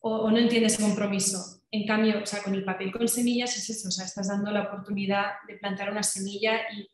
O, 0.00 0.10
o 0.10 0.30
no 0.30 0.36
entiende 0.36 0.66
ese 0.66 0.82
compromiso. 0.82 1.62
En 1.70 1.86
cambio, 1.86 2.22
o 2.22 2.26
sea, 2.26 2.42
con 2.42 2.54
el 2.54 2.64
papel 2.64 2.92
con 2.92 3.08
semillas 3.08 3.56
es 3.56 3.70
eso, 3.70 3.88
o 3.88 3.90
sea, 3.90 4.04
estás 4.04 4.28
dando 4.28 4.50
la 4.50 4.64
oportunidad 4.64 5.32
de 5.46 5.56
plantar 5.56 5.90
una 5.90 6.02
semilla 6.02 6.60
y, 6.72 6.88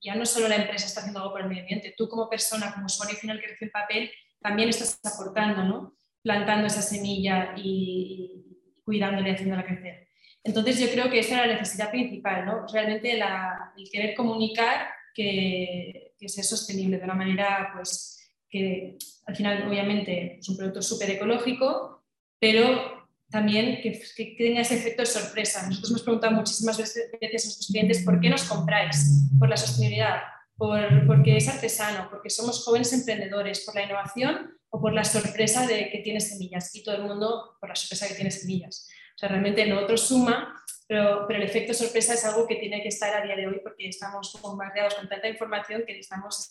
ya 0.00 0.14
no 0.14 0.24
solo 0.26 0.48
la 0.48 0.56
empresa 0.56 0.86
está 0.86 1.00
haciendo 1.00 1.20
algo 1.20 1.32
por 1.32 1.42
el 1.42 1.48
medio 1.48 1.62
ambiente, 1.62 1.94
tú 1.96 2.08
como 2.08 2.28
persona, 2.28 2.72
como 2.72 2.86
usuario 2.86 3.16
final 3.16 3.40
que 3.40 3.48
recibe 3.48 3.66
el 3.66 3.72
papel, 3.72 4.10
también 4.40 4.68
estás 4.68 4.98
aportando, 5.04 5.64
¿no? 5.64 5.94
Plantando 6.22 6.66
esa 6.66 6.82
semilla 6.82 7.54
y, 7.56 8.44
cuidándola 8.84 9.28
y 9.28 9.32
haciéndola 9.32 9.64
crecer. 9.64 10.08
Entonces 10.42 10.80
yo 10.80 10.90
creo 10.90 11.10
que 11.10 11.18
esa 11.18 11.34
era 11.34 11.46
la 11.46 11.60
necesidad 11.60 11.90
principal, 11.90 12.46
¿no? 12.46 12.66
Realmente 12.72 13.12
el 13.12 13.90
querer 13.90 14.14
comunicar 14.14 14.88
que, 15.14 16.14
que 16.18 16.28
sea 16.28 16.44
sostenible 16.44 16.98
de 16.98 17.04
una 17.04 17.14
manera, 17.14 17.70
pues, 17.74 18.16
que 18.48 18.96
al 19.26 19.36
final 19.36 19.68
obviamente 19.68 20.38
es 20.38 20.48
un 20.48 20.56
producto 20.56 20.82
súper 20.82 21.10
ecológico, 21.10 22.04
pero 22.38 22.99
también 23.30 23.80
que, 23.80 24.34
tenga 24.36 24.60
ese 24.60 24.74
efecto 24.76 25.02
de 25.02 25.06
sorpresa. 25.06 25.66
Nosotros 25.66 25.90
hemos 25.90 26.02
preguntado 26.02 26.32
muchísimas 26.34 26.76
veces, 26.76 27.10
a 27.12 27.18
nuestros 27.20 27.68
clientes 27.68 28.02
por 28.04 28.20
qué 28.20 28.28
nos 28.28 28.44
compráis, 28.44 29.28
por 29.38 29.48
la 29.48 29.56
sostenibilidad, 29.56 30.20
por, 30.56 31.06
porque 31.06 31.36
es 31.36 31.48
artesano, 31.48 32.08
porque 32.10 32.28
somos 32.28 32.64
jóvenes 32.64 32.92
emprendedores, 32.92 33.60
por 33.60 33.74
la 33.74 33.84
innovación 33.84 34.58
o 34.68 34.80
por 34.80 34.92
la 34.92 35.04
sorpresa 35.04 35.66
de 35.66 35.90
que 35.90 35.98
tiene 35.98 36.20
semillas. 36.20 36.74
Y 36.74 36.82
todo 36.82 36.96
el 36.96 37.02
mundo 37.02 37.56
por 37.60 37.68
la 37.68 37.76
sorpresa 37.76 38.08
que 38.08 38.14
tiene 38.14 38.30
semillas. 38.30 38.88
O 39.14 39.18
sea, 39.18 39.28
realmente 39.28 39.66
no 39.66 39.80
otro 39.80 39.96
suma, 39.96 40.54
pero, 40.88 41.24
pero, 41.28 41.40
el 41.40 41.46
efecto 41.48 41.72
sorpresa 41.72 42.14
es 42.14 42.24
algo 42.24 42.48
que 42.48 42.56
tiene 42.56 42.82
que 42.82 42.88
estar 42.88 43.14
a 43.14 43.24
día 43.24 43.36
de 43.36 43.46
hoy 43.46 43.60
porque 43.62 43.88
estamos 43.88 44.36
bombardeados 44.42 44.94
con 44.96 45.08
tanta 45.08 45.28
información 45.28 45.84
que 45.86 45.92
necesitamos 45.92 46.48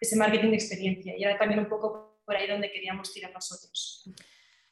ese 0.00 0.16
marketing 0.16 0.50
de 0.50 0.56
experiencia. 0.56 1.16
Y 1.16 1.24
era 1.24 1.36
también 1.36 1.58
un 1.58 1.68
poco 1.68 2.20
por 2.24 2.36
ahí 2.36 2.46
donde 2.46 2.70
queríamos 2.70 3.12
tirar 3.12 3.32
nosotros. 3.32 4.08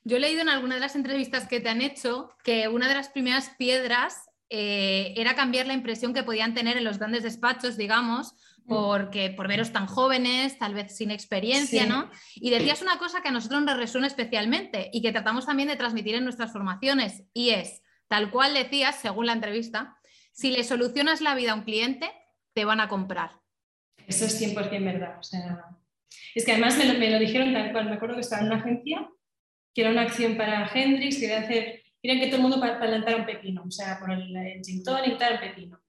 Yo 0.08 0.16
he 0.16 0.20
leído 0.20 0.40
en 0.40 0.48
alguna 0.48 0.76
de 0.76 0.80
las 0.80 0.96
entrevistas 0.96 1.46
que 1.46 1.60
te 1.60 1.68
han 1.68 1.82
hecho 1.82 2.30
que 2.42 2.66
una 2.68 2.88
de 2.88 2.94
las 2.94 3.10
primeras 3.10 3.50
piedras 3.58 4.30
eh, 4.48 5.12
era 5.18 5.34
cambiar 5.34 5.66
la 5.66 5.74
impresión 5.74 6.14
que 6.14 6.22
podían 6.22 6.54
tener 6.54 6.78
en 6.78 6.84
los 6.84 6.98
grandes 6.98 7.24
despachos, 7.24 7.76
digamos, 7.76 8.32
mm. 8.64 8.68
porque 8.68 9.28
por 9.28 9.48
veros 9.48 9.70
tan 9.70 9.86
jóvenes, 9.86 10.58
tal 10.58 10.72
vez 10.72 10.96
sin 10.96 11.10
experiencia, 11.10 11.84
¿no? 11.84 12.10
Y 12.36 12.48
decías 12.48 12.80
una 12.80 12.96
cosa 12.96 13.20
que 13.20 13.28
a 13.28 13.32
nosotros 13.32 13.62
nos 13.62 13.76
resuena 13.76 14.06
especialmente 14.06 14.88
y 14.94 15.02
que 15.02 15.12
tratamos 15.12 15.44
también 15.44 15.68
de 15.68 15.76
transmitir 15.76 16.14
en 16.14 16.24
nuestras 16.24 16.54
formaciones, 16.54 17.24
y 17.34 17.50
es, 17.50 17.82
tal 18.08 18.30
cual 18.30 18.54
decías, 18.54 18.98
según 18.98 19.26
la 19.26 19.34
entrevista, 19.34 19.98
si 20.32 20.52
le 20.52 20.64
solucionas 20.64 21.20
la 21.20 21.34
vida 21.34 21.52
a 21.52 21.56
un 21.56 21.64
cliente, 21.64 22.10
te 22.54 22.64
van 22.64 22.80
a 22.80 22.88
comprar. 22.88 23.32
Eso 24.06 24.24
es 24.24 24.40
100% 24.40 24.70
verdad. 24.82 25.20
es 26.34 26.44
que 26.46 26.52
además 26.52 26.78
me 26.78 26.86
lo, 26.86 26.98
me 26.98 27.10
lo 27.10 27.18
dijeron 27.18 27.52
tal 27.52 27.72
cual, 27.72 27.90
me 27.90 27.96
acuerdo 27.96 28.14
que 28.14 28.22
estaba 28.22 28.40
en 28.40 28.46
una 28.46 28.56
agencia 28.56 29.06
que 29.78 29.82
era 29.82 29.92
una 29.92 30.02
acción 30.02 30.36
para 30.36 30.68
Hendrix, 30.74 31.20
quería 31.20 31.38
hacer 31.38 31.82
querían 32.02 32.18
que 32.18 32.26
todo 32.26 32.38
el 32.38 32.42
mundo 32.42 32.60
plantara 32.60 33.16
un 33.16 33.24
pepino, 33.24 33.62
o 33.64 33.70
sea, 33.70 33.96
por 34.00 34.10
el, 34.10 34.34
el 34.34 34.60
gin 34.64 34.82
tonic, 34.82 35.16
tal, 35.18 35.34
un 35.34 35.38
pepino. 35.38 35.80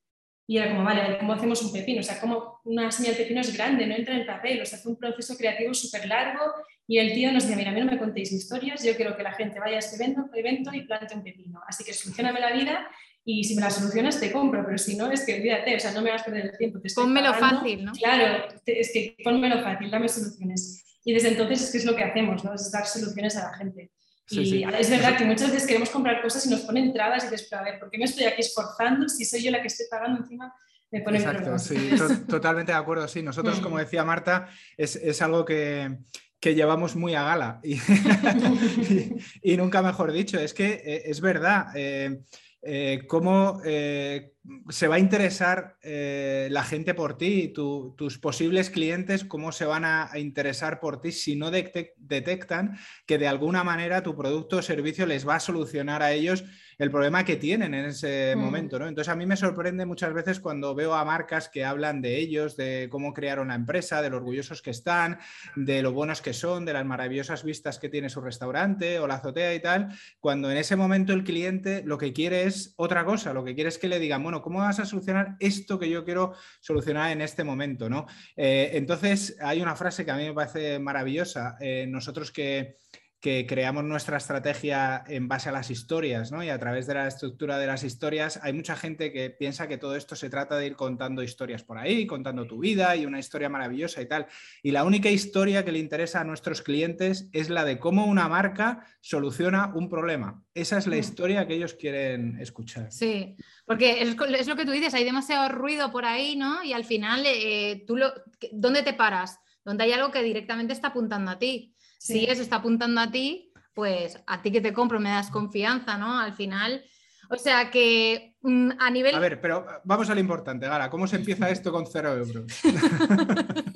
Y 0.45 0.57
era 0.57 0.69
como, 0.69 0.83
vale, 0.83 1.17
¿cómo 1.17 1.33
hacemos 1.33 1.59
un 1.63 1.73
pepino? 1.73 2.01
O 2.01 2.03
sea, 2.03 2.21
como 2.21 2.59
una 2.65 2.91
señal 2.91 3.15
de 3.15 3.23
pepino 3.23 3.41
es 3.41 3.51
grande, 3.57 3.87
no 3.87 3.95
entra 3.95 4.15
en 4.15 4.27
papel, 4.27 4.61
o 4.61 4.65
sea, 4.67 4.77
hace 4.77 4.87
un 4.89 4.95
proceso 4.95 5.35
creativo 5.35 5.73
súper 5.73 6.07
largo 6.07 6.39
y 6.85 6.99
el 6.99 7.15
tío 7.15 7.31
nos 7.31 7.41
decía, 7.41 7.57
mira, 7.57 7.71
a 7.71 7.73
mí 7.73 7.79
no 7.79 7.91
me 7.91 7.97
contéis 7.97 8.31
historias, 8.31 8.83
yo 8.83 8.95
quiero 8.95 9.17
que 9.17 9.23
la 9.23 9.31
gente 9.31 9.59
vaya 9.59 9.77
a 9.77 9.79
este 9.79 9.95
evento, 9.95 10.29
evento 10.35 10.71
y 10.71 10.81
plante 10.81 11.15
un 11.15 11.23
pepino. 11.23 11.59
Así 11.67 11.83
que 11.83 11.91
solucioname 11.91 12.39
la 12.39 12.51
vida 12.51 12.87
y 13.25 13.43
si 13.43 13.55
me 13.55 13.61
la 13.61 13.71
solucionas 13.71 14.19
te 14.19 14.31
compro, 14.31 14.63
pero 14.63 14.77
si 14.77 14.95
no, 14.95 15.11
es 15.11 15.25
que 15.25 15.33
olvídate, 15.33 15.75
o 15.75 15.79
sea, 15.79 15.93
no 15.93 16.03
me 16.03 16.11
vas 16.11 16.21
a 16.21 16.25
perder 16.25 16.45
el 16.45 16.57
tiempo. 16.59 16.79
Te 16.79 16.93
Pónmelo 16.93 17.33
fácil, 17.33 17.85
¿no? 17.85 17.91
Claro, 17.93 18.49
es 18.67 18.93
que 18.93 19.17
pónmelo 19.23 19.63
fácil, 19.63 19.89
dame 19.89 20.07
soluciones. 20.07 20.88
Y 21.03 21.13
desde 21.13 21.29
entonces 21.29 21.63
es 21.63 21.71
que 21.71 21.77
es 21.77 21.85
lo 21.85 21.95
que 21.95 22.03
hacemos, 22.03 22.43
¿no? 22.43 22.53
Es 22.53 22.71
dar 22.71 22.85
soluciones 22.85 23.35
a 23.37 23.51
la 23.51 23.57
gente. 23.57 23.91
y 24.29 24.63
es 24.63 24.89
verdad 24.89 25.17
que 25.17 25.25
muchas 25.25 25.51
veces 25.51 25.67
queremos 25.67 25.89
comprar 25.89 26.21
cosas 26.21 26.45
y 26.45 26.49
nos 26.49 26.61
ponen 26.61 26.93
trabas 26.93 27.23
y 27.23 27.29
dices, 27.29 27.47
pero 27.49 27.61
a 27.61 27.65
ver, 27.65 27.79
¿por 27.79 27.89
qué 27.89 27.97
me 27.97 28.05
estoy 28.05 28.25
aquí 28.25 28.41
esforzando 28.41 29.07
si 29.09 29.25
soy 29.25 29.43
yo 29.43 29.51
la 29.51 29.61
que 29.61 29.67
estoy 29.67 29.87
pagando 29.89 30.21
encima? 30.21 30.53
Me 30.91 31.01
ponen 31.01 31.21
Exacto, 31.21 31.59
sí, 31.59 31.91
totalmente 32.27 32.71
de 32.71 32.77
acuerdo. 32.77 33.07
Sí, 33.07 33.21
nosotros, 33.21 33.59
como 33.59 33.77
decía 33.77 34.03
Marta, 34.03 34.49
es, 34.75 34.95
es 34.95 35.21
algo 35.21 35.45
que, 35.45 35.97
que 36.39 36.55
llevamos 36.55 36.95
muy 36.95 37.15
a 37.15 37.23
gala. 37.23 37.61
Y, 37.63 39.53
y, 39.53 39.57
nunca 39.57 39.81
mejor 39.81 40.11
dicho, 40.11 40.39
es 40.39 40.53
que 40.53 40.81
eh, 40.83 41.03
es 41.05 41.21
verdad. 41.21 41.67
Eh, 41.75 42.21
eh, 42.61 43.03
cómo 43.07 43.61
eh, 43.63 44.33
se 44.67 44.89
va 44.89 44.95
a 44.95 44.99
interesar 44.99 45.77
eh, 45.81 46.49
la 46.51 46.63
gente 46.63 46.93
por 46.93 47.17
ti, 47.17 47.49
tu, 47.49 47.95
tus 47.97 48.17
posibles 48.17 48.69
clientes, 48.69 49.23
cómo 49.23 49.53
se 49.53 49.63
van 49.63 49.85
a, 49.85 50.11
interesar 50.15 50.81
por 50.81 50.99
ti 50.99 51.13
si 51.13 51.37
no 51.37 51.51
detectan 51.51 52.77
que 53.05 53.17
de 53.17 53.27
alguna 53.27 53.63
manera 53.63 54.03
tu 54.03 54.15
producto 54.15 54.57
o 54.57 54.61
servicio 54.61 55.05
les 55.05 55.27
va 55.27 55.35
a 55.35 55.39
solucionar 55.39 56.03
a 56.03 56.11
ellos 56.11 56.43
el 56.79 56.89
problema 56.89 57.25
que 57.25 57.35
tienen 57.35 57.73
en 57.73 57.85
ese 57.85 58.33
mm. 58.35 58.39
momento. 58.39 58.79
¿no? 58.79 58.87
Entonces 58.87 59.11
a 59.11 59.15
mí 59.15 59.25
me 59.25 59.35
sorprende 59.35 59.85
muchas 59.85 60.13
veces 60.13 60.39
cuando 60.39 60.73
veo 60.73 60.95
a 60.95 61.03
marcas 61.03 61.49
que 61.49 61.65
hablan 61.65 62.01
de 62.01 62.17
ellos, 62.17 62.55
de 62.55 62.87
cómo 62.89 63.13
crearon 63.13 63.49
la 63.49 63.55
empresa, 63.55 64.01
de 64.01 64.09
lo 64.09 64.17
orgullosos 64.17 64.61
que 64.61 64.71
están, 64.71 65.19
de 65.57 65.81
lo 65.81 65.91
buenos 65.91 66.21
que 66.21 66.33
son, 66.33 66.63
de 66.65 66.73
las 66.73 66.85
maravillosas 66.85 67.43
vistas 67.43 67.79
que 67.79 67.89
tiene 67.89 68.09
su 68.09 68.21
restaurante 68.21 68.97
o 68.99 69.07
la 69.07 69.15
azotea 69.15 69.53
y 69.53 69.59
tal, 69.59 69.89
cuando 70.21 70.49
en 70.49 70.57
ese 70.57 70.77
momento 70.77 71.11
el 71.11 71.25
cliente 71.25 71.83
lo 71.85 71.97
que 71.97 72.13
quiere 72.13 72.43
es 72.43 72.73
otra 72.77 73.03
cosa, 73.03 73.33
lo 73.33 73.43
que 73.43 73.55
quiere 73.55 73.67
es 73.67 73.77
que 73.77 73.89
le 73.89 73.99
digan, 73.99 74.23
bueno, 74.23 74.41
¿cómo 74.41 74.59
vas 74.59 74.79
a 74.79 74.85
solucionar 74.85 75.35
esto 75.39 75.77
que 75.77 75.89
yo 75.89 76.05
quiero 76.05 76.33
solucionar 76.61 77.11
en 77.11 77.21
este 77.21 77.43
momento? 77.43 77.89
¿no? 77.89 78.07
Eh, 78.37 78.71
entonces 78.73 79.35
hay 79.41 79.61
una 79.61 79.75
frase 79.75 80.05
que 80.05 80.11
a 80.11 80.15
mí 80.15 80.23
me 80.23 80.33
parece 80.33 80.79
maravillosa. 80.79 81.57
Eh, 81.59 81.85
nosotros 81.89 82.31
que 82.31 82.77
que 83.21 83.45
creamos 83.45 83.83
nuestra 83.83 84.17
estrategia 84.17 85.03
en 85.07 85.27
base 85.27 85.49
a 85.49 85.51
las 85.51 85.69
historias, 85.69 86.31
¿no? 86.31 86.41
Y 86.41 86.49
a 86.49 86.57
través 86.57 86.87
de 86.87 86.93
la 86.93 87.07
estructura 87.07 87.57
de 87.57 87.67
las 87.67 87.83
historias, 87.83 88.39
hay 88.41 88.53
mucha 88.53 88.77
gente 88.77 89.11
que 89.11 89.29
piensa 89.29 89.67
que 89.67 89.77
todo 89.77 89.97
esto 89.97 90.15
se 90.15 90.29
trata 90.29 90.55
de 90.55 90.67
ir 90.67 90.75
contando 90.77 91.21
historias 91.21 91.63
por 91.63 91.77
ahí, 91.77 92.07
contando 92.07 92.47
tu 92.47 92.59
vida 92.59 92.95
y 92.95 93.05
una 93.05 93.19
historia 93.19 93.49
maravillosa 93.49 94.01
y 94.01 94.07
tal. 94.07 94.27
Y 94.63 94.71
la 94.71 94.85
única 94.85 95.09
historia 95.09 95.65
que 95.65 95.73
le 95.73 95.79
interesa 95.79 96.21
a 96.21 96.23
nuestros 96.23 96.61
clientes 96.61 97.27
es 97.33 97.49
la 97.49 97.65
de 97.65 97.77
cómo 97.77 98.05
una 98.05 98.29
marca 98.29 98.85
soluciona 99.01 99.73
un 99.75 99.89
problema. 99.89 100.41
Esa 100.53 100.77
es 100.77 100.87
la 100.87 100.95
mm. 100.95 100.99
historia 100.99 101.47
que 101.47 101.55
ellos 101.55 101.73
quieren 101.73 102.39
escuchar. 102.39 102.89
Sí, 102.89 103.35
porque 103.65 104.01
es, 104.01 104.47
lo 104.47 104.55
que 104.55 104.65
tú 104.65 104.71
dices, 104.71 104.93
hay 104.93 105.03
demasiado 105.03 105.49
ruido 105.49 105.91
por 105.91 106.05
ahí, 106.05 106.37
¿no? 106.37 106.63
Y 106.63 106.71
al 106.71 106.85
final, 106.85 107.23
eh, 107.25 107.83
tú 107.85 107.97
lo, 107.97 108.13
¿dónde 108.53 108.81
te 108.81 108.93
paras? 108.93 109.39
Donde 109.65 109.83
hay 109.83 109.91
algo 109.91 110.09
que 110.09 110.23
directamente 110.23 110.71
está 110.71 110.87
apuntando 110.87 111.31
a 111.31 111.37
ti. 111.37 111.75
Si 111.99 112.23
eso 112.25 112.41
está 112.41 112.55
apuntando 112.57 113.01
a 113.01 113.11
ti, 113.11 113.51
pues 113.73 114.17
a 114.25 114.41
ti 114.41 114.51
que 114.51 114.61
te 114.61 114.73
compro 114.73 114.99
me 114.99 115.09
das 115.09 115.29
confianza, 115.29 115.97
¿no? 115.97 116.17
Al 116.17 116.33
final. 116.33 116.83
O 117.29 117.35
sea 117.35 117.69
que 117.69 118.35
mm, 118.41 118.71
a 118.79 118.89
nivel. 118.89 119.15
A 119.15 119.19
ver, 119.19 119.39
pero 119.41 119.65
vamos 119.83 120.09
a 120.09 120.15
lo 120.15 120.21
importante, 120.21 120.65
Gara. 120.67 120.89
¿Cómo 120.89 121.07
se 121.07 121.17
empieza 121.17 121.49
esto 121.49 121.71
con 121.71 121.85
cero 121.85 122.15
euros? 122.15 122.45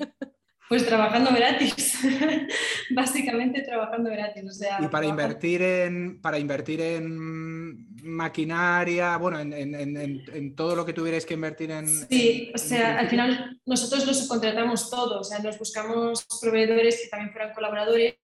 Pues 0.74 0.86
trabajando 0.86 1.30
gratis, 1.32 1.98
básicamente 2.90 3.62
trabajando 3.62 4.10
gratis. 4.10 4.60
y 4.80 4.88
para 4.88 5.06
invertir 5.06 5.62
en 5.62 6.20
para 6.20 6.36
invertir 6.36 6.80
en 6.80 7.94
maquinaria, 8.02 9.16
bueno, 9.18 9.38
en, 9.38 10.54
todo 10.56 10.74
lo 10.74 10.84
que 10.84 10.92
tuvierais 10.92 11.24
que 11.24 11.34
invertir 11.34 11.70
en. 11.70 11.86
Sí, 11.86 12.50
o 12.52 12.58
sea, 12.58 12.98
al 12.98 13.08
final 13.08 13.60
nosotros 13.64 14.04
lo 14.04 14.12
subcontratamos 14.12 14.90
todo, 14.90 15.20
o 15.20 15.22
sea, 15.22 15.38
nos 15.38 15.56
buscamos 15.60 16.26
proveedores 16.40 17.02
que 17.02 17.08
también 17.08 17.30
fueran 17.30 17.54
colaboradores 17.54 18.16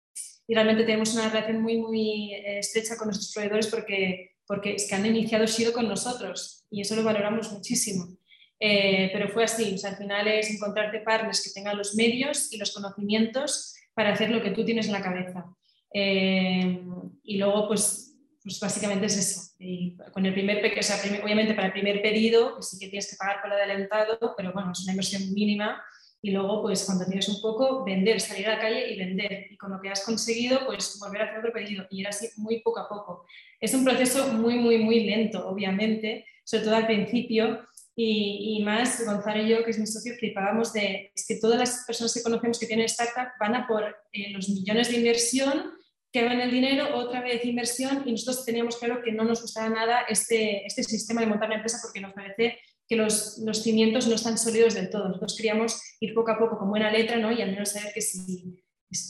y 0.46 0.54
realmente 0.54 0.84
tenemos 0.84 1.12
una 1.12 1.28
relación 1.28 1.61
muy, 1.61 1.76
muy 1.76 2.32
eh, 2.32 2.61
estrecha 2.61 2.96
con 2.96 3.08
nuestros 3.08 3.30
proveedores 3.34 3.66
porque, 3.66 4.37
porque 4.46 4.76
es 4.76 4.88
que 4.88 4.94
han 4.94 5.04
iniciado 5.04 5.46
sido 5.46 5.74
con 5.74 5.87
nosotros 5.87 6.64
y 6.70 6.80
eso 6.80 6.96
lo 6.96 7.04
valoramos 7.04 7.52
muchísimo. 7.52 8.17
Eh, 8.61 9.11
pero 9.12 9.29
fue 9.29 9.44
así, 9.44 9.75
o 9.75 9.79
sea, 9.79 9.90
al 9.90 9.97
final 9.97 10.27
es 10.27 10.51
encontrarte 10.51 11.01
partners 11.01 11.42
que 11.42 11.51
tengan 11.51 11.79
los 11.79 11.94
medios 11.94 12.53
y 12.53 12.59
los 12.59 12.73
conocimientos 12.73 13.77
para 13.94 14.12
hacer 14.12 14.31
lo 14.31 14.42
que 14.42 14.51
tú 14.51 14.64
tienes 14.64 14.87
en 14.87 14.92
la 14.92 15.03
cabeza. 15.03 15.44
Eh, 15.92 16.83
y 17.23 17.38
luego, 17.38 17.68
pues, 17.68 18.16
pues 18.42 18.59
básicamente 18.61 19.07
es 19.07 19.16
eso. 19.16 19.55
Y 19.59 19.97
con 20.12 20.27
el 20.27 20.33
primer, 20.33 20.64
o 20.79 20.83
sea, 20.83 20.97
obviamente 21.23 21.55
para 21.55 21.68
el 21.68 21.73
primer 21.73 22.03
pedido, 22.03 22.55
pues 22.55 22.71
sí 22.71 22.79
que 22.79 22.88
tienes 22.88 23.11
que 23.11 23.16
pagar 23.16 23.40
por 23.40 23.53
el 23.53 23.59
adelantado, 23.59 24.35
pero 24.37 24.53
bueno, 24.53 24.73
es 24.73 24.81
una 24.83 24.92
inversión 24.92 25.33
mínima. 25.33 25.83
Y 26.21 26.33
luego, 26.33 26.62
pues 26.62 26.85
cuando 26.85 27.07
tienes 27.07 27.29
un 27.29 27.40
poco, 27.40 27.85
vender, 27.85 28.21
salir 28.21 28.49
a 28.49 28.57
la 28.57 28.61
calle 28.61 28.92
y 28.92 28.99
vender. 28.99 29.47
Y 29.51 29.57
con 29.57 29.71
lo 29.71 29.81
que 29.81 29.88
has 29.88 30.05
conseguido, 30.05 30.66
pues 30.66 30.99
volver 31.01 31.23
a 31.23 31.25
hacer 31.27 31.38
otro 31.38 31.53
pedido. 31.53 31.87
Y 31.90 32.01
era 32.01 32.11
así 32.11 32.29
muy 32.37 32.61
poco 32.61 32.81
a 32.81 32.88
poco. 32.88 33.25
Es 33.61 33.73
un 33.73 33.85
proceso 33.85 34.33
muy, 34.33 34.59
muy, 34.59 34.79
muy 34.79 35.05
lento, 35.05 35.49
obviamente, 35.49 36.25
sobre 36.42 36.64
todo 36.64 36.77
al 36.77 36.87
principio, 36.87 37.67
y, 38.00 38.62
más, 38.62 39.04
Gonzalo 39.04 39.42
y 39.42 39.48
yo, 39.48 39.64
que 39.64 39.72
es 39.72 39.78
mi 39.80 39.87
socio, 39.87 40.14
flipábamos 40.14 40.72
de 40.72 41.11
es 41.12 41.26
que 41.26 41.34
todas 41.34 41.58
las 41.58 41.84
personas 41.84 42.14
que 42.14 42.22
conocemos 42.22 42.56
que 42.56 42.66
tienen 42.66 42.87
startup 42.87 43.32
van 43.40 43.56
a 43.56 43.66
por 43.66 43.84
eh, 44.12 44.30
los 44.30 44.48
millones 44.48 44.88
de 44.88 44.98
inversión, 44.98 45.72
que 46.12 46.24
van 46.24 46.40
el 46.40 46.52
dinero, 46.52 46.96
otra 46.96 47.22
vez 47.22 47.44
inversión, 47.44 48.04
y 48.06 48.12
nosotros 48.12 48.44
teníamos 48.44 48.76
claro 48.76 49.02
que 49.02 49.11
no 49.11 49.24
nos 49.24 49.42
gustaba 49.42 49.68
nada 49.68 50.02
este, 50.08 50.64
este 50.64 50.84
sistema 50.84 51.22
de 51.22 51.26
montar 51.26 51.48
una 51.48 51.56
empresa 51.56 51.80
porque 51.82 52.00
nos 52.00 52.12
parece 52.12 52.61
que 52.87 52.94
los, 52.94 53.38
los, 53.38 53.64
cimientos 53.64 54.06
no 54.06 54.14
están 54.14 54.38
sólidos 54.38 54.74
del 54.74 54.90
todo. 54.90 55.08
Nosotros 55.08 55.37
queríamos 55.37 55.82
ir 55.98 56.14
poco 56.14 56.30
a 56.30 56.38
poco 56.38 56.56
con 56.56 56.70
buena 56.70 56.92
letra 56.92 57.16
¿no? 57.16 57.32
y 57.32 57.42
al 57.42 57.50
menos 57.50 57.70
saber 57.70 57.92
que 57.92 58.00
si, 58.00 58.62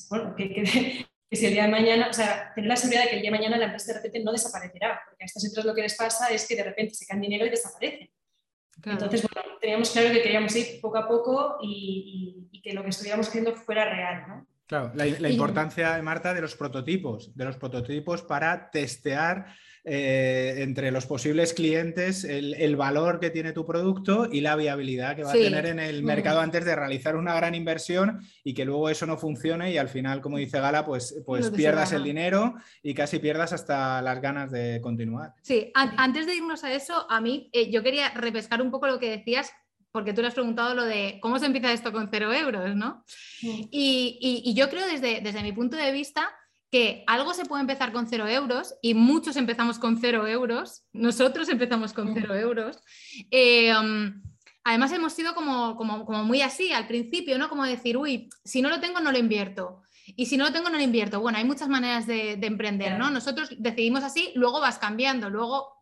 bueno, 0.08 0.34
que, 0.34 0.48
que, 0.48 0.62
que, 1.28 1.36
si 1.36 1.44
el 1.44 1.52
día 1.52 1.64
de 1.64 1.68
mañana, 1.68 2.08
o 2.08 2.12
sea, 2.14 2.52
tener 2.54 2.68
la 2.68 2.76
seguridad 2.76 3.04
de 3.04 3.10
que 3.10 3.16
el 3.16 3.22
día 3.22 3.30
de 3.30 3.36
mañana 3.36 3.58
la 3.58 3.66
empresa 3.66 3.92
de 3.92 3.98
repente 3.98 4.20
no 4.20 4.32
desaparecerá, 4.32 4.98
porque 5.06 5.24
a 5.24 5.26
estas 5.26 5.44
empresas 5.44 5.66
lo 5.66 5.74
que 5.74 5.82
les 5.82 5.94
pasa 5.94 6.28
es 6.28 6.48
que 6.48 6.56
de 6.56 6.64
repente 6.64 6.94
se 6.94 7.04
caen 7.04 7.20
dinero 7.20 7.44
y 7.44 7.50
desaparecen. 7.50 8.08
Entonces, 8.84 9.26
bueno, 9.32 9.58
teníamos 9.60 9.90
claro 9.90 10.10
que 10.12 10.22
queríamos 10.22 10.54
ir 10.56 10.80
poco 10.80 10.98
a 10.98 11.08
poco 11.08 11.58
y, 11.62 12.48
que 12.62 12.72
lo 12.72 12.82
que 12.82 12.90
estuviéramos 12.90 13.28
haciendo 13.28 13.54
fuera 13.54 13.84
real, 13.88 14.24
¿no? 14.28 14.46
Claro, 14.66 14.92
la, 14.94 15.06
la 15.06 15.30
importancia, 15.30 16.00
Marta, 16.02 16.34
de 16.34 16.42
los 16.42 16.54
prototipos, 16.54 17.34
de 17.34 17.44
los 17.44 17.56
prototipos 17.56 18.22
para 18.22 18.70
testear 18.70 19.46
eh, 19.90 20.62
entre 20.62 20.90
los 20.90 21.06
posibles 21.06 21.54
clientes 21.54 22.24
el, 22.24 22.76
valor 22.76 23.18
que 23.20 23.30
tiene 23.30 23.52
tu 23.52 23.64
producto 23.64 24.28
y 24.30 24.42
la 24.42 24.54
viabilidad 24.54 25.16
que 25.16 25.24
va 25.24 25.30
a 25.30 25.32
tener 25.32 25.64
en 25.64 25.80
el 25.80 26.02
mercado 26.02 26.40
antes 26.40 26.64
de 26.64 26.76
realizar 26.76 27.16
una 27.16 27.34
gran 27.34 27.54
inversión 27.54 28.20
y 28.44 28.52
que 28.52 28.64
luego 28.64 28.90
eso 28.90 29.06
no 29.06 29.16
funcione 29.16 29.72
y 29.72 29.78
al 29.78 29.88
final, 29.88 30.20
como 30.20 30.36
dice 30.36 30.60
Gala, 30.60 30.84
pues, 30.84 31.22
pues 31.24 31.50
pierdas 31.50 31.92
el 31.92 32.04
dinero 32.04 32.54
y 32.82 32.92
casi 32.92 33.18
pierdas 33.18 33.52
hasta 33.52 34.02
las 34.02 34.20
ganas 34.20 34.50
de 34.50 34.80
continuar. 34.82 35.32
Sí, 35.42 35.72
antes 35.74 36.26
de 36.26 36.34
irnos 36.36 36.64
a 36.64 36.72
eso, 36.72 37.10
a 37.10 37.20
mí 37.20 37.48
eh, 37.52 37.70
yo 37.70 37.82
quería 37.82 38.10
repescar 38.10 38.60
un 38.60 38.70
poco 38.70 38.86
lo 38.86 38.98
que 38.98 39.10
decías 39.10 39.50
porque 39.90 40.12
tú 40.12 40.20
le 40.20 40.28
has 40.28 40.34
preguntado 40.34 40.74
lo 40.74 40.84
de 40.84 41.18
cómo 41.22 41.38
se 41.38 41.46
empieza 41.46 41.72
esto 41.72 41.92
con 41.92 42.08
cero 42.10 42.32
euros, 42.32 42.76
¿no? 42.76 43.04
Y, 43.40 44.52
yo 44.54 44.68
creo 44.68 44.86
desde, 44.86 45.22
desde 45.22 45.42
mi 45.42 45.52
punto 45.52 45.76
de 45.76 45.92
vista 45.92 46.28
que 46.70 47.04
algo 47.06 47.32
se 47.34 47.46
puede 47.46 47.62
empezar 47.62 47.92
con 47.92 48.06
cero 48.06 48.26
euros 48.28 48.74
y 48.82 48.94
muchos 48.94 49.36
empezamos 49.36 49.78
con 49.78 49.98
cero 49.98 50.26
euros, 50.26 50.84
nosotros 50.92 51.48
empezamos 51.48 51.92
con 51.92 52.12
cero 52.14 52.34
euros. 52.34 52.78
Eh, 53.30 53.74
um, 53.74 54.22
además 54.64 54.92
hemos 54.92 55.12
sido 55.14 55.34
como, 55.34 55.76
como, 55.76 56.24
muy 56.24 56.42
así 56.42 56.72
al 56.72 56.86
principio, 56.86 57.38
¿no? 57.38 57.48
Como 57.48 57.64
decir, 57.64 57.96
uy, 57.96 58.28
si 58.44 58.60
no 58.60 58.68
lo 58.68 58.80
tengo 58.80 59.00
no 59.00 59.12
lo 59.12 59.18
invierto. 59.18 59.82
Y 60.16 60.26
si 60.26 60.38
no 60.38 60.44
lo 60.44 60.52
tengo, 60.52 60.70
no 60.70 60.78
lo 60.78 60.82
invierto. 60.82 61.20
Bueno, 61.20 61.36
hay 61.36 61.44
muchas 61.44 61.68
maneras 61.68 62.06
de, 62.06 62.32
emprender, 62.32 62.98
¿no? 62.98 63.10
Nosotros 63.10 63.50
decidimos 63.58 64.02
así, 64.04 64.32
luego 64.34 64.58
vas 64.58 64.78
cambiando, 64.78 65.28
luego 65.28 65.74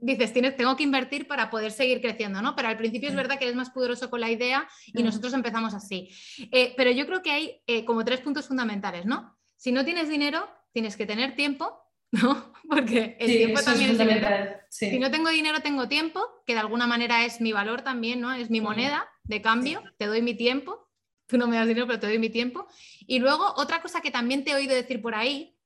dices, 0.00 0.32
tienes, 0.32 0.56
tengo 0.56 0.76
que 0.76 0.82
invertir 0.82 1.26
para 1.26 1.48
poder 1.48 1.72
seguir 1.72 2.02
creciendo, 2.02 2.42
¿no? 2.42 2.54
Pero 2.54 2.68
al 2.68 2.76
principio 2.76 3.08
es 3.08 3.14
verdad 3.14 3.38
que 3.38 3.46
eres 3.46 3.56
más 3.56 3.70
poderoso 3.70 4.10
con 4.10 4.20
la 4.20 4.30
idea 4.30 4.68
y 4.86 5.02
nosotros 5.02 5.32
empezamos 5.32 5.72
así. 5.72 6.10
Eh, 6.52 6.74
pero 6.76 6.90
yo 6.90 7.06
creo 7.06 7.22
que 7.22 7.30
hay 7.30 7.62
eh, 7.66 7.84
como 7.86 8.04
tres 8.04 8.20
puntos 8.20 8.46
fundamentales, 8.46 9.06
¿no? 9.06 9.38
Si 9.62 9.70
no 9.70 9.84
tienes 9.84 10.08
dinero, 10.08 10.50
tienes 10.72 10.96
que 10.96 11.06
tener 11.06 11.36
tiempo, 11.36 11.72
¿no? 12.10 12.52
Porque 12.68 13.16
el 13.20 13.30
tiempo 13.30 13.62
también 13.62 13.90
es, 13.90 13.96
fundamental. 13.96 14.60
Si 14.68 14.98
no 14.98 15.08
tengo 15.08 15.30
dinero, 15.30 15.60
tengo 15.60 15.86
tiempo, 15.86 16.20
que 16.44 16.54
de 16.54 16.58
alguna 16.58 16.88
manera 16.88 17.24
es 17.24 17.40
mi 17.40 17.52
valor 17.52 17.82
también, 17.82 18.20
¿no? 18.20 18.32
Es 18.32 18.50
mi 18.50 18.60
moneda 18.60 19.08
de 19.22 19.40
cambio, 19.40 19.84
te 19.98 20.06
doy 20.06 20.20
mi 20.20 20.34
tiempo. 20.34 20.88
Tú 21.28 21.38
no 21.38 21.46
me 21.46 21.54
das 21.54 21.68
dinero, 21.68 21.86
pero 21.86 22.00
te 22.00 22.08
doy 22.08 22.18
mi 22.18 22.28
tiempo. 22.28 22.66
Y 23.06 23.20
luego, 23.20 23.54
otra 23.56 23.80
cosa 23.82 24.00
que 24.00 24.10
también 24.10 24.42
te 24.42 24.50
he 24.50 24.56
oído 24.56 24.74
decir 24.74 25.00
por 25.00 25.14
ahí 25.14 25.56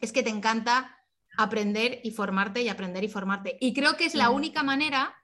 es 0.00 0.12
que 0.12 0.22
te 0.22 0.30
encanta 0.30 0.96
aprender 1.36 2.00
y 2.04 2.10
formarte 2.10 2.62
y 2.62 2.70
aprender 2.70 3.04
y 3.04 3.08
formarte. 3.08 3.58
Y 3.60 3.74
creo 3.74 3.98
que 3.98 4.06
es 4.06 4.14
la 4.14 4.30
única 4.30 4.62
manera 4.62 5.14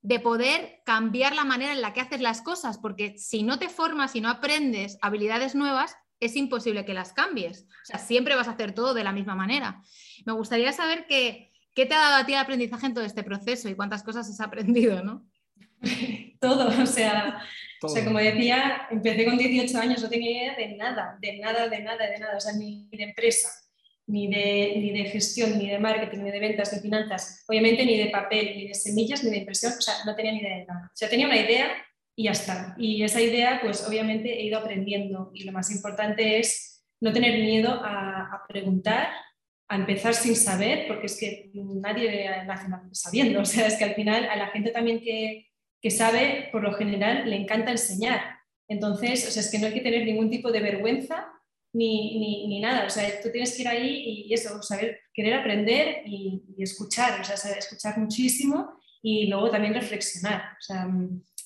de 0.00 0.18
poder 0.18 0.80
cambiar 0.86 1.34
la 1.34 1.44
manera 1.44 1.72
en 1.72 1.82
la 1.82 1.92
que 1.92 2.00
haces 2.00 2.22
las 2.22 2.40
cosas, 2.40 2.78
porque 2.78 3.18
si 3.18 3.42
no 3.42 3.58
te 3.58 3.68
formas 3.68 4.16
y 4.16 4.22
no 4.22 4.30
aprendes 4.30 4.96
habilidades 5.02 5.54
nuevas, 5.54 5.94
es 6.20 6.36
imposible 6.36 6.84
que 6.84 6.94
las 6.94 7.12
cambies. 7.12 7.62
O 7.62 7.84
sea, 7.84 7.98
siempre 7.98 8.34
vas 8.34 8.48
a 8.48 8.52
hacer 8.52 8.72
todo 8.72 8.94
de 8.94 9.04
la 9.04 9.12
misma 9.12 9.34
manera. 9.34 9.82
Me 10.24 10.32
gustaría 10.32 10.72
saber 10.72 11.06
qué 11.08 11.52
te 11.74 11.94
ha 11.94 11.98
dado 11.98 12.16
a 12.16 12.26
ti 12.26 12.32
el 12.32 12.38
aprendizaje 12.38 12.86
en 12.86 12.94
todo 12.94 13.04
este 13.04 13.22
proceso 13.22 13.68
y 13.68 13.74
cuántas 13.74 14.02
cosas 14.02 14.28
has 14.28 14.40
aprendido, 14.40 15.02
¿no? 15.02 15.26
todo, 16.40 16.68
o 16.82 16.86
sea, 16.86 17.42
o 17.82 17.88
sea, 17.88 18.04
como 18.04 18.18
decía, 18.18 18.88
empecé 18.90 19.24
con 19.24 19.38
18 19.38 19.78
años, 19.78 20.02
no 20.02 20.08
tenía 20.08 20.30
idea 20.30 20.56
de 20.56 20.76
nada, 20.76 21.18
de 21.20 21.38
nada, 21.38 21.68
de 21.68 21.80
nada, 21.80 22.06
de 22.06 22.18
nada, 22.18 22.36
o 22.36 22.40
sea, 22.40 22.52
ni 22.54 22.88
de 22.90 23.04
empresa, 23.04 23.48
ni 24.06 24.28
de, 24.28 24.74
ni 24.78 24.90
de 24.92 25.10
gestión, 25.10 25.58
ni 25.58 25.68
de 25.68 25.78
marketing, 25.78 26.18
ni 26.18 26.30
de 26.30 26.40
ventas, 26.40 26.70
de 26.70 26.80
finanzas, 26.80 27.44
obviamente 27.48 27.84
ni 27.84 27.98
de 27.98 28.06
papel, 28.06 28.56
ni 28.56 28.68
de 28.68 28.74
semillas, 28.74 29.22
ni 29.24 29.30
de 29.30 29.38
impresión, 29.38 29.72
o 29.78 29.80
sea, 29.80 29.94
no 30.04 30.14
tenía 30.14 30.32
ni 30.32 30.40
idea 30.40 30.58
de 30.58 30.66
nada. 30.66 30.90
O 30.92 30.96
sea, 30.96 31.08
tenía 31.08 31.26
una 31.26 31.36
idea 31.36 31.68
y 32.16 32.24
ya 32.24 32.30
está. 32.32 32.74
Y 32.78 33.02
esa 33.02 33.20
idea, 33.20 33.60
pues 33.62 33.86
obviamente 33.86 34.40
he 34.40 34.46
ido 34.46 34.58
aprendiendo 34.58 35.30
y 35.34 35.44
lo 35.44 35.52
más 35.52 35.70
importante 35.70 36.38
es 36.38 36.82
no 37.00 37.12
tener 37.12 37.38
miedo 37.42 37.70
a, 37.84 38.42
preguntar, 38.48 39.08
a 39.68 39.76
empezar 39.76 40.14
sin 40.14 40.34
saber, 40.34 40.86
porque 40.88 41.06
es 41.06 41.20
que 41.20 41.50
nadie 41.52 42.44
nace 42.46 42.68
sabiendo, 42.92 43.40
o 43.42 43.44
sea, 43.44 43.66
es 43.66 43.74
que 43.74 43.84
al 43.84 43.94
final 43.94 44.24
a 44.24 44.36
la 44.36 44.48
gente 44.48 44.70
también 44.70 45.00
que, 45.00 45.48
que 45.82 45.90
sabe, 45.90 46.48
por 46.50 46.62
lo 46.62 46.72
general, 46.72 47.28
le 47.28 47.36
encanta 47.36 47.70
enseñar. 47.70 48.20
Entonces, 48.66 49.28
o 49.28 49.30
sea, 49.30 49.42
es 49.42 49.50
que 49.50 49.58
no 49.58 49.66
hay 49.66 49.74
que 49.74 49.82
tener 49.82 50.04
ningún 50.06 50.30
tipo 50.30 50.50
de 50.50 50.60
vergüenza 50.60 51.28
ni, 51.74 52.46
ni, 52.48 52.60
nada. 52.60 52.86
O 52.86 52.90
sea, 52.90 53.20
tú 53.20 53.30
tienes 53.30 53.54
que 53.54 53.62
ir 53.62 53.68
ahí 53.68 54.24
y 54.26 54.32
eso, 54.34 54.62
saber, 54.62 55.00
querer 55.12 55.34
aprender 55.34 56.02
y, 56.06 56.42
escuchar, 56.58 57.20
o 57.20 57.24
sea, 57.24 57.52
escuchar 57.52 57.98
muchísimo 57.98 58.80
y 59.02 59.26
luego 59.26 59.50
también 59.50 59.74
reflexionar. 59.74 60.42
O 60.58 60.62
sea, 60.62 60.88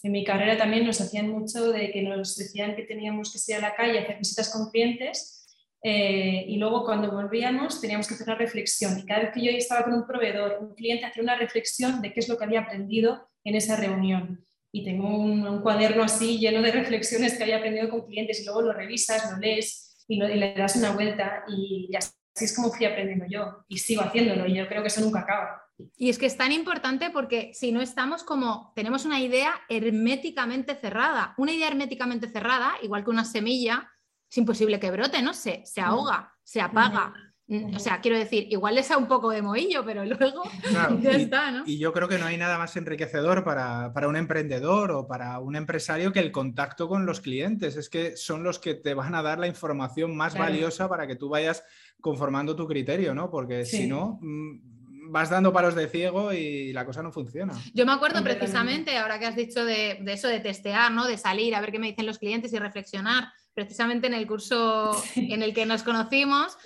en 0.03 0.13
mi 0.13 0.25
carrera 0.25 0.57
también 0.57 0.87
nos 0.87 1.01
hacían 1.01 1.29
mucho 1.29 1.73
de 1.73 1.91
que 1.91 2.03
nos 2.03 2.37
decían 2.37 2.75
que 2.75 2.85
teníamos 2.85 3.33
que 3.33 3.53
ir 3.53 3.59
a 3.59 3.61
la 3.61 3.75
calle 3.75 3.99
a 3.99 4.03
hacer 4.03 4.19
visitas 4.19 4.51
con 4.51 4.71
clientes 4.71 5.41
eh, 5.83 6.45
y 6.47 6.57
luego 6.57 6.85
cuando 6.85 7.11
volvíamos 7.11 7.81
teníamos 7.81 8.07
que 8.07 8.15
hacer 8.15 8.27
una 8.29 8.37
reflexión. 8.37 8.99
Y 8.99 9.05
cada 9.05 9.21
vez 9.21 9.31
que 9.33 9.43
yo 9.43 9.51
estaba 9.51 9.85
con 9.85 9.95
un 9.95 10.07
proveedor, 10.07 10.59
un 10.61 10.75
cliente, 10.75 11.07
hacía 11.07 11.23
una 11.23 11.37
reflexión 11.37 12.01
de 12.03 12.13
qué 12.13 12.21
es 12.21 12.29
lo 12.29 12.37
que 12.37 12.45
había 12.45 12.61
aprendido 12.61 13.29
en 13.45 13.57
esa 13.57 13.77
reunión. 13.77 14.47
Y 14.73 14.85
tengo 14.85 15.09
un, 15.09 15.63
cuaderno 15.63 16.05
así 16.05 16.39
lleno 16.39 16.63
de 16.63 16.73
reflexiones 16.73 17.37
que 17.37 17.43
había 17.43 17.59
aprendido 17.59 17.89
con 17.91 18.07
clientes 18.07 18.41
y 18.41 18.45
luego 18.45 18.63
lo 18.63 18.73
revisas, 18.73 19.31
lo 19.31 19.39
lees 19.39 20.05
y, 20.09 20.17
le 20.17 20.55
das 20.55 20.77
una 20.77 20.93
vuelta 20.93 21.45
y 21.49 21.91
así 21.97 22.11
es 22.37 22.55
como 22.55 22.73
fui 22.73 22.87
aprendiendo 22.87 23.27
yo 23.29 23.65
y 23.69 23.79
sigo 23.79 24.03
haciéndolo 24.03 24.47
y 24.47 24.55
yo 24.55 24.67
creo 24.69 24.83
que 24.83 24.89
eso 24.89 25.01
nunca 25.01 25.21
acaba. 25.21 25.63
Y 25.97 26.11
es 26.11 26.19
que 26.19 26.27
es 26.27 26.37
tan 26.37 26.53
importante 26.53 27.11
porque 27.11 27.53
si 27.55 27.73
no 27.73 27.81
estamos 27.81 28.25
como, 28.25 28.73
tenemos 28.75 29.05
una 29.05 29.21
idea 29.21 29.55
herméticamente 29.69 30.75
cerrada, 30.75 31.35
una 31.37 31.53
idea 31.53 31.69
herméticamente 31.69 32.29
cerrada, 32.29 32.75
igual 32.83 33.05
que 33.05 33.11
una 33.11 33.25
semilla, 33.25 33.91
es 34.31 34.39
imposible 34.39 34.79
que 34.79 34.91
brote, 34.91 35.23
¿no? 35.23 35.35
Se, 35.35 35.63
se 35.65 35.81
ahoga, 35.81 36.33
se 36.45 36.61
apaga. 36.61 37.13
Mm, 37.51 37.75
o 37.75 37.79
sea, 37.81 38.01
quiero 38.01 38.17
decir, 38.17 38.47
igual 38.49 38.77
les 38.77 38.89
da 38.89 38.97
un 38.97 39.09
poco 39.09 39.31
de 39.31 39.43
mohillo, 39.43 39.85
pero 39.85 40.05
luego 40.05 40.45
ya 41.03 41.19
y, 41.19 41.23
está, 41.23 41.51
¿no? 41.51 41.65
Y 41.67 41.79
yo 41.79 41.93
creo 41.93 42.07
que 42.07 42.17
no 42.17 42.27
hay 42.27 42.37
nada 42.37 42.59
más 42.59 42.77
enriquecedor 42.77 43.43
para, 43.43 43.91
un 44.07 44.15
emprendedor 44.15 44.93
o 44.93 45.09
para 45.09 45.41
un 45.41 45.57
empresario 45.57 46.13
que 46.13 46.21
el 46.21 46.31
contacto 46.31 46.89
con 46.89 47.07
los 47.07 47.21
clientes. 47.21 47.77
Es 47.77 47.91
que 47.91 48.17
son 48.17 48.45
los 48.45 48.61
que 48.61 48.75
te 48.75 48.95
van 48.95 49.17
a 49.17 49.23
dar 49.23 49.41
la 49.41 49.49
información 49.49 50.17
más 50.17 50.39
valiosa 50.39 50.89
para 50.89 51.09
que 51.09 51.17
tú 51.17 51.29
vayas 51.29 51.65
conformando 52.01 52.55
tu 52.55 52.69
criterio, 52.69 53.17
¿no? 53.17 53.33
Porque 53.33 53.65
si 53.65 53.89
no, 53.89 54.21
mm, 54.23 54.80
vas 55.11 55.29
dando 55.29 55.53
palos 55.53 55.75
de 55.75 55.89
ciego 55.89 56.33
y 56.33 56.73
la 56.73 56.87
cosa 56.87 57.03
no 57.03 57.13
funciona. 57.13 57.53
Yo 57.75 57.85
me 57.85 57.93
acuerdo 57.93 58.23
precisamente, 58.23 58.97
ahora 58.97 59.19
que 59.19 59.27
has 59.27 59.37
dicho 59.37 59.65
de, 59.65 59.99
de, 60.01 60.13
eso 60.13 60.29
de 60.29 60.41
testear, 60.41 60.93
¿no? 60.93 61.07
De 61.07 61.19
salir 61.19 61.55
a 61.55 61.61
ver 61.61 61.73
qué 61.73 61.79
me 61.79 61.89
dicen 61.89 62.07
los 62.07 62.19
clientes 62.19 62.53
y 62.53 62.59
reflexionar 62.59 63.33
precisamente 63.55 64.07
en 64.07 64.15
el 64.15 64.27
curso 64.27 64.93
en 65.17 65.43
el 65.43 65.53
que 65.53 65.67
nos 65.67 65.83
conocimos. 65.83 66.57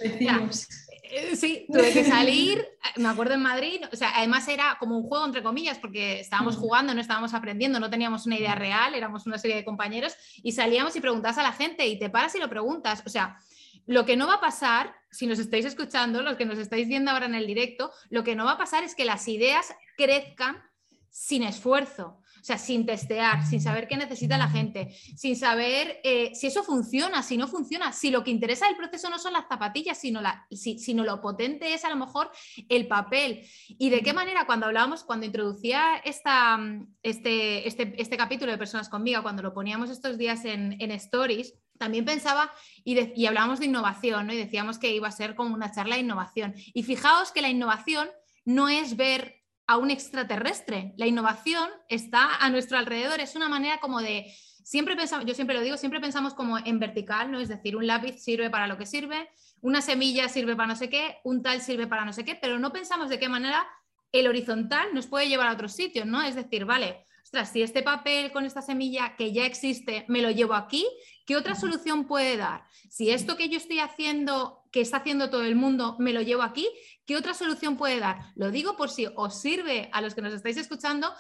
Eh, 1.17 1.37
sí, 1.37 1.67
tuve 1.73 1.93
que 1.93 2.05
salir, 2.05 2.59
eh, 2.59 3.01
me 3.01 3.09
acuerdo 3.09 3.35
en 3.35 3.43
Madrid, 3.43 3.81
o 3.93 3.95
sea, 3.95 4.17
además 4.17 4.49
era 4.49 4.77
como 4.81 4.97
un 4.97 5.05
juego 5.05 5.25
entre 5.25 5.43
comillas, 5.43 5.79
porque 5.79 6.21
estábamos 6.21 6.57
jugando, 6.57 6.95
no 6.95 7.01
estábamos 7.01 7.35
aprendiendo, 7.35 7.79
no 7.79 7.91
teníamos 7.91 8.27
una 8.27 8.37
idea 8.37 8.55
real, 8.55 8.95
éramos 8.95 9.27
una 9.27 9.39
serie 9.39 9.57
de 9.57 9.65
compañeros 9.65 10.15
y 10.43 10.53
salíamos 10.53 10.97
y 10.97 11.01
preguntas 11.01 11.39
a 11.39 11.43
la 11.43 11.53
gente 11.53 11.87
y 11.87 11.99
te 11.99 12.11
paras 12.11 12.35
y 12.35 12.39
lo 12.39 12.49
preguntas. 12.49 13.03
O 13.07 13.11
sea, 13.11 13.39
lo 13.87 14.05
que 14.05 14.17
no 14.17 14.27
va 14.27 14.35
a 14.35 14.41
pasar, 14.41 14.95
si 15.11 15.27
nos 15.27 15.39
estáis 15.39 15.65
escuchando, 15.65 16.23
los 16.23 16.37
que 16.37 16.47
nos 16.47 16.59
estáis 16.59 16.89
viendo 16.89 17.11
ahora 17.11 17.27
en 17.27 17.35
el 17.35 17.47
directo, 17.47 17.93
lo 18.11 18.25
que 18.25 18.35
no 18.35 18.45
va 18.45 18.53
a 18.53 18.59
pasar 18.59 18.85
es 18.85 18.95
que 18.95 19.05
las 19.05 19.29
ideas 19.29 19.75
crezcan 19.97 20.63
sin 21.11 21.43
esfuerzo. 21.43 22.21
O 22.45 22.47
sea, 22.47 22.59
sin 22.59 22.85
testear, 22.85 23.47
sin 23.47 23.63
saber 23.63 23.89
qué 23.89 23.97
necesita 23.97 24.37
la 24.37 24.51
gente, 24.51 24.95
sin 25.17 25.35
saber 25.35 25.99
eh, 26.05 26.35
si 26.35 26.49
eso 26.49 26.63
funciona, 26.63 27.23
si 27.23 27.39
no 27.39 27.49
funciona, 27.49 27.91
si 27.91 28.11
lo 28.11 28.23
que 28.23 28.31
interesa 28.31 28.67
del 28.67 28.77
proceso 28.77 29.09
no 29.09 29.19
son 29.19 29.33
las 29.33 29.49
zapatillas, 29.49 29.97
sino, 29.97 30.21
la, 30.21 30.47
sino 30.51 31.05
lo 31.05 31.23
potente 31.23 31.73
es 31.73 31.87
a 31.87 31.89
lo 31.89 31.97
mejor 31.97 32.31
el 32.69 32.87
papel. 32.87 33.49
Y 33.67 33.89
de 33.89 34.03
qué 34.03 34.13
manera, 34.13 34.45
cuando 34.45 34.67
hablábamos, 34.67 35.05
cuando 35.05 35.25
introducía 35.25 35.97
este, 36.05 36.29
este, 37.03 37.95
este 37.97 38.17
capítulo 38.19 38.53
de 38.53 38.59
Personas 38.59 38.91
conmigo, 38.91 39.23
cuando 39.23 39.43
lo 39.43 39.55
poníamos 39.55 39.89
estos 39.89 40.19
días 40.19 40.45
en, 40.45 40.75
Stories, 40.91 41.55
también 41.79 42.05
pensaba 42.05 42.53
y, 42.85 43.27
hablábamos 43.27 43.61
de 43.61 43.67
innovación, 43.67 44.27
¿no? 44.27 44.33
Y 44.33 44.37
decíamos 44.37 44.79
que 44.79 44.95
iba 44.95 45.09
a 45.09 45.13
ser 45.13 45.35
como 45.35 45.55
una 45.55 45.73
charla 45.73 45.97
de 45.97 46.03
innovación. 46.03 46.55
Y 46.73 46.83
fijaos 46.83 47.33
que 47.33 47.43
la 47.43 47.49
innovación 47.49 48.09
no 48.45 48.69
es 48.69 48.97
ver 48.97 49.43
a 49.67 49.77
un 49.79 49.91
extraterrestre. 49.91 50.93
La 50.97 51.07
innovación 51.07 51.69
está 51.89 52.37
a 52.37 52.51
nuestro 52.51 52.79
alrededor, 52.79 53.21
es 53.21 53.35
una 53.35 53.49
manera 53.49 53.79
como 53.81 54.01
de, 54.01 54.33
siempre 54.63 54.97
pensamos, 54.97 55.27
yo 55.27 55.35
siempre 55.35 55.57
lo 55.57 55.63
digo, 55.63 55.77
siempre 55.77 56.01
pensamos 56.01 56.35
como 56.35 56.59
en 56.59 56.79
vertical, 56.79 57.31
¿no? 57.31 57.41
Es 57.41 57.49
decir, 57.49 57.77
un 57.77 57.87
lápiz 57.87 58.23
sirve 58.23 58.51
para 58.51 58.67
lo 58.67 58.77
que 58.77 58.87
sirve, 58.87 59.29
una 59.61 59.81
semilla 59.81 60.29
sirve 60.29 60.55
para 60.55 60.69
no 60.69 60.77
sé 60.77 60.91
qué, 60.91 61.19
un 61.25 61.43
tal 61.43 61.61
sirve 61.61 61.87
para 61.87 62.05
no 62.05 62.13
sé 62.13 62.25
qué, 62.25 62.35
pero 62.35 62.59
no 62.59 62.73
pensamos 62.73 63.09
de 63.09 63.19
qué 63.19 63.29
manera 63.29 63.67
el 64.13 64.29
horizontal 64.29 64.95
nos 64.95 65.07
puede 65.07 65.29
llevar 65.29 65.49
a 65.49 65.53
otros 65.53 65.73
sitios, 65.73 66.07
¿no? 66.07 66.23
Es 66.23 66.35
decir, 66.35 66.65
vale, 66.67 67.05
ostras, 67.25 67.51
si 67.51 67.63
este 67.63 67.83
papel 67.83 68.31
con 68.33 68.45
esta 68.45 68.61
semilla 68.61 69.17
que 69.17 69.33
ya 69.33 69.47
existe 69.47 70.05
me 70.09 70.21
lo 70.21 70.31
llevo 70.31 70.55
aquí, 70.55 70.87
¿qué 71.27 71.37
otra 71.37 71.55
solución 71.55 72.07
puede 72.07 72.37
dar? 72.37 72.65
Si 72.91 73.11
esto 73.11 73.37
que 73.37 73.49
yo 73.49 73.57
estoy 73.57 73.81
haciendo, 73.81 74.63
que 74.71 74.83
está 74.83 74.99
haciendo 74.99 75.31
todo 75.31 75.43
el 75.43 75.57
mundo, 75.57 75.97
me 75.99 76.13
lo 76.13 76.21
llevo 76.21 76.43
aquí, 76.43 76.69
¿qué 77.07 77.17
otra 77.17 77.33
solución 77.33 77.79
puede 77.79 77.99
dar? 77.99 78.19
Lo 78.37 78.51
digo 78.51 78.77
por 78.77 78.91
si 78.91 79.09
os 79.17 79.41
sirve 79.41 79.89
a 79.93 80.03
los 80.03 80.15
que 80.15 80.21
nos 80.21 80.35
estáis 80.35 80.59
escuchando, 80.59 81.13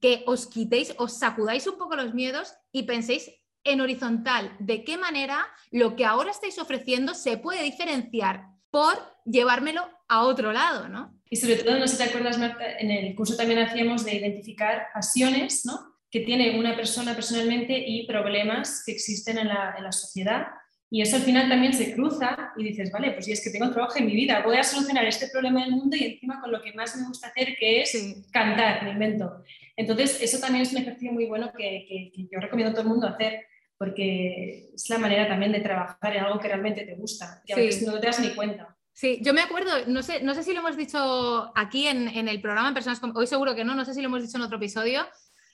que 0.00 0.24
os 0.26 0.46
quitéis, 0.46 0.94
os 0.96 1.18
sacudáis 1.18 1.66
un 1.66 1.76
poco 1.76 1.94
los 1.94 2.14
miedos 2.14 2.54
y 2.72 2.84
penséis 2.84 3.30
en 3.62 3.82
horizontal, 3.82 4.56
de 4.58 4.82
qué 4.82 4.96
manera 4.96 5.46
lo 5.70 5.94
que 5.94 6.06
ahora 6.06 6.30
estáis 6.30 6.58
ofreciendo 6.58 7.12
se 7.12 7.36
puede 7.36 7.62
diferenciar 7.62 8.46
por 8.70 8.96
llevármelo 9.26 9.86
a 10.08 10.22
otro 10.22 10.54
lado, 10.54 10.88
¿no? 10.88 11.19
Y 11.30 11.36
sobre 11.36 11.56
todo, 11.56 11.78
no 11.78 11.86
sé 11.86 11.96
si 11.96 12.02
te 12.02 12.08
acuerdas, 12.08 12.38
Marta, 12.38 12.78
en 12.78 12.90
el 12.90 13.14
curso 13.14 13.36
también 13.36 13.60
hacíamos 13.60 14.04
de 14.04 14.16
identificar 14.16 14.88
pasiones, 14.92 15.64
¿no? 15.64 15.90
que 16.10 16.20
tiene 16.20 16.58
una 16.58 16.74
persona 16.74 17.14
personalmente 17.14 17.78
y 17.78 18.06
problemas 18.06 18.82
que 18.84 18.92
existen 18.92 19.38
en 19.38 19.48
la, 19.48 19.74
en 19.78 19.84
la, 19.84 19.92
sociedad. 19.92 20.48
Y 20.90 21.02
eso 21.02 21.14
al 21.16 21.22
final 21.22 21.48
también 21.48 21.72
se 21.72 21.94
cruza 21.94 22.52
y 22.56 22.64
dices, 22.64 22.90
vale, 22.90 23.12
pues 23.12 23.26
si 23.26 23.32
es 23.32 23.44
que 23.44 23.50
tengo 23.50 23.70
trabajo 23.70 23.96
en 23.96 24.06
mi 24.06 24.14
vida, 24.14 24.42
voy 24.44 24.56
a 24.56 24.64
solucionar 24.64 25.04
este 25.06 25.28
problema 25.28 25.62
del 25.62 25.70
mundo 25.70 25.96
y 25.96 26.04
encima 26.04 26.40
con 26.40 26.50
lo 26.50 26.60
que 26.60 26.72
más 26.72 26.96
me 26.96 27.06
gusta 27.06 27.28
hacer, 27.28 27.56
que 27.56 27.82
es 27.82 28.26
cantar, 28.32 28.82
me 28.82 28.90
invento. 28.90 29.44
Entonces, 29.76 30.20
eso 30.20 30.40
también 30.40 30.62
es 30.62 30.72
un 30.72 30.78
ejercicio 30.78 31.12
muy 31.12 31.26
bueno 31.26 31.52
que, 31.56 31.86
que, 31.88 32.10
que, 32.12 32.28
yo 32.28 32.40
recomiendo 32.40 32.72
a 32.72 32.74
todo 32.74 32.82
el 32.82 32.88
mundo 32.88 33.06
hacer, 33.06 33.46
porque 33.78 34.70
es 34.74 34.90
la 34.90 34.98
manera 34.98 35.28
también 35.28 35.52
de 35.52 35.60
trabajar 35.60 36.16
en 36.16 36.24
algo 36.24 36.40
que 36.40 36.48
realmente 36.48 36.84
te 36.84 36.96
gusta, 36.96 37.40
que 37.46 37.52
a 37.52 37.56
veces 37.56 37.86
no 37.86 38.00
te 38.00 38.08
das 38.08 38.18
ni 38.18 38.34
cuenta. 38.34 38.76
Sí, 38.92 39.20
yo 39.22 39.32
me 39.32 39.40
acuerdo, 39.40 39.70
no 39.86 40.02
sé, 40.02 40.22
no 40.22 40.34
sé 40.34 40.42
si 40.42 40.52
lo 40.52 40.60
hemos 40.60 40.76
dicho 40.76 41.52
aquí 41.54 41.86
en, 41.86 42.08
en 42.08 42.28
el 42.28 42.40
programa 42.40 42.68
en 42.68 42.74
Personas 42.74 43.00
Hoy 43.14 43.26
seguro 43.26 43.54
que 43.54 43.64
no, 43.64 43.74
no 43.74 43.84
sé 43.84 43.94
si 43.94 44.00
lo 44.02 44.08
hemos 44.08 44.22
dicho 44.22 44.36
en 44.36 44.42
otro 44.42 44.58
episodio, 44.58 45.06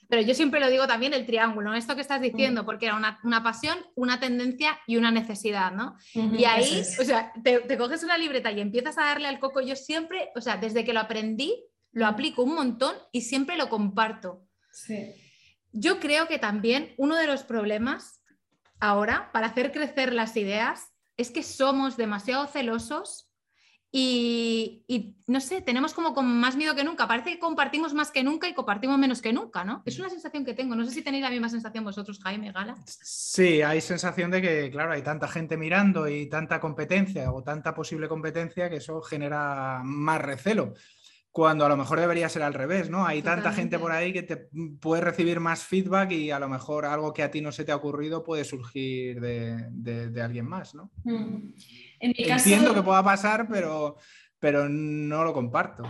pero 0.09 0.21
yo 0.21 0.33
siempre 0.33 0.59
lo 0.59 0.69
digo 0.69 0.87
también 0.87 1.13
el 1.13 1.25
triángulo, 1.25 1.73
esto 1.73 1.95
que 1.95 2.01
estás 2.01 2.21
diciendo, 2.21 2.65
porque 2.65 2.85
era 2.85 2.95
una, 2.95 3.19
una 3.23 3.43
pasión, 3.43 3.77
una 3.95 4.19
tendencia 4.19 4.79
y 4.87 4.95
una 4.97 5.11
necesidad, 5.11 5.71
¿no? 5.71 5.97
y 6.13 6.45
ahí, 6.45 6.81
o 6.99 7.03
sea, 7.03 7.33
te, 7.43 7.59
te, 7.59 7.77
coges 7.77 8.03
una 8.03 8.17
libreta 8.17 8.51
y 8.51 8.61
empiezas 8.61 8.97
a 8.97 9.05
darle 9.05 9.27
al 9.27 9.39
coco. 9.39 9.59
Yo 9.59 9.75
siempre, 9.75 10.29
o 10.35 10.41
sea, 10.41 10.57
desde 10.57 10.85
que 10.85 10.93
lo 10.93 11.01
aprendí, 11.01 11.61
lo 11.91 12.05
aplico 12.05 12.43
un 12.43 12.55
montón 12.55 12.95
y 13.11 13.21
siempre 13.21 13.57
lo 13.57 13.69
comparto. 13.69 14.45
Sí. 14.71 15.13
Yo 15.73 15.99
creo 15.99 16.27
que 16.27 16.39
también 16.39 16.93
uno 16.97 17.15
de 17.15 17.27
los 17.27 17.43
problemas 17.43 18.21
ahora 18.79 19.29
para 19.33 19.47
hacer 19.47 19.71
crecer 19.71 20.13
las 20.13 20.37
ideas 20.37 20.93
es 21.17 21.31
que 21.31 21.43
somos 21.43 21.97
demasiado 21.97 22.47
celosos 22.47 23.26
y, 23.91 25.15
no 25.27 25.39
sé, 25.39 25.61
tenemos 25.61 25.93
como 25.93 26.13
con 26.13 26.25
más 26.39 26.55
miedo 26.55 26.75
que 26.75 26.83
nunca. 26.83 27.07
Parece 27.07 27.31
que 27.31 27.39
compartimos 27.39 27.93
más 27.93 28.11
que 28.11 28.23
nunca 28.23 28.47
y 28.47 28.53
compartimos 28.53 28.97
menos 28.97 29.21
que 29.21 29.31
nunca, 29.33 29.63
¿no? 29.63 29.81
Es 29.85 29.97
una 29.99 30.09
sensación 30.09 30.43
que 30.45 30.53
tengo. 30.53 30.75
No 30.75 30.85
sé 30.85 30.91
si 30.91 31.01
tenéis 31.01 31.23
la 31.23 31.29
misma 31.29 31.49
sensación 31.49 31.83
vosotros, 31.83 32.19
Jaime, 32.21 32.51
Gala. 32.51 32.75
Sí, 32.85 33.61
hay 33.61 33.81
sensación 33.81 34.31
de 34.31 34.41
que, 34.41 34.69
claro, 34.71 34.91
hay 34.91 35.01
tanta 35.01 35.27
gente 35.27 35.57
mirando 35.57 36.07
y 36.07 36.27
tanta 36.27 36.59
competencia 36.59 37.31
o 37.31 37.43
tanta 37.43 37.73
posible 37.73 38.07
competencia 38.07 38.69
que 38.69 38.77
eso 38.77 39.01
genera 39.01 39.81
más 39.83 40.21
recelo 40.21 40.73
cuando 41.37 41.65
a 41.65 41.69
lo 41.69 41.77
mejor 41.77 41.99
debería 41.99 42.29
ser 42.29 42.41
al 42.41 42.55
revés, 42.55 42.89
¿no? 42.89 43.05
Hay 43.05 43.21
tanta 43.21 43.53
gente 43.53 43.77
por 43.77 43.91
ahí 43.91 44.11
que 44.11 44.23
te 44.23 44.49
puede 44.81 45.03
recibir 45.03 45.39
más 45.39 45.63
feedback 45.63 46.11
y 46.11 46.31
a 46.31 46.39
lo 46.39 46.49
mejor 46.49 46.85
algo 46.85 47.13
que 47.13 47.21
a 47.21 47.29
ti 47.29 47.41
no 47.41 47.51
se 47.51 47.63
te 47.63 47.71
ha 47.71 47.75
ocurrido 47.75 48.23
puede 48.23 48.43
surgir 48.43 49.21
de, 49.21 50.19
alguien 50.19 50.47
más, 50.47 50.73
¿no? 50.73 50.89
Mm. 51.03 51.53
En 51.99 52.13
mi 52.17 52.23
Entiendo 52.29 52.73
que 52.73 52.81
pueda 52.81 53.03
pasar, 53.03 53.47
pero, 53.49 53.97
pero 54.39 54.69
no 54.69 55.23
lo 55.23 55.33
comparto. 55.33 55.83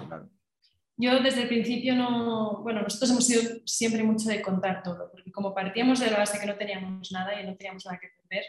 Yo 0.95 1.19
desde 1.21 1.43
el 1.43 1.47
principio 1.47 1.95
no, 1.95 2.61
bueno, 2.63 2.81
nosotros 2.81 3.11
hemos 3.11 3.27
sido 3.27 3.43
siempre 3.65 4.01
mucho 4.03 4.29
de 4.29 4.41
contar 4.41 4.81
todo, 4.81 5.11
porque 5.11 5.31
como 5.31 5.53
partíamos 5.53 5.99
de 5.99 6.09
la 6.09 6.17
base 6.17 6.39
que 6.39 6.47
no 6.47 6.55
teníamos 6.55 7.11
nada 7.11 7.39
y 7.39 7.45
no 7.45 7.55
teníamos 7.55 7.85
nada 7.85 7.99
que 7.99 8.09
perder, 8.09 8.43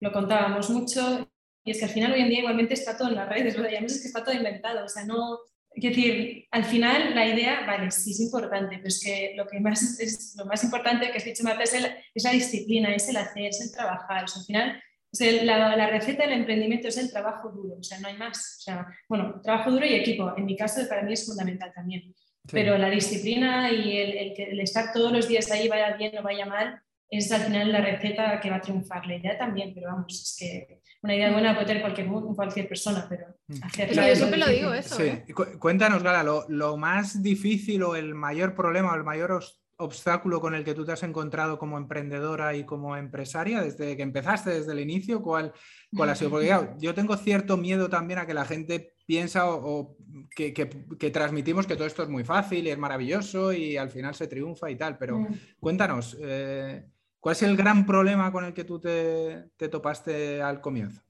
lo 0.00 0.12
contábamos 0.12 0.70
mucho 0.70 1.28
y 1.64 1.72
es 1.72 1.78
que 1.78 1.86
al 1.86 1.90
final 1.90 2.12
hoy 2.12 2.20
en 2.20 2.28
día 2.28 2.38
igualmente 2.38 2.74
está 2.74 2.96
todo 2.96 3.08
en 3.08 3.16
las 3.16 3.28
redes, 3.28 3.56
¿verdad? 3.56 3.70
Ya 3.72 3.80
no 3.80 3.86
es 3.86 4.00
que 4.00 4.06
está 4.06 4.22
todo 4.24 4.34
inventado, 4.34 4.84
o 4.84 4.88
sea, 4.88 5.04
no, 5.04 5.38
es 5.74 5.82
decir, 5.82 6.46
al 6.50 6.64
final 6.64 7.14
la 7.14 7.26
idea, 7.26 7.66
vale, 7.66 7.90
sí 7.90 8.12
es 8.12 8.20
importante, 8.20 8.76
pero 8.76 8.88
es 8.88 9.02
que 9.02 9.34
lo 9.36 9.46
que 9.46 9.60
más 9.60 10.00
es 10.00 10.34
lo 10.36 10.46
más 10.46 10.64
importante 10.64 11.10
que 11.10 11.18
has 11.18 11.24
dicho 11.24 11.44
Marta 11.44 11.64
es, 11.64 11.74
es 12.14 12.24
la 12.24 12.30
disciplina, 12.30 12.94
es 12.94 13.08
el 13.08 13.16
hacer, 13.16 13.46
es 13.46 13.60
el 13.60 13.72
trabajar. 13.72 14.24
O 14.24 14.28
sea, 14.28 14.40
al 14.40 14.46
final 14.46 14.82
la, 15.12 15.76
la, 15.76 15.86
receta 15.88 16.24
del 16.24 16.32
emprendimiento 16.32 16.88
es 16.88 16.98
el 16.98 17.10
trabajo 17.10 17.50
duro, 17.50 17.76
o 17.78 17.82
sea, 17.82 17.98
no 18.00 18.08
hay 18.08 18.16
más. 18.16 18.56
O 18.58 18.62
sea, 18.62 18.86
bueno, 19.08 19.40
trabajo 19.42 19.70
duro 19.70 19.86
y 19.86 19.94
equipo, 19.94 20.32
en 20.36 20.44
mi 20.44 20.56
caso 20.56 20.86
para 20.88 21.02
mí 21.02 21.12
es 21.12 21.26
fundamental 21.26 21.72
también. 21.74 22.14
Pero 22.50 22.78
la 22.78 22.88
disciplina 22.88 23.70
y 23.70 23.98
el, 23.98 24.34
el, 24.36 24.60
estar 24.60 24.92
todos 24.92 25.12
los 25.12 25.28
días 25.28 25.50
ahí, 25.50 25.68
vaya 25.68 25.96
bien 25.96 26.16
o 26.16 26.22
vaya 26.22 26.46
mal, 26.46 26.80
es 27.10 27.30
al 27.30 27.42
final 27.42 27.72
la 27.72 27.80
receta 27.80 28.40
que 28.40 28.48
va 28.48 28.56
a 28.56 28.60
triunfar. 28.60 29.06
La 29.06 29.16
idea 29.16 29.36
también, 29.36 29.72
pero 29.74 29.88
vamos, 29.88 30.14
es 30.14 30.36
que 30.38 30.80
una 31.02 31.14
idea 31.14 31.30
buena 31.30 31.54
puede 31.54 31.66
tener 31.66 31.82
cualquier, 31.82 32.08
cualquier 32.08 32.68
persona, 32.68 33.06
pero 33.08 33.26
mm. 33.48 33.64
hacerla. 33.64 34.08
Yo 34.08 34.16
siempre 34.16 34.38
lo 34.38 34.48
digo 34.48 34.72
eso. 34.72 34.96
Sí. 34.96 35.02
¿eh? 35.04 35.26
Cuéntanos, 35.58 36.02
Gala, 36.02 36.22
lo, 36.22 36.46
lo, 36.48 36.76
más 36.78 37.22
difícil 37.22 37.82
o 37.82 37.96
el 37.96 38.14
mayor 38.14 38.54
problema 38.54 38.92
o 38.92 38.96
el 38.96 39.04
mayor 39.04 39.32
obstáculo 39.32 39.67
con 39.78 40.54
el 40.54 40.64
que 40.64 40.74
tú 40.74 40.84
te 40.84 40.92
has 40.92 41.02
encontrado 41.04 41.58
como 41.58 41.78
emprendedora 41.78 42.54
y 42.56 42.64
como 42.64 42.96
empresaria 42.96 43.62
desde 43.62 43.96
que 43.96 44.02
empezaste, 44.02 44.50
desde 44.50 44.72
el 44.72 44.80
inicio? 44.80 45.22
¿Cuál, 45.22 45.52
cuál 45.94 46.10
ha 46.10 46.14
sido? 46.16 46.30
Porque 46.30 46.52
yo 46.78 46.94
tengo 46.94 47.16
cierto 47.16 47.56
miedo 47.56 47.88
también 47.88 48.18
a 48.18 48.26
que 48.26 48.34
la 48.34 48.44
gente 48.44 48.96
piensa 49.06 49.48
o, 49.50 49.96
que, 50.34 50.52
que, 50.52 51.10
transmitimos 51.10 51.66
que 51.66 51.76
todo 51.76 51.86
esto 51.86 52.02
es 52.02 52.08
muy 52.08 52.24
fácil 52.24 52.66
y 52.66 52.70
es 52.70 52.78
maravilloso 52.78 53.52
y 53.52 53.76
al 53.76 53.88
final 53.88 54.14
se 54.14 54.26
triunfa 54.26 54.70
y 54.70 54.76
tal, 54.76 54.98
pero 54.98 55.20
mm. 55.20 55.38
cuéntanos. 55.60 56.16
Eh, 56.20 56.84
¿Cuál 57.20 57.34
es 57.34 57.42
el 57.42 57.56
gran 57.56 57.86
problema 57.86 58.30
con 58.30 58.44
el 58.44 58.52
que 58.52 58.64
tú 58.64 58.80
te, 58.80 59.48
topaste 59.70 60.42
al 60.42 60.60
comienzo? 60.60 61.02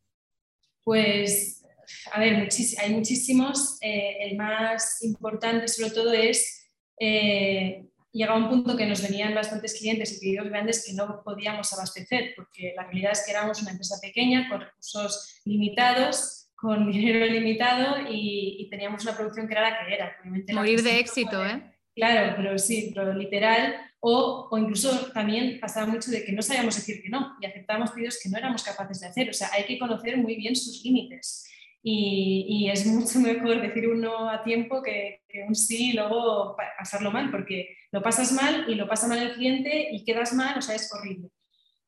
Pues, 0.85 1.65
a 2.13 2.21
ver, 2.21 2.49
hay 2.81 2.93
muchísimos. 2.95 3.79
Eh, 3.81 4.17
el 4.21 4.37
más 4.37 5.03
importante, 5.03 5.69
sobre 5.69 5.91
todo, 5.91 6.13
es 6.13 6.67
eh, 6.99 7.87
llegar 8.13 8.37
a 8.37 8.39
un 8.39 8.49
punto 8.49 8.77
que 8.77 8.87
nos 8.87 9.03
venían 9.03 9.35
bastantes 9.35 9.79
clientes 9.79 10.17
y 10.17 10.21
pedidos 10.21 10.49
grandes 10.49 10.85
que 10.87 10.93
no 10.95 11.23
podíamos 11.23 11.73
abastecer, 11.73 12.33
porque 12.37 12.73
la 12.77 12.85
realidad 12.85 13.13
es 13.13 13.25
que 13.25 13.33
éramos 13.33 13.61
una 13.63 13.73
empresa 13.73 13.97
pequeña, 14.01 14.49
con 14.49 14.61
recursos 14.61 15.41
limitados, 15.45 16.51
con 16.55 16.91
dinero 16.93 17.27
limitado 17.27 17.97
y, 18.11 18.67
teníamos 18.71 19.03
una 19.03 19.17
producción 19.17 19.49
que 19.49 19.55
era 19.55 19.71
la 19.71 19.79
que 19.79 19.95
era. 19.95 20.17
Morir 20.53 20.83
de 20.83 20.99
éxito, 20.99 21.45
¿eh? 21.45 21.63
Claro, 21.95 22.35
pero 22.37 22.59
sí, 22.59 22.93
pero 22.95 23.13
literal 23.13 23.75
o, 24.01 24.49
incluso 24.57 25.11
también 25.13 25.59
pasaba 25.61 25.87
mucho 25.87 26.11
de 26.11 26.25
que 26.25 26.33
no 26.33 26.43
sabíamos 26.43 26.77
decir 26.77 27.03
que 27.03 27.09
no 27.09 27.37
y 27.41 27.47
aceptábamos 27.47 27.91
pedidos 27.91 28.21
que 28.23 28.29
no 28.29 28.39
éramos 28.39 28.63
capaces 28.63 29.01
de 29.01 29.09
hacer. 29.09 29.31
O 29.31 29.33
sea, 29.33 29.49
hay 29.53 29.65
que 29.65 29.79
conocer 29.79 30.17
muy 30.17 30.37
bien 30.37 30.55
sus 30.55 30.85
límites. 30.85 31.45
Y, 31.91 32.69
es 32.71 32.85
mucho 32.85 33.19
mejor 33.21 33.63
decir 33.63 33.89
un 33.89 34.03
no 34.03 34.29
a 34.29 34.43
tiempo 34.43 34.83
que, 34.83 35.23
un 35.47 35.55
sí 35.55 35.91
y 35.91 35.93
luego 35.95 36.55
pasarlo 36.79 37.11
mal, 37.11 37.31
porque 37.31 37.77
lo 37.93 38.03
pasas 38.03 38.33
mal 38.33 38.67
y 38.69 38.75
lo 38.75 38.87
pasa 38.87 39.09
mal 39.09 39.19
el 39.19 39.35
cliente 39.35 39.89
y 39.91 40.05
quedas 40.05 40.35
mal, 40.35 40.59
o 40.59 40.63
sea, 40.63 40.75
es 40.75 40.93
horrible. 40.93 41.31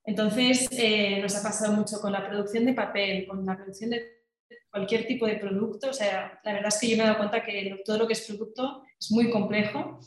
Entonces, 0.04 0.68
eh, 0.72 1.20
nos 1.20 1.36
ha 1.36 1.42
pasado 1.42 1.74
mucho 1.74 2.00
con 2.00 2.12
la 2.12 2.26
producción 2.26 2.64
de 2.64 2.72
papel, 2.72 3.26
con 3.26 3.44
la 3.44 3.56
producción 3.56 3.90
de 3.90 4.22
cualquier 4.70 5.06
tipo 5.06 5.26
de 5.26 5.36
producto. 5.36 5.90
O 5.90 5.92
sea, 5.92 6.40
la 6.44 6.52
verdad 6.54 6.68
es 6.68 6.80
que 6.80 6.88
yo 6.88 6.96
me 6.96 7.02
he 7.02 7.06
dado 7.06 7.18
cuenta 7.18 7.44
que 7.44 7.82
todo 7.84 7.98
lo 7.98 8.06
que 8.06 8.14
es 8.14 8.26
producto 8.26 8.82
es 8.98 9.10
muy 9.10 9.30
complejo 9.30 10.00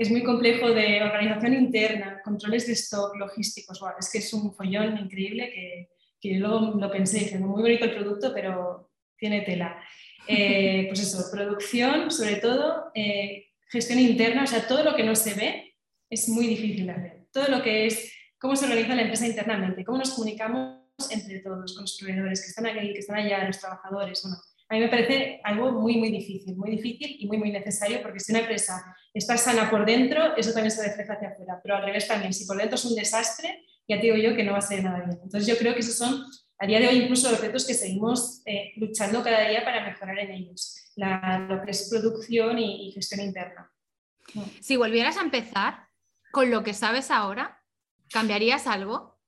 es 0.00 0.10
muy 0.10 0.22
complejo 0.22 0.70
de 0.70 1.02
organización 1.02 1.52
interna, 1.52 2.22
controles 2.24 2.66
de 2.66 2.72
stock, 2.72 3.14
logísticos. 3.16 3.78
es 3.98 4.10
que 4.10 4.18
es 4.18 4.32
un 4.32 4.54
follón 4.54 4.96
increíble 4.96 5.50
que, 5.52 5.90
que 6.18 6.38
luego 6.38 6.74
lo 6.78 6.90
pensé 6.90 7.18
y 7.18 7.24
dije, 7.24 7.38
muy 7.38 7.60
bonito 7.60 7.84
el 7.84 7.94
producto, 7.94 8.32
pero 8.32 8.89
tiene 9.20 9.42
tela. 9.42 9.80
Eh, 10.26 10.86
pues 10.88 11.00
eso, 11.00 11.30
producción, 11.30 12.10
sobre 12.10 12.36
todo, 12.36 12.90
eh, 12.94 13.46
gestión 13.68 14.00
interna, 14.00 14.44
o 14.44 14.46
sea, 14.46 14.66
todo 14.66 14.82
lo 14.82 14.96
que 14.96 15.04
no 15.04 15.14
se 15.14 15.34
ve 15.34 15.76
es 16.08 16.28
muy 16.28 16.46
difícil 16.46 16.86
de 16.86 16.92
hacer. 16.92 17.26
Todo 17.32 17.48
lo 17.48 17.62
que 17.62 17.86
es 17.86 18.12
cómo 18.38 18.56
se 18.56 18.64
organiza 18.64 18.94
la 18.94 19.02
empresa 19.02 19.26
internamente, 19.26 19.84
cómo 19.84 19.98
nos 19.98 20.10
comunicamos 20.10 20.80
entre 21.10 21.40
todos, 21.40 21.74
con 21.74 21.82
los 21.82 21.96
proveedores 21.98 22.40
que 22.42 22.48
están 22.48 22.66
aquí, 22.66 22.92
que 22.92 22.98
están 22.98 23.16
allá, 23.16 23.46
los 23.46 23.60
trabajadores. 23.60 24.22
Bueno, 24.22 24.38
a 24.68 24.74
mí 24.74 24.80
me 24.80 24.88
parece 24.88 25.40
algo 25.44 25.72
muy, 25.72 25.96
muy 25.96 26.10
difícil, 26.10 26.56
muy 26.56 26.70
difícil 26.70 27.16
y 27.18 27.26
muy, 27.26 27.38
muy 27.38 27.50
necesario, 27.50 28.02
porque 28.02 28.20
si 28.20 28.32
una 28.32 28.40
empresa 28.40 28.96
está 29.12 29.36
sana 29.36 29.68
por 29.70 29.84
dentro, 29.84 30.36
eso 30.36 30.52
también 30.52 30.70
se 30.70 30.82
refleja 30.82 31.14
hacia 31.14 31.30
afuera, 31.30 31.60
pero 31.62 31.76
al 31.76 31.84
revés 31.84 32.06
también, 32.06 32.32
si 32.32 32.46
por 32.46 32.56
dentro 32.56 32.76
es 32.76 32.84
un 32.84 32.94
desastre, 32.94 33.66
ya 33.88 33.96
te 33.96 34.02
digo 34.02 34.16
yo 34.16 34.36
que 34.36 34.44
no 34.44 34.52
va 34.52 34.58
a 34.58 34.62
ser 34.62 34.84
nada 34.84 34.98
bien. 34.98 35.18
Entonces 35.22 35.46
yo 35.46 35.58
creo 35.58 35.74
que 35.74 35.80
esos 35.80 35.96
son, 35.96 36.24
a 36.60 36.66
día 36.66 36.78
de 36.78 36.88
hoy, 36.88 36.96
incluso 36.96 37.30
los 37.30 37.40
retos 37.40 37.66
que 37.66 37.72
seguimos 37.72 38.42
eh, 38.44 38.72
luchando 38.76 39.24
cada 39.24 39.48
día 39.48 39.64
para 39.64 39.82
mejorar 39.82 40.18
en 40.18 40.30
ellos, 40.30 40.92
lo 40.94 41.62
que 41.64 41.70
es 41.70 41.88
producción 41.88 42.58
y, 42.58 42.92
gestión 42.92 43.22
interna. 43.22 43.72
Si 44.60 44.76
volvieras 44.76 45.16
a 45.16 45.22
empezar 45.22 45.88
con 46.30 46.50
lo 46.50 46.62
que 46.62 46.74
sabes 46.74 47.10
ahora, 47.10 47.62
¿cambiarías 48.10 48.66
algo? 48.66 49.18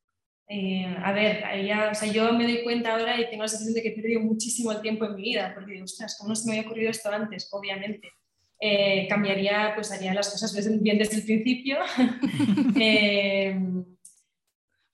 Eh, 0.47 0.95
a 1.03 1.13
ver, 1.13 1.65
ya, 1.65 1.89
o 1.91 1.95
sea, 1.95 2.13
yo 2.13 2.35
me 2.35 2.45
doy 2.45 2.63
cuenta 2.63 2.93
ahora 2.93 3.19
y 3.19 3.31
tengo 3.31 3.45
la 3.45 3.49
sensación 3.49 3.75
de 3.75 3.83
que 3.83 3.89
he 3.89 3.93
perdido 3.93 4.21
muchísimo 4.21 4.71
el 4.71 4.83
tiempo 4.83 5.07
en 5.07 5.15
mi 5.15 5.23
vida, 5.23 5.53
porque 5.55 5.73
digo, 5.73 5.85
ostras, 5.85 6.17
¿cómo 6.19 6.29
no 6.29 6.37
se 6.37 6.47
me 6.47 6.59
había 6.59 6.69
ocurrido 6.69 6.91
esto 6.91 7.11
antes? 7.11 7.49
Obviamente. 7.53 8.13
Eh, 8.61 9.09
cambiaría, 9.09 9.73
pues 9.75 9.91
haría 9.91 10.13
las 10.13 10.31
cosas 10.31 10.55
bien 10.83 10.99
desde 10.99 11.17
el 11.17 11.25
principio. 11.25 11.79
Eh, 12.79 13.59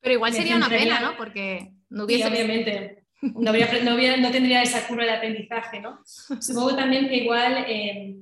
Pero 0.01 0.14
igual 0.14 0.33
sería 0.33 0.57
una 0.57 0.68
pena, 0.68 1.01
¿no? 1.01 1.16
Porque 1.16 1.77
no 1.90 2.05
hubiese... 2.05 2.29
obviamente. 2.29 3.05
No, 3.20 3.53
no, 3.53 4.31
tendría 4.31 4.62
esa 4.62 4.87
curva 4.87 5.05
de 5.05 5.11
aprendizaje, 5.11 5.81
¿no? 5.81 6.01
Supongo 6.40 6.77
también 6.77 7.09
que 7.09 7.16
igual 7.16 7.64
eh, 7.66 8.16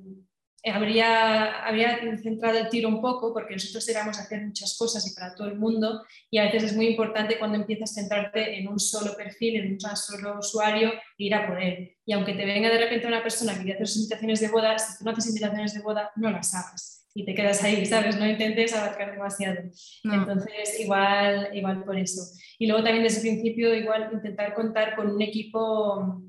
habría, 0.63 1.65
habría 1.65 1.99
centrado 2.17 2.57
el 2.57 2.69
tiro 2.69 2.89
un 2.89 2.99
poco 2.99 3.31
porque 3.31 3.53
nosotros 3.53 3.87
éramos 3.89 4.17
hacer 4.17 4.43
muchas 4.43 4.75
cosas 4.75 5.05
y 5.05 5.13
para 5.13 5.35
todo 5.35 5.47
el 5.47 5.59
mundo 5.59 6.03
y 6.31 6.39
a 6.39 6.45
veces 6.45 6.63
es 6.63 6.75
muy 6.75 6.87
importante 6.87 7.37
cuando 7.37 7.57
empiezas 7.57 7.91
a 7.91 8.01
centrarte 8.01 8.57
en 8.57 8.67
un 8.67 8.79
solo 8.79 9.15
perfil, 9.15 9.57
en 9.57 9.73
un 9.73 9.79
solo 9.79 10.39
usuario 10.39 10.91
ir 11.17 11.35
a 11.35 11.47
por 11.47 11.61
él. 11.61 11.95
Y 12.03 12.13
aunque 12.13 12.33
te 12.33 12.45
venga 12.45 12.69
de 12.69 12.79
repente 12.79 13.07
una 13.07 13.21
persona 13.21 13.53
que 13.53 13.59
quiere 13.59 13.73
hacer 13.73 13.87
sus 13.87 13.97
invitaciones 13.97 14.39
de 14.39 14.47
boda, 14.47 14.79
si 14.79 14.97
tú 14.97 15.05
no 15.05 15.11
haces 15.11 15.27
invitaciones 15.27 15.73
de 15.73 15.81
boda, 15.81 16.11
no 16.15 16.31
las 16.31 16.55
hagas 16.55 16.96
y 17.17 17.25
te 17.25 17.33
quedas 17.33 17.63
ahí, 17.63 17.85
¿sabes? 17.85 18.17
No 18.17 18.27
intentes 18.27 18.73
abarcar 18.75 19.11
demasiado. 19.11 19.59
Entonces, 20.03 20.79
igual, 20.79 21.49
igual 21.53 21.83
por 21.83 21.97
eso. 21.97 22.21
Y 22.59 22.67
luego 22.67 22.83
también 22.83 23.03
desde 23.03 23.27
el 23.27 23.33
principio, 23.35 23.73
igual 23.73 24.09
intentar 24.13 24.53
contar 24.53 24.95
con 24.95 25.09
un 25.09 25.21
equipo, 25.21 26.21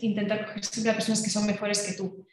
intentar 0.00 0.46
coger 0.46 0.64
siempre 0.64 0.92
a 0.92 0.94
personas 0.94 1.22
que 1.22 1.30
son 1.30 1.46
mejores 1.46 1.82
que 1.82 1.94
tú 1.94 2.26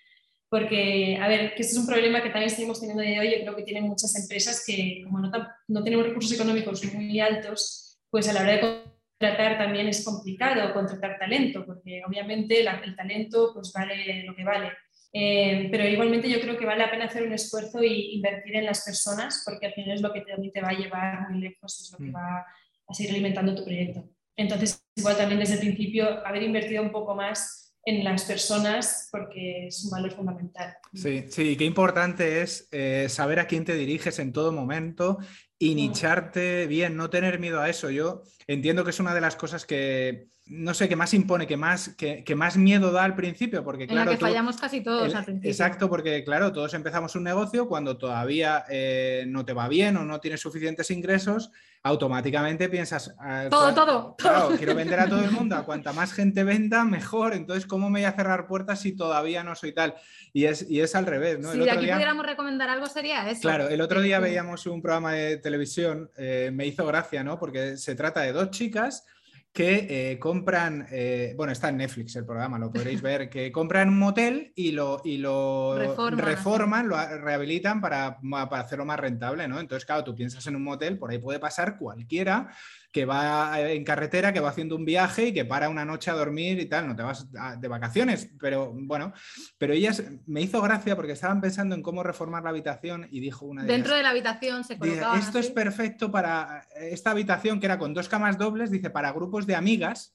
porque, 0.54 1.17
a 1.19 1.28
ver, 1.28 1.56
que 1.56 1.63
este 1.63 1.74
es 1.74 1.80
un 1.80 1.88
problema 1.88 2.22
que 2.22 2.30
también 2.30 2.52
seguimos 2.52 2.80
teniendo 2.80 3.02
de 3.02 3.19
hoy, 3.19 3.32
yo 3.32 3.41
creo 3.41 3.56
que 3.56 3.63
tienen 3.63 3.86
muchas 3.86 4.15
empresas 4.15 4.63
que 4.63 5.02
como 5.04 5.17
no, 5.17 5.32
no 5.67 5.84
tenemos 5.84 6.06
recursos 6.06 6.32
económicos 6.32 6.86
muy 6.93 7.19
altos, 7.19 8.00
pues 8.12 8.30
a 8.30 8.34
la 8.34 8.41
hora 8.41 8.52
de 8.52 8.60
contratar 8.60 9.58
también 9.58 9.88
es 9.88 10.06
complicado 10.06 10.72
contratar 10.76 11.17
talento, 11.17 11.65
porque 11.65 12.04
obviamente 12.08 12.60
el 12.60 12.96
talento 12.96 13.50
pues 13.52 13.74
vale 13.74 14.26
lo 14.26 14.36
que 14.36 14.43
vale. 14.43 14.72
Eh, 15.15 15.67
pero 15.69 15.88
igualmente 15.88 16.28
yo 16.28 16.41
creo 16.41 16.58
que 16.58 16.66
vale 16.66 16.84
la 16.84 16.89
pena 16.89 17.05
hacer 17.05 17.24
un 17.24 17.34
esfuerzo 17.34 17.84
y 17.84 18.16
invertir 18.16 18.55
en 18.55 18.66
las 18.66 18.84
personas, 18.84 19.43
porque 19.45 19.68
al 19.68 19.74
final 19.74 19.91
es 19.91 20.01
lo 20.01 20.11
que 20.11 20.22
también 20.22 20.51
te 20.51 20.61
va 20.61 20.70
a 20.70 20.78
llevar 20.78 21.30
muy 21.30 21.39
lejos, 21.39 21.82
es 21.82 21.91
lo 21.91 21.99
que 21.99 22.11
mm. 22.11 22.16
va 22.16 22.45
a 22.88 22.93
seguir 22.93 23.11
alimentando 23.14 23.53
tu 23.53 23.64
proyecto. 23.64 24.09
Entonces, 24.36 24.84
igual 24.95 25.16
también 25.16 25.39
desde 25.39 25.53
el 25.53 25.59
principio 25.59 26.26
haber 26.26 26.41
invertido 26.41 26.82
un 26.82 26.91
poco 26.91 27.14
más 27.14 27.64
en 27.86 28.03
las 28.03 28.24
personas 28.24 29.09
porque 29.11 29.68
es 29.68 29.84
un 29.84 29.91
valor 29.91 30.11
fundamental. 30.11 30.76
Sí, 30.93 31.26
sí, 31.30 31.57
qué 31.57 31.66
importante 31.66 32.41
es 32.41 32.68
eh, 32.72 33.07
saber 33.09 33.39
a 33.39 33.47
quién 33.47 33.66
te 33.66 33.76
diriges 33.76 34.20
en 34.20 34.32
todo 34.32 34.51
momento 34.51 35.20
y 35.60 35.76
nicharte 35.76 36.68
bien, 36.68 36.97
no 36.97 37.10
tener 37.10 37.39
miedo 37.39 37.62
a 37.62 37.70
eso. 37.70 37.89
Yo 37.89 38.24
entiendo 38.47 38.84
que 38.84 38.89
es 38.89 38.99
una 38.99 39.14
de 39.14 39.22
las 39.22 39.36
cosas 39.36 39.66
que, 39.66 40.28
no 40.45 40.74
sé, 40.74 40.89
que 40.89 40.95
más 40.95 41.14
impone, 41.14 41.47
que 41.47 41.58
más, 41.58 41.95
que, 41.95 42.36
más 42.36 42.58
miedo 42.58 42.91
da 42.91 43.04
al 43.04 43.16
principio, 43.16 43.64
porque 43.64 43.88
claro... 43.88 44.12
En 44.12 44.18
que 44.18 44.22
fallamos 44.22 44.58
casi 44.58 44.82
todos 44.82 45.14
al 45.16 45.24
principio. 45.24 45.49
Exacto, 45.49 45.89
porque 45.89 46.24
claro, 46.24 46.51
todos 46.51 46.74
empezamos 46.74 47.16
un 47.16 47.24
negocio 47.24 47.68
cuando 47.68 47.97
todavía 47.97 48.66
eh, 48.70 49.26
no 49.28 49.45
te 49.45 49.54
va 49.54 49.68
bien 49.70 49.95
o 49.97 50.04
no 50.04 50.20
tienes 50.20 50.41
suficientes 50.41 50.91
ingresos, 50.91 51.51
automáticamente 51.84 52.69
piensas... 52.69 53.13
Ah, 53.19 53.47
todo, 53.49 53.73
todo. 53.73 54.15
Claro, 54.17 54.55
quiero 54.57 54.73
vender 54.73 55.01
a 55.01 55.07
todo 55.07 55.23
el 55.23 55.31
mundo, 55.31 55.55
a 55.57 55.65
cuanta 55.65 55.91
más 55.91 56.13
gente 56.13 56.45
venda, 56.45 56.86
mejor, 56.86 57.34
entonces 57.34 57.65
¿cómo 57.65 57.89
me 57.89 57.99
voy 57.99 58.05
a 58.05 58.13
cerrar 58.13 58.47
puertas 58.47 58.79
si 58.79 58.95
todavía 58.95 59.43
no 59.43 59.53
soy 59.53 59.73
tal? 59.73 59.93
Y 60.31 60.45
es, 60.45 60.69
y 60.69 60.79
es 60.79 60.95
al 60.95 61.05
revés, 61.05 61.39
¿no? 61.39 61.51
Si 61.51 61.59
de 61.59 61.69
aquí 61.69 61.86
pudiéramos 61.86 62.25
recomendar 62.25 62.69
algo 62.69 62.86
sería 62.88 63.29
eso. 63.29 63.41
Claro, 63.41 63.67
el 63.67 63.81
otro 63.81 64.01
día 64.01 64.19
veíamos 64.19 64.65
un 64.65 64.81
programa 64.81 65.11
de 65.11 65.38
televisión, 65.38 66.09
eh, 66.17 66.51
me 66.53 66.65
hizo 66.65 66.86
gracia, 66.86 67.23
¿no? 67.23 67.38
Porque 67.38 67.75
se 67.75 67.95
trata 67.95 68.21
de 68.21 68.31
dos 68.31 68.49
chicas 68.51 69.05
que 69.54 70.12
eh, 70.12 70.20
compran, 70.20 70.88
eh, 70.89 71.36
bueno, 71.38 71.54
está 71.54 71.70
en 71.70 71.78
Netflix 71.78 72.16
el 72.16 72.26
programa, 72.26 72.58
lo 72.58 72.72
podréis 72.72 73.04
ver, 73.04 73.30
que 73.30 73.51
compran 73.51 73.88
un 73.88 73.99
motel 73.99 74.51
y 74.56 74.72
lo, 74.72 74.99
y 75.06 75.18
lo 75.18 75.78
reforman, 76.10 76.88
lo 76.88 76.97
rehabilitan 76.97 77.80
para, 77.80 78.18
para, 78.49 78.64
hacerlo 78.64 78.84
más 78.84 78.99
rentable, 78.99 79.47
¿no? 79.47 79.60
Entonces, 79.60 79.86
claro, 79.86 80.04
tú 80.04 80.16
piensas 80.16 80.45
en 80.47 80.56
un 80.56 80.64
motel, 80.64 80.97
por 80.97 81.12
ahí 81.12 81.20
puede 81.20 81.38
pasar 81.38 81.78
cualquiera 81.78 82.49
que 82.94 83.06
va 83.06 83.60
en 83.60 83.84
carretera, 83.84 84.32
que 84.32 84.39
va 84.39 84.50
haciendo 84.50 84.76
un 84.76 84.86
viaje 84.86 85.30
y 85.30 85.34
que 85.34 85.46
para 85.46 85.68
una 85.68 85.84
noche 85.84 86.12
a 86.12 86.14
dormir 86.14 86.60
y 86.60 86.68
tal, 86.68 86.88
no 86.88 86.96
te 86.96 87.02
vas 87.02 87.28
de 87.32 87.68
vacaciones, 87.68 88.30
pero 88.39 88.72
bueno, 88.72 89.14
pero 89.58 89.74
ellas 89.74 90.04
me 90.28 90.41
hizo 90.41 90.62
gracia 90.62 90.96
porque 90.96 91.14
estaban 91.14 91.41
pensando 91.41 91.74
en 91.74 91.82
cómo 91.82 92.04
reformar 92.04 92.44
la 92.44 92.52
habitación 92.52 93.08
y 93.10 93.20
dijo 93.20 93.48
una 93.48 93.64
de 93.64 93.68
Dentro 93.68 93.96
de 93.96 94.04
la 94.04 94.12
habitación 94.12 94.64
se 94.64 94.78
colocaba. 94.78 95.18
Esto 95.18 95.39
es 95.39 95.50
perfecto 95.50 96.12
para 96.12 96.68
esta 96.76 97.10
habitación 97.10 97.60
que 97.60 97.66
era 97.66 97.80
con 97.80 97.96
dos 97.96 98.08
camas 98.08 98.38
dobles, 98.38 98.70
dice, 98.70 98.91
para 98.91 99.12
grupos 99.12 99.48
de 99.48 99.56
amigas 99.56 100.14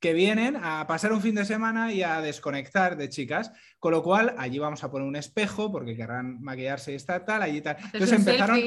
que 0.00 0.12
vienen 0.12 0.56
a 0.56 0.86
pasar 0.86 1.12
un 1.12 1.22
fin 1.22 1.34
de 1.34 1.44
semana 1.44 1.92
y 1.92 2.02
a 2.02 2.20
desconectar 2.20 2.96
de 2.96 3.08
chicas, 3.08 3.52
con 3.78 3.92
lo 3.92 4.02
cual 4.02 4.34
allí 4.38 4.58
vamos 4.58 4.84
a 4.84 4.90
poner 4.90 5.08
un 5.08 5.16
espejo 5.16 5.72
porque 5.72 5.96
querrán 5.96 6.42
maquillarse 6.42 6.92
y 6.92 6.96
estar 6.96 7.24
tal, 7.24 7.42
allí 7.42 7.60
tal. 7.62 7.76
Entonces 7.92 8.12
empezaron, 8.12 8.60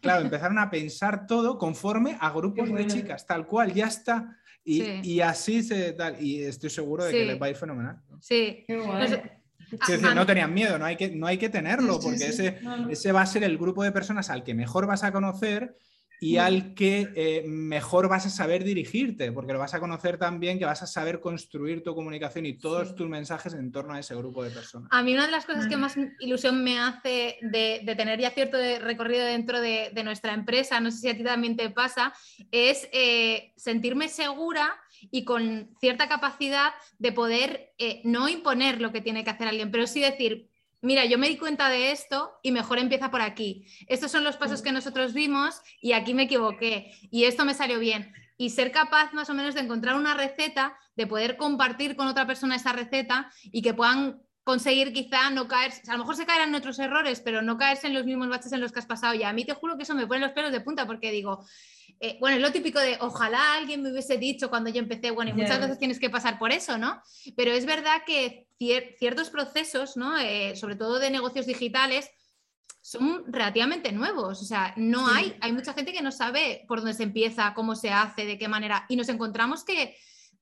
claro, 0.00 0.22
empezaron 0.22 0.58
a 0.58 0.70
pensar 0.70 1.26
todo 1.26 1.58
conforme 1.58 2.16
a 2.20 2.30
grupos 2.30 2.72
de 2.72 2.86
chicas, 2.86 3.26
tal 3.26 3.46
cual, 3.46 3.72
ya 3.72 3.86
está. 3.86 4.36
Y, 4.64 5.20
así 5.20 5.62
se 5.62 5.92
tal, 5.92 6.22
y 6.22 6.42
estoy 6.42 6.70
seguro 6.70 7.04
de 7.04 7.12
que 7.12 7.24
les 7.24 7.40
va 7.40 7.46
a 7.46 7.50
ir 7.50 7.56
fenomenal. 7.56 8.00
Sí. 8.20 8.64
Pues, 8.66 10.02
no 10.02 10.26
tenían 10.26 10.52
miedo, 10.52 10.78
no 10.78 10.84
hay 10.84 10.96
que, 10.96 11.10
no 11.10 11.26
hay 11.26 11.38
que 11.38 11.48
tenerlo, 11.48 12.00
porque 12.00 12.26
ese, 12.26 12.58
ese 12.88 13.12
va 13.12 13.22
a 13.22 13.26
ser 13.26 13.44
el 13.44 13.56
grupo 13.58 13.82
de 13.82 13.92
personas 13.92 14.30
al 14.30 14.42
que 14.42 14.54
mejor 14.54 14.86
vas 14.86 15.04
a 15.04 15.12
conocer 15.12 15.76
y 16.20 16.36
al 16.36 16.74
que 16.74 17.08
eh, 17.16 17.42
mejor 17.46 18.08
vas 18.08 18.26
a 18.26 18.30
saber 18.30 18.62
dirigirte, 18.62 19.32
porque 19.32 19.54
lo 19.54 19.58
vas 19.58 19.72
a 19.72 19.80
conocer 19.80 20.18
también, 20.18 20.58
que 20.58 20.66
vas 20.66 20.82
a 20.82 20.86
saber 20.86 21.18
construir 21.18 21.82
tu 21.82 21.94
comunicación 21.94 22.44
y 22.44 22.58
todos 22.58 22.94
tus 22.94 23.08
mensajes 23.08 23.54
en 23.54 23.72
torno 23.72 23.94
a 23.94 24.00
ese 24.00 24.14
grupo 24.14 24.44
de 24.44 24.50
personas. 24.50 24.88
A 24.92 25.02
mí 25.02 25.14
una 25.14 25.24
de 25.24 25.32
las 25.32 25.46
cosas 25.46 25.66
que 25.66 25.78
más 25.78 25.96
ilusión 26.20 26.62
me 26.62 26.78
hace 26.78 27.38
de, 27.40 27.94
tener 27.96 28.20
ya 28.20 28.30
cierto 28.30 28.58
recorrido 28.80 29.24
dentro 29.24 29.60
de, 29.60 29.90
nuestra 30.04 30.34
empresa, 30.34 30.80
no 30.80 30.90
sé 30.90 30.98
si 30.98 31.08
a 31.08 31.16
ti 31.16 31.22
también 31.22 31.56
te 31.56 31.68
pasa, 31.70 32.12
es 32.50 32.88
eh, 32.92 33.52
sentirme 33.56 34.08
segura 34.08 34.74
y 35.10 35.24
con 35.24 35.70
cierta 35.78 36.08
capacidad 36.08 36.72
de 36.98 37.12
poder 37.12 37.72
eh, 37.78 38.00
no 38.04 38.28
imponer 38.28 38.80
lo 38.80 38.92
que 38.92 39.00
tiene 39.00 39.24
que 39.24 39.30
hacer 39.30 39.48
alguien, 39.48 39.70
pero 39.70 39.86
sí 39.86 40.00
decir, 40.00 40.49
mira, 40.82 41.04
yo 41.04 41.18
me 41.18 41.28
di 41.28 41.36
cuenta 41.36 41.68
de 41.68 41.92
esto 41.92 42.32
y 42.42 42.52
mejor 42.52 42.78
empieza 42.78 43.10
por 43.10 43.20
aquí. 43.20 43.66
Estos 43.86 44.10
son 44.10 44.24
los 44.24 44.36
pasos 44.36 44.62
que 44.62 44.72
nosotros 44.72 45.12
vimos 45.12 45.60
y 45.80 45.92
aquí 45.92 46.14
me 46.14 46.24
equivoqué 46.24 46.92
y 47.10 47.24
esto 47.24 47.44
me 47.44 47.54
salió 47.54 47.78
bien. 47.78 48.12
Y 48.36 48.50
ser 48.50 48.72
capaz 48.72 49.12
más 49.12 49.28
o 49.28 49.34
menos 49.34 49.54
de 49.54 49.60
encontrar 49.60 49.96
una 49.96 50.14
receta, 50.14 50.76
de 50.96 51.06
poder 51.06 51.36
compartir 51.36 51.96
con 51.96 52.06
otra 52.06 52.26
persona 52.26 52.56
esa 52.56 52.72
receta 52.72 53.30
y 53.44 53.60
que 53.62 53.74
puedan 53.74 54.22
conseguir 54.42 54.92
quizá 54.92 55.30
no 55.30 55.46
caer, 55.46 55.72
a 55.86 55.92
lo 55.92 55.98
mejor 55.98 56.16
se 56.16 56.26
caerán 56.26 56.48
en 56.48 56.54
otros 56.54 56.78
errores, 56.78 57.20
pero 57.20 57.42
no 57.42 57.58
caerse 57.58 57.86
en 57.86 57.94
los 57.94 58.04
mismos 58.04 58.28
baches 58.28 58.52
en 58.52 58.60
los 58.60 58.72
que 58.72 58.78
has 58.78 58.86
pasado. 58.86 59.14
Y 59.14 59.22
a 59.22 59.32
mí 59.32 59.44
te 59.44 59.54
juro 59.54 59.76
que 59.76 59.82
eso 59.82 59.94
me 59.94 60.06
pone 60.06 60.20
los 60.20 60.32
pelos 60.32 60.50
de 60.52 60.60
punta 60.60 60.86
porque 60.86 61.12
digo, 61.12 61.44
eh, 61.98 62.16
bueno, 62.20 62.36
es 62.36 62.42
lo 62.42 62.52
típico 62.52 62.78
de 62.78 62.98
ojalá 63.00 63.54
alguien 63.54 63.82
me 63.82 63.90
hubiese 63.90 64.18
dicho 64.18 64.50
cuando 64.50 64.70
yo 64.70 64.78
empecé, 64.78 65.10
bueno, 65.10 65.30
y 65.30 65.34
muchas 65.34 65.60
veces 65.60 65.78
tienes 65.78 65.98
que 65.98 66.10
pasar 66.10 66.38
por 66.38 66.52
eso, 66.52 66.78
¿no? 66.78 67.02
Pero 67.36 67.52
es 67.52 67.66
verdad 67.66 68.02
que 68.06 68.46
ciertos 68.98 69.30
procesos, 69.30 69.96
¿no? 69.96 70.18
Eh, 70.18 70.54
sobre 70.56 70.76
todo 70.76 70.98
de 70.98 71.10
negocios 71.10 71.46
digitales, 71.46 72.10
son 72.82 73.24
relativamente 73.26 73.92
nuevos. 73.92 74.40
O 74.40 74.44
sea, 74.44 74.74
no 74.76 75.06
hay, 75.08 75.36
hay 75.40 75.52
mucha 75.52 75.74
gente 75.74 75.92
que 75.92 76.02
no 76.02 76.12
sabe 76.12 76.64
por 76.66 76.78
dónde 76.78 76.94
se 76.94 77.02
empieza, 77.02 77.54
cómo 77.54 77.74
se 77.74 77.90
hace, 77.90 78.24
de 78.24 78.38
qué 78.38 78.48
manera. 78.48 78.86
Y 78.88 78.96
nos 78.96 79.08
encontramos 79.08 79.64
que 79.64 79.96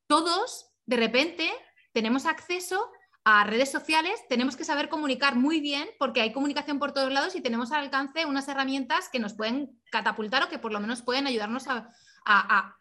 todos, 0.06 0.66
de 0.86 0.96
repente, 0.96 1.50
tenemos 1.92 2.26
acceso 2.26 2.90
a 3.30 3.44
redes 3.44 3.70
sociales, 3.70 4.14
tenemos 4.30 4.56
que 4.56 4.64
saber 4.64 4.88
comunicar 4.88 5.36
muy 5.36 5.60
bien 5.60 5.86
porque 5.98 6.22
hay 6.22 6.32
comunicación 6.32 6.78
por 6.78 6.92
todos 6.92 7.12
lados 7.12 7.36
y 7.36 7.42
tenemos 7.42 7.72
al 7.72 7.84
alcance 7.84 8.24
unas 8.24 8.48
herramientas 8.48 9.10
que 9.10 9.18
nos 9.18 9.34
pueden 9.34 9.78
catapultar 9.90 10.44
o 10.44 10.48
que 10.48 10.58
por 10.58 10.72
lo 10.72 10.80
menos 10.80 11.02
pueden 11.02 11.26
ayudarnos 11.26 11.66
a, 11.68 11.92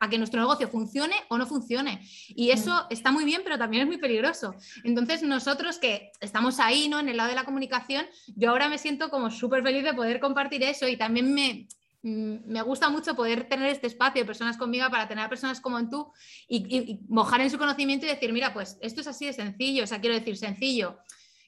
que 0.09 0.17
nuestro 0.17 0.39
negocio 0.39 0.69
funcione 0.69 1.15
o 1.27 1.37
no 1.37 1.47
funcione. 1.47 2.01
Y 2.29 2.51
eso 2.51 2.73
mm. 2.73 2.93
está 2.93 3.11
muy 3.11 3.25
bien, 3.25 3.41
pero 3.43 3.57
también 3.57 3.81
es 3.83 3.87
muy 3.87 3.97
peligroso. 3.97 4.55
Entonces, 4.85 5.21
nosotros 5.21 5.79
que 5.79 6.11
estamos 6.21 6.61
ahí, 6.61 6.87
¿no? 6.87 6.99
En 6.99 7.09
el 7.09 7.17
lado 7.17 7.27
de 7.27 7.35
la 7.35 7.43
comunicación, 7.43 8.05
yo 8.37 8.51
ahora 8.51 8.69
me 8.69 8.77
siento 8.77 9.09
como 9.09 9.31
súper 9.31 9.63
feliz 9.63 9.83
de 9.83 9.93
poder 9.93 10.21
compartir 10.21 10.63
eso 10.63 10.87
y 10.87 10.95
también 10.95 11.33
me, 11.33 11.67
me 12.03 12.61
gusta 12.61 12.89
mucho 12.89 13.15
poder 13.15 13.49
tener 13.49 13.69
este 13.69 13.87
espacio 13.87 14.21
de 14.21 14.25
personas 14.25 14.57
conmigo 14.57 14.89
para 14.89 15.07
tener 15.07 15.25
a 15.25 15.29
personas 15.29 15.59
como 15.59 15.89
tú 15.89 16.11
y, 16.47 16.99
mojar 17.09 17.41
en 17.41 17.49
su 17.49 17.57
conocimiento 17.57 18.05
y 18.05 18.09
decir, 18.09 18.31
mira, 18.33 18.53
pues 18.53 18.77
esto 18.81 19.01
es 19.01 19.07
así 19.07 19.25
de 19.25 19.33
sencillo, 19.33 19.83
o 19.83 19.87
sea, 19.87 19.99
quiero 19.99 20.15
decir 20.15 20.37
sencillo, 20.37 20.99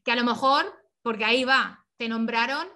que 0.04 0.12
a 0.12 0.16
lo 0.16 0.24
mejor, 0.24 0.66
porque 1.02 1.26
ahí 1.26 1.44
va, 1.44 1.86
te 1.98 2.10
nombraron 2.10 2.68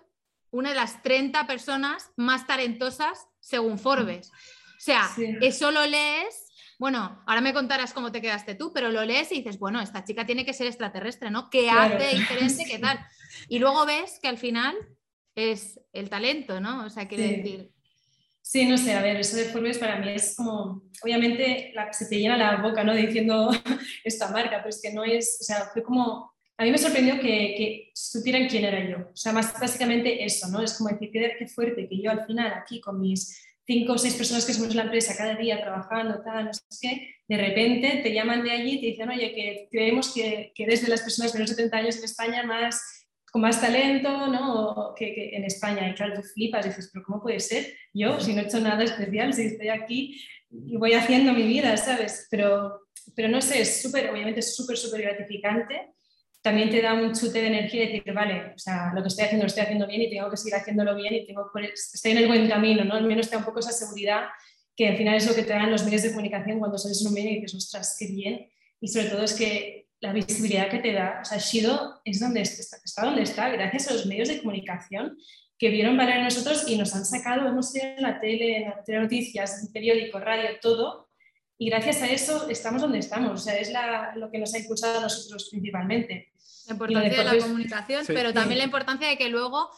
una 0.51 0.69
de 0.69 0.75
las 0.75 1.01
30 1.01 1.47
personas 1.47 2.11
más 2.15 2.45
talentosas 2.45 3.27
según 3.39 3.79
Forbes. 3.79 4.29
O 4.29 4.85
sea, 4.85 5.09
eso 5.41 5.71
lo 5.71 5.85
lees, 5.85 6.51
bueno, 6.77 7.23
ahora 7.25 7.41
me 7.41 7.53
contarás 7.53 7.93
cómo 7.93 8.11
te 8.11 8.21
quedaste 8.21 8.55
tú, 8.55 8.71
pero 8.73 8.91
lo 8.91 9.03
lees 9.03 9.31
y 9.31 9.35
dices, 9.37 9.57
bueno, 9.57 9.81
esta 9.81 10.03
chica 10.03 10.25
tiene 10.25 10.45
que 10.45 10.53
ser 10.53 10.67
extraterrestre, 10.67 11.31
¿no? 11.31 11.49
¿Qué 11.49 11.69
hace 11.69 12.17
diferente? 12.17 12.65
¿Qué 12.65 12.79
tal? 12.79 12.99
Y 13.47 13.59
luego 13.59 13.85
ves 13.85 14.19
que 14.21 14.27
al 14.27 14.37
final 14.37 14.75
es 15.35 15.79
el 15.93 16.09
talento, 16.09 16.59
¿no? 16.59 16.85
O 16.85 16.89
sea, 16.89 17.07
quiere 17.07 17.37
decir... 17.37 17.71
Sí, 18.41 18.65
no 18.65 18.77
sé, 18.77 18.93
a 18.93 19.01
ver, 19.01 19.15
eso 19.15 19.37
de 19.37 19.45
Forbes 19.45 19.77
para 19.77 19.97
mí 19.99 20.09
es 20.09 20.35
como, 20.35 20.83
obviamente 21.01 21.73
se 21.91 22.07
te 22.07 22.19
llena 22.19 22.35
la 22.35 22.61
boca, 22.61 22.83
¿no? 22.83 22.93
Diciendo 22.93 23.49
esta 24.03 24.31
marca, 24.31 24.57
pero 24.57 24.69
es 24.69 24.81
que 24.81 24.91
no 24.91 25.05
es, 25.05 25.37
o 25.39 25.43
sea, 25.45 25.69
fue 25.71 25.81
como, 25.81 26.33
a 26.57 26.63
mí 26.63 26.71
me 26.71 26.77
sorprendió 26.77 27.15
que, 27.15 27.55
que 27.57 27.91
supieran 27.93 28.49
quién 28.49 28.65
era 28.65 28.85
yo, 28.85 29.09
o 29.13 29.15
sea, 29.15 29.31
más 29.31 29.57
básicamente 29.57 30.25
eso, 30.25 30.49
¿no? 30.49 30.61
Es 30.61 30.73
como 30.73 30.89
decir, 30.89 31.09
qué 31.11 31.47
fuerte 31.47 31.87
que 31.87 32.01
yo 32.01 32.11
al 32.11 32.25
final 32.25 32.51
aquí 32.53 32.81
con 32.81 32.99
mis 32.99 33.41
cinco 33.65 33.93
o 33.93 33.97
seis 33.97 34.15
personas 34.15 34.45
que 34.45 34.53
somos 34.53 34.75
la 34.75 34.83
empresa 34.83 35.15
cada 35.15 35.35
día 35.35 35.61
trabajando, 35.61 36.21
tal, 36.21 36.45
no 36.45 36.53
sé 36.53 36.61
qué, 36.81 37.15
de 37.29 37.37
repente 37.37 38.01
te 38.03 38.13
llaman 38.13 38.43
de 38.43 38.51
allí 38.51 38.73
y 38.73 38.81
te 38.81 38.87
dicen, 38.87 39.09
oye, 39.09 39.33
que 39.33 39.69
creemos 39.71 40.13
que, 40.13 40.51
que 40.53 40.63
eres 40.63 40.81
de 40.81 40.89
las 40.89 41.01
personas 41.01 41.31
de 41.31 41.39
los 41.39 41.49
70 41.49 41.77
años 41.77 41.97
en 41.97 42.03
España 42.03 42.43
más 42.43 43.02
con 43.33 43.41
más 43.41 43.59
talento 43.59 44.27
¿no? 44.27 44.93
que, 44.95 45.31
en 45.33 45.43
España. 45.43 45.89
Y 45.89 45.95
claro, 45.95 46.13
tú 46.13 46.21
flipas 46.21 46.65
dices, 46.65 46.91
pero 46.93 47.03
¿cómo 47.03 47.19
puede 47.19 47.39
ser? 47.39 47.73
Yo, 47.91 48.19
si 48.19 48.31
no 48.31 48.41
he 48.41 48.45
hecho 48.45 48.59
nada 48.59 48.83
especial, 48.83 49.33
si 49.33 49.47
estoy 49.47 49.69
aquí 49.69 50.21
y 50.51 50.77
voy 50.77 50.93
haciendo 50.93 51.33
mi 51.33 51.41
vida, 51.41 51.75
¿sabes? 51.75 52.27
Pero, 52.29 52.81
pero 53.15 53.29
no 53.29 53.41
sé, 53.41 53.61
es 53.61 53.81
súper, 53.81 54.11
obviamente 54.11 54.41
es 54.41 54.55
súper, 54.55 54.77
súper 54.77 55.01
gratificante. 55.01 55.95
También 56.43 56.69
te 56.69 56.79
da 56.79 56.93
un 56.93 57.11
chute 57.13 57.41
de 57.41 57.47
energía 57.47 57.85
y 57.85 57.93
decir, 57.93 58.13
vale, 58.13 58.53
o 58.55 58.59
sea, 58.59 58.91
lo 58.93 59.01
que 59.01 59.07
estoy 59.07 59.25
haciendo 59.25 59.45
lo 59.45 59.47
estoy 59.47 59.63
haciendo 59.63 59.87
bien 59.87 60.03
y 60.03 60.11
tengo 60.11 60.29
que 60.29 60.37
seguir 60.37 60.53
haciéndolo 60.53 60.95
bien 60.95 61.15
y 61.15 61.25
tengo 61.25 61.49
que, 61.51 61.73
estoy 61.73 62.11
en 62.11 62.17
el 62.19 62.27
buen 62.27 62.47
camino, 62.47 62.83
¿no? 62.83 62.93
Al 62.93 63.07
menos 63.07 63.29
te 63.29 63.31
da 63.31 63.39
un 63.39 63.45
poco 63.45 63.61
esa 63.61 63.71
seguridad 63.71 64.25
que 64.75 64.89
al 64.89 64.97
final 64.97 65.15
es 65.15 65.27
lo 65.27 65.33
que 65.33 65.41
te 65.41 65.53
dan 65.53 65.71
los 65.71 65.83
medios 65.85 66.03
de 66.03 66.09
comunicación 66.09 66.59
cuando 66.59 66.77
sales 66.77 67.01
en 67.01 67.07
un 67.07 67.13
medio 67.15 67.31
y 67.31 67.35
dices, 67.41 67.55
ostras, 67.55 67.95
qué 67.97 68.05
bien. 68.09 68.47
Y 68.79 68.89
sobre 68.89 69.07
todo 69.07 69.23
es 69.23 69.33
que 69.33 69.82
la 70.03 70.11
visibilidad 70.11 70.69
que 70.69 70.79
te 70.79 70.91
da. 70.91 71.19
O 71.21 71.25
sea, 71.25 71.37
Shido 71.37 72.01
es 72.03 72.19
donde 72.19 72.41
está, 72.41 72.77
está 72.83 73.05
donde 73.05 73.23
está, 73.23 73.47
gracias 73.47 73.87
a 73.87 73.93
los 73.93 74.05
medios 74.05 74.27
de 74.27 74.39
comunicación 74.39 75.17
que 75.57 75.69
vieron 75.69 75.95
valer 75.95 76.17
en 76.17 76.25
nosotros 76.25 76.65
y 76.67 76.77
nos 76.77 76.93
han 76.93 77.05
sacado, 77.05 77.47
hemos 77.47 77.73
ido 77.73 77.85
en 77.85 78.01
la 78.01 78.19
tele, 78.19 78.57
en 78.57 78.63
la 78.63 78.99
noticias, 78.99 79.63
en 79.63 79.71
periódico, 79.71 80.19
radio, 80.19 80.49
todo. 80.61 81.09
Y 81.57 81.69
gracias 81.69 82.01
a 82.01 82.07
eso 82.07 82.49
estamos 82.49 82.81
donde 82.81 82.99
estamos. 82.99 83.31
O 83.31 83.37
sea, 83.37 83.57
es 83.57 83.71
la, 83.71 84.13
lo 84.17 84.29
que 84.29 84.39
nos 84.39 84.53
ha 84.53 84.59
impulsado 84.59 84.99
a 84.99 85.03
nosotros 85.03 85.47
principalmente. 85.49 86.32
La 86.67 86.73
importancia 86.73 87.17
de, 87.17 87.23
la 87.23 87.37
comunicación, 87.37 88.03
pero 88.07 88.33
también 88.33 88.59
la 88.59 88.63
importancia 88.65 89.07
de 89.07 89.17
que 89.17 89.29
luego 89.29 89.69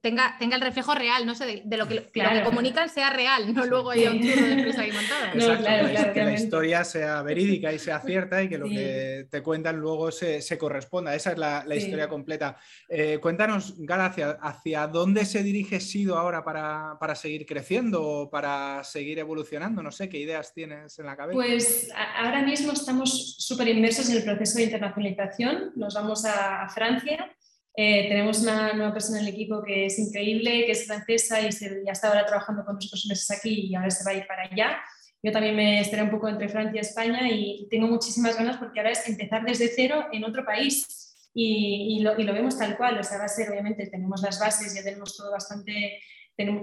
tenga, 0.00 0.36
tenga 0.38 0.56
el 0.56 0.62
reflejo 0.62 0.94
real, 0.94 1.24
no 1.24 1.34
sé, 1.34 1.62
de, 1.64 1.76
lo, 1.76 1.86
que, 1.86 2.10
que 2.12 2.42
comunican 2.44 2.88
sea 2.88 3.10
real, 3.10 3.54
no 3.54 3.64
luego 3.64 3.90
haya 3.90 4.10
un 4.10 4.20
tiro 4.20 4.42
de 4.42 4.52
empresa 4.52 4.80
ahí 4.82 4.90
montada. 4.90 5.32
Exacto, 5.34 6.12
que 6.12 6.24
la 6.24 6.32
historia 6.32 6.84
sea 6.84 7.22
verídica 7.22 7.72
y 7.72 7.78
sea 7.78 8.00
cierta 8.00 8.42
y 8.42 8.48
que 8.48 8.58
lo 8.58 8.68
que 8.68 9.26
te 9.30 9.42
cuentan 9.42 9.76
luego 9.76 10.10
se, 10.10 10.58
corresponda. 10.58 11.14
Esa 11.14 11.32
es 11.32 11.38
la, 11.38 11.76
historia 11.76 12.08
completa. 12.08 12.56
Eh, 12.88 13.18
cuéntanos, 13.20 13.74
Gala, 13.78 14.06
hacia, 14.40 14.86
dónde 14.86 15.24
se 15.24 15.42
dirige 15.42 15.80
Sido 15.80 16.16
ahora 16.16 16.44
para, 16.44 16.96
para 16.98 17.14
seguir 17.14 17.44
creciendo 17.44 18.02
o 18.02 18.30
para 18.30 18.82
seguir 18.84 19.18
evolucionando? 19.18 19.82
No 19.82 19.90
sé, 19.90 20.08
¿qué 20.08 20.18
ideas 20.18 20.52
tienes 20.54 20.98
en 20.98 21.06
la 21.06 21.16
cabeza? 21.16 21.34
Pues 21.34 21.90
ahora 22.16 22.42
mismo 22.42 22.72
estamos 22.72 23.36
súper 23.38 23.68
inmersos 23.68 24.08
en 24.10 24.16
el 24.18 24.24
proceso 24.24 24.58
de 24.58 24.64
internacionalización. 24.64 25.72
Nos 25.92 26.02
vamos 26.02 26.24
a 26.24 26.66
Francia 26.70 27.30
eh, 27.74 28.08
tenemos 28.08 28.40
una 28.42 28.74
nueva 28.74 28.92
persona 28.92 29.18
en 29.18 29.26
el 29.26 29.32
equipo 29.32 29.62
que 29.62 29.86
es 29.86 29.98
increíble, 29.98 30.66
que 30.66 30.72
es 30.72 30.86
francesa 30.86 31.40
y 31.40 31.50
ya 31.84 31.92
está 31.92 32.08
ahora 32.08 32.26
trabajando 32.26 32.64
con 32.64 32.74
nosotros 32.74 33.06
meses 33.08 33.30
aquí 33.30 33.68
y 33.68 33.74
ahora 33.74 33.90
se 33.90 34.04
va 34.04 34.10
a 34.10 34.14
ir 34.14 34.26
para 34.26 34.42
allá. 34.42 34.78
Yo 35.22 35.32
también 35.32 35.56
me 35.56 35.80
estaré 35.80 36.02
un 36.02 36.10
poco 36.10 36.28
entre 36.28 36.48
Francia 36.48 36.76
y 36.76 36.80
España 36.80 37.30
y 37.30 37.66
tengo 37.70 37.86
muchísimas 37.86 38.36
ganas 38.36 38.58
porque 38.58 38.80
ahora 38.80 38.90
es 38.90 39.08
empezar 39.08 39.44
desde 39.44 39.68
cero 39.68 40.06
en 40.12 40.24
otro 40.24 40.44
país 40.44 41.30
y, 41.32 42.00
lo, 42.00 42.14
vemos 42.16 42.58
tal 42.58 42.76
cual. 42.76 42.98
O 42.98 43.04
sea, 43.04 43.18
va 43.18 43.24
a 43.24 43.28
ser, 43.28 43.50
obviamente, 43.50 43.86
tenemos 43.86 44.20
las 44.20 44.38
bases, 44.38 44.74
ya 44.74 44.82
tenemos 44.82 45.16
todo 45.16 45.30
bastante, 45.30 45.98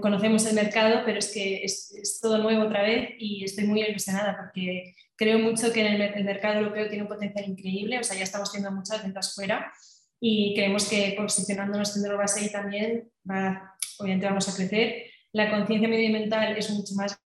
conocemos 0.02 0.46
el 0.46 0.56
mercado, 0.56 1.02
pero 1.06 1.18
es 1.18 1.32
que 1.32 1.64
es, 1.64 2.20
todo 2.22 2.38
nuevo 2.38 2.66
otra 2.66 2.84
vez 2.84 3.12
y 3.18 3.46
estoy 3.46 3.66
muy 3.66 3.82
ilusionada 3.82 4.38
porque 4.38 4.94
creo 5.20 5.38
mucho 5.38 5.74
que 5.74 5.86
el, 5.86 6.02
el 6.02 6.24
mercado 6.24 6.60
europeo 6.60 6.88
tiene 6.88 7.04
un 7.04 7.10
potencial 7.10 7.48
increíble. 7.48 8.00
O 8.00 8.04
sea, 8.04 8.18
ya 8.18 8.24
estamos 8.24 8.52
teniendo 8.52 8.76
muchas 8.76 9.04
ventas 9.04 9.36
fuera 9.36 9.72
y 10.20 10.56
creemos 10.56 10.88
que 10.90 11.14
posicionándonos 11.18 11.96
en 11.96 12.18
base 12.18 12.42
ahí 12.42 12.52
también, 12.52 13.10
va, 13.30 13.76
obviamente 14.00 14.26
vamos 14.26 14.48
a 14.50 14.56
crecer. 14.56 15.06
La 15.34 15.52
conciencia 15.52 15.88
medioambiental 15.88 16.58
es 16.58 16.70
mucho 16.72 16.96
más 16.96 17.18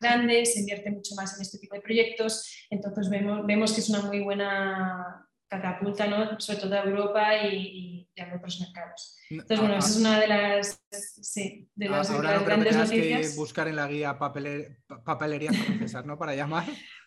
grande, 0.00 0.44
se 0.44 0.60
invierte 0.60 0.90
mucho 0.90 1.14
más 1.14 1.36
en 1.36 1.42
este 1.42 1.58
tipo 1.58 1.74
de 1.74 1.80
proyectos, 1.80 2.66
entonces 2.70 3.08
vemos, 3.08 3.46
vemos 3.46 3.72
que 3.72 3.80
es 3.80 3.88
una 3.88 4.02
muy 4.02 4.20
buena 4.20 5.28
catapulta, 5.48 6.06
¿no? 6.06 6.40
sobre 6.40 6.60
todo 6.60 6.74
a 6.74 6.82
Europa 6.82 7.36
y, 7.36 8.08
y, 8.14 8.20
a 8.20 8.34
otros 8.34 8.60
mercados. 8.60 9.16
Entonces, 9.30 9.60
bueno, 9.60 9.76
esa 9.76 9.88
es 9.88 9.96
una 9.96 10.20
de 10.20 10.26
las, 10.26 10.82
sí, 10.90 11.68
de 11.74 11.88
las, 11.88 12.10
Ahora 12.10 12.38
no 12.38 12.44
grandes 12.44 12.76
noticias. 12.76 13.30
que 13.30 13.36
buscar 13.36 13.68
en 13.68 13.76
la 13.76 13.86
guía 13.86 14.18
papelería 14.18 15.52
francesa, 15.52 16.02
¿no? 16.02 16.18
Para 16.18 16.34
llamar. 16.34 16.64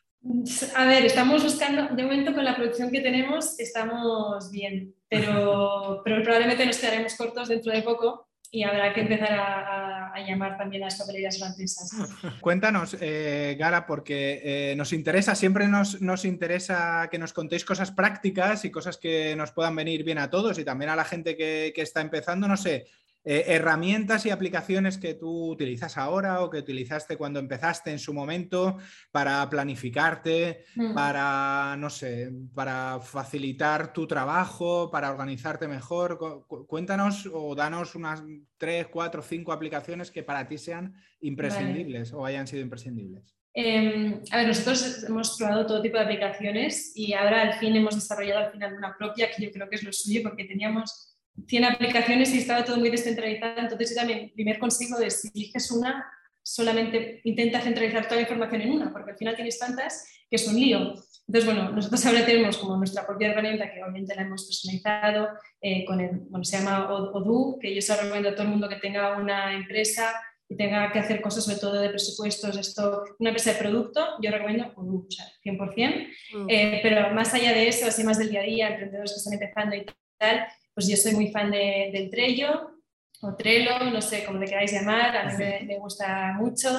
A 0.76 0.86
ver, 0.86 1.06
estamos 1.06 1.44
buscando, 1.44 1.96
de 1.96 2.04
momento 2.04 2.34
con 2.34 2.44
la 2.44 2.56
producción 2.56 2.92
que 2.92 3.02
tenemos 3.02 3.60
estamos 3.60 4.50
bien, 4.50 4.96
pero, 5.08 6.02
pero 6.06 6.24
probablemente 6.24 6.66
nos 6.66 6.78
quedaremos 6.78 7.16
cortos 7.16 7.50
dentro 7.50 7.72
de 7.72 7.84
poco 7.84 8.28
y 8.50 8.64
habrá 8.64 8.94
que 8.94 9.02
empezar 9.02 9.34
a, 9.34 10.14
llamar 10.26 10.58
también 10.58 10.82
a 10.82 10.86
las 10.86 10.96
papelerías 10.98 11.38
francesas. 11.38 11.92
Cuéntanos, 12.42 12.96
eh, 13.00 13.56
Gara, 13.60 13.86
porque 13.86 14.42
eh, 14.44 14.76
nos 14.76 14.94
interesa, 14.94 15.36
siempre 15.36 15.68
nos, 15.68 16.02
nos, 16.02 16.24
interesa 16.24 17.10
que 17.12 17.20
nos 17.20 17.34
contéis 17.34 17.66
cosas 17.66 17.92
prácticas 17.92 18.64
y 18.64 18.72
cosas 18.72 18.98
que 18.98 19.36
nos 19.36 19.52
puedan 19.52 19.76
venir 19.76 20.04
bien 20.06 20.18
a 20.18 20.30
todos 20.30 20.58
y 20.58 20.64
también 20.64 20.90
a 20.90 20.96
la 20.96 21.04
gente 21.04 21.36
que, 21.36 21.74
que 21.76 21.82
está 21.82 22.00
empezando. 22.00 22.48
No 22.48 22.56
sé, 22.56 22.88
eh, 23.28 23.44
herramientas 23.48 24.24
y 24.28 24.30
aplicaciones 24.30 25.00
que 25.00 25.16
tú 25.16 25.50
utilizas 25.50 25.98
ahora 25.98 26.42
o 26.42 26.50
que 26.52 26.60
utilizaste 26.60 27.18
cuando 27.18 27.40
empezaste 27.40 27.90
en 27.90 27.98
su 27.98 28.14
momento 28.14 28.78
para 29.12 29.50
planificarte, 29.50 30.66
mm. 30.76 30.94
para, 30.94 31.76
no 31.80 31.90
sé, 31.90 32.32
para 32.54 33.00
facilitar 33.00 33.92
tu 33.92 34.06
trabajo, 34.06 34.92
para 34.92 35.10
organizarte 35.10 35.68
mejor. 35.68 36.46
Cuéntanos 36.68 37.28
o 37.34 37.56
danos 37.56 37.96
unas 37.96 38.24
tres, 38.58 38.86
cuatro, 38.88 39.24
cinco 39.24 39.52
aplicaciones 39.52 40.12
que 40.12 40.22
para 40.22 40.48
ti 40.48 40.60
sean 40.60 40.94
imprescindibles 41.22 42.14
o 42.14 42.26
hayan 42.28 42.46
sido 42.46 42.62
imprescindibles. 42.62 43.36
Em, 43.56 44.22
a 44.32 44.38
ver, 44.38 44.48
nosotros 44.50 45.04
hemos 45.08 45.36
probado 45.38 45.66
todo 45.66 45.82
tipo 45.82 45.98
de 45.98 46.04
aplicaciones 46.04 46.92
y 46.94 47.14
ahora 47.14 47.42
al 47.42 47.54
fin 47.54 47.76
hemos 47.76 47.96
desarrollado 47.96 48.46
al 48.46 48.52
final 48.52 48.74
una 48.76 48.96
propia 48.96 49.32
que 49.32 49.46
yo 49.46 49.52
creo 49.52 49.68
que 49.68 49.78
es 49.78 49.84
lo 49.84 49.94
suyo 49.94 50.22
porque 50.22 50.44
teníamos 50.44 51.15
100 51.48 51.66
aplicaciones 51.66 52.34
y 52.34 52.40
estaba 52.40 52.64
todo 52.64 52.78
muy 52.78 52.90
descentralizado. 52.90 53.60
Entonces, 53.60 53.92
yo 53.92 53.96
también, 53.96 54.32
primer 54.34 54.60
consejo 54.60 55.00
es, 55.00 55.22
si 55.22 55.30
eliges 55.34 55.72
una, 55.72 56.06
solamente 56.42 57.22
intenta 57.24 57.60
centralizar 57.60 58.04
toda 58.04 58.18
la 58.18 58.22
información 58.22 58.62
en 58.62 58.72
una, 58.72 58.92
porque 58.92 59.12
al 59.12 59.18
final 59.18 59.36
tienes 59.36 59.58
tantas 59.58 60.08
que 60.30 60.36
es 60.36 60.48
un 60.48 60.56
lío. 60.56 60.94
Entonces, 61.28 61.46
bueno, 61.46 61.72
nosotros 61.72 62.06
ahora 62.06 62.26
tenemos 62.26 62.58
como 62.58 62.78
nuestra 62.78 63.06
propia 63.06 63.32
herramienta, 63.32 63.72
que 63.72 63.82
obviamente 63.82 64.16
la 64.16 64.22
hemos 64.22 64.46
personalizado, 64.46 65.30
eh, 65.60 65.84
con 65.86 66.00
el, 66.00 66.20
bueno, 66.30 66.44
se 66.44 66.60
llama 66.60 66.88
Odoo, 66.94 67.58
que 67.60 67.74
yo 67.74 67.82
se 67.82 67.96
recomiendo 67.96 68.30
a 68.30 68.34
todo 68.34 68.44
el 68.44 68.50
mundo 68.50 68.70
que 68.70 68.76
tenga 68.76 69.18
una 69.18 69.56
empresa 69.56 70.14
y 70.48 70.56
tenga 70.56 70.92
que 70.92 71.00
hacer 71.00 71.22
cosas 71.22 71.46
sobre 71.46 71.58
todo 71.58 71.82
de 71.82 71.90
presupuestos, 71.90 72.56
esto, 72.56 73.04
una 73.18 73.32
empresa 73.32 73.54
de 73.54 73.58
producto, 73.58 74.06
yo 74.22 74.30
recomiendo 74.30 74.72
Odoo, 74.76 75.08
o 75.08 75.12
sea, 75.12 75.26
100%. 75.44 76.08
Mm. 76.34 76.48
Eh, 76.48 76.80
pero 76.84 77.12
más 77.16 77.34
allá 77.34 77.54
de 77.54 77.68
eso, 77.68 77.88
así 77.88 78.04
más 78.04 78.20
del 78.20 78.30
día 78.30 78.42
a 78.42 78.44
día, 78.44 78.70
emprendedores 78.70 79.14
que 79.14 79.18
están 79.18 79.34
empezando 79.34 79.76
y 79.76 79.86
tal, 80.20 80.46
pues 80.76 80.88
yo 80.88 80.98
soy 80.98 81.14
muy 81.14 81.32
fan 81.32 81.50
de, 81.50 81.90
del 81.92 82.12
Trello 82.12 82.76
o 83.22 83.36
Trello, 83.36 83.80
no 83.92 84.02
sé 84.02 84.24
cómo 84.26 84.40
le 84.40 84.46
queráis 84.46 84.72
llamar, 84.72 85.16
a 85.16 85.26
mí 85.26 85.44
me, 85.66 85.80
gusta 85.80 86.34
mucho. 86.38 86.70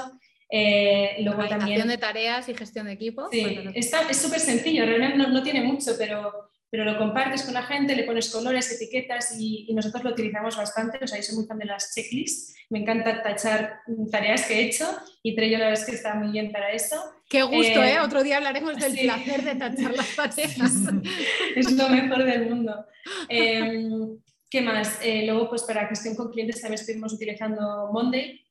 Eh, 0.49 1.17
luego 1.21 1.49
también 1.49 1.89
de 1.89 1.99
tareas 1.99 2.49
y 2.49 2.55
gestión 2.55 2.87
de 2.87 2.93
equipo. 2.93 3.29
Sí, 3.33 3.59
está, 3.75 4.03
es 4.09 4.19
súper 4.19 4.39
sencillo, 4.39 4.85
realmente 4.85 5.17
no, 5.17 5.29
no, 5.29 5.43
tiene 5.43 5.63
mucho, 5.63 5.93
pero, 5.99 6.51
pero 6.71 6.85
lo 6.85 6.99
compartes 6.99 7.43
con 7.43 7.55
la 7.55 7.63
gente, 7.63 7.97
le 7.97 8.05
pones 8.05 8.31
colores, 8.31 8.71
etiquetas 8.71 9.35
y, 9.41 9.73
nosotros 9.75 10.05
lo 10.05 10.11
utilizamos 10.11 10.57
bastante. 10.57 10.99
O 11.03 11.07
sea, 11.07 11.19
yo 11.19 11.25
soy 11.25 11.37
muy 11.37 11.47
fan 11.47 11.59
de 11.59 11.65
las 11.65 11.95
checklists, 11.95 12.55
me 12.69 12.81
encanta 12.81 13.23
tachar 13.23 13.81
tareas 14.13 14.47
que 14.47 14.61
he 14.61 14.65
hecho 14.67 14.87
y 15.23 15.35
Trello 15.35 15.59
la 15.59 15.69
verdad 15.69 15.83
es 15.83 15.89
que 15.89 15.97
está 15.97 16.15
muy 16.15 16.31
bien 16.31 16.53
para 16.53 16.71
eso. 16.71 16.97
Qué 17.29 17.43
gusto, 17.43 17.83
¿eh? 17.83 17.95
¿eh? 17.95 18.01
Otro 18.01 18.23
día 18.23 18.37
hablaremos 18.37 18.77
del 18.77 18.97
placer 18.97 19.43
de 19.43 19.55
tachar 19.57 19.95
las 19.95 20.17
tareas. 20.17 20.73
es 21.57 21.73
lo 21.73 21.89
mejor 21.89 22.25
del 22.25 22.49
mundo. 22.49 22.87
Em, 23.29 24.19
¿Qué 24.49 24.61
más? 24.61 24.99
Eh, 25.03 25.27
luego, 25.27 25.49
pues 25.49 25.63
para 25.63 25.89
gestión 25.89 26.15
con 26.15 26.31
clientes 26.31 26.61
también 26.61 26.81
estuvimos 26.81 27.13
utilizando 27.13 27.91
Monday. 27.93 28.45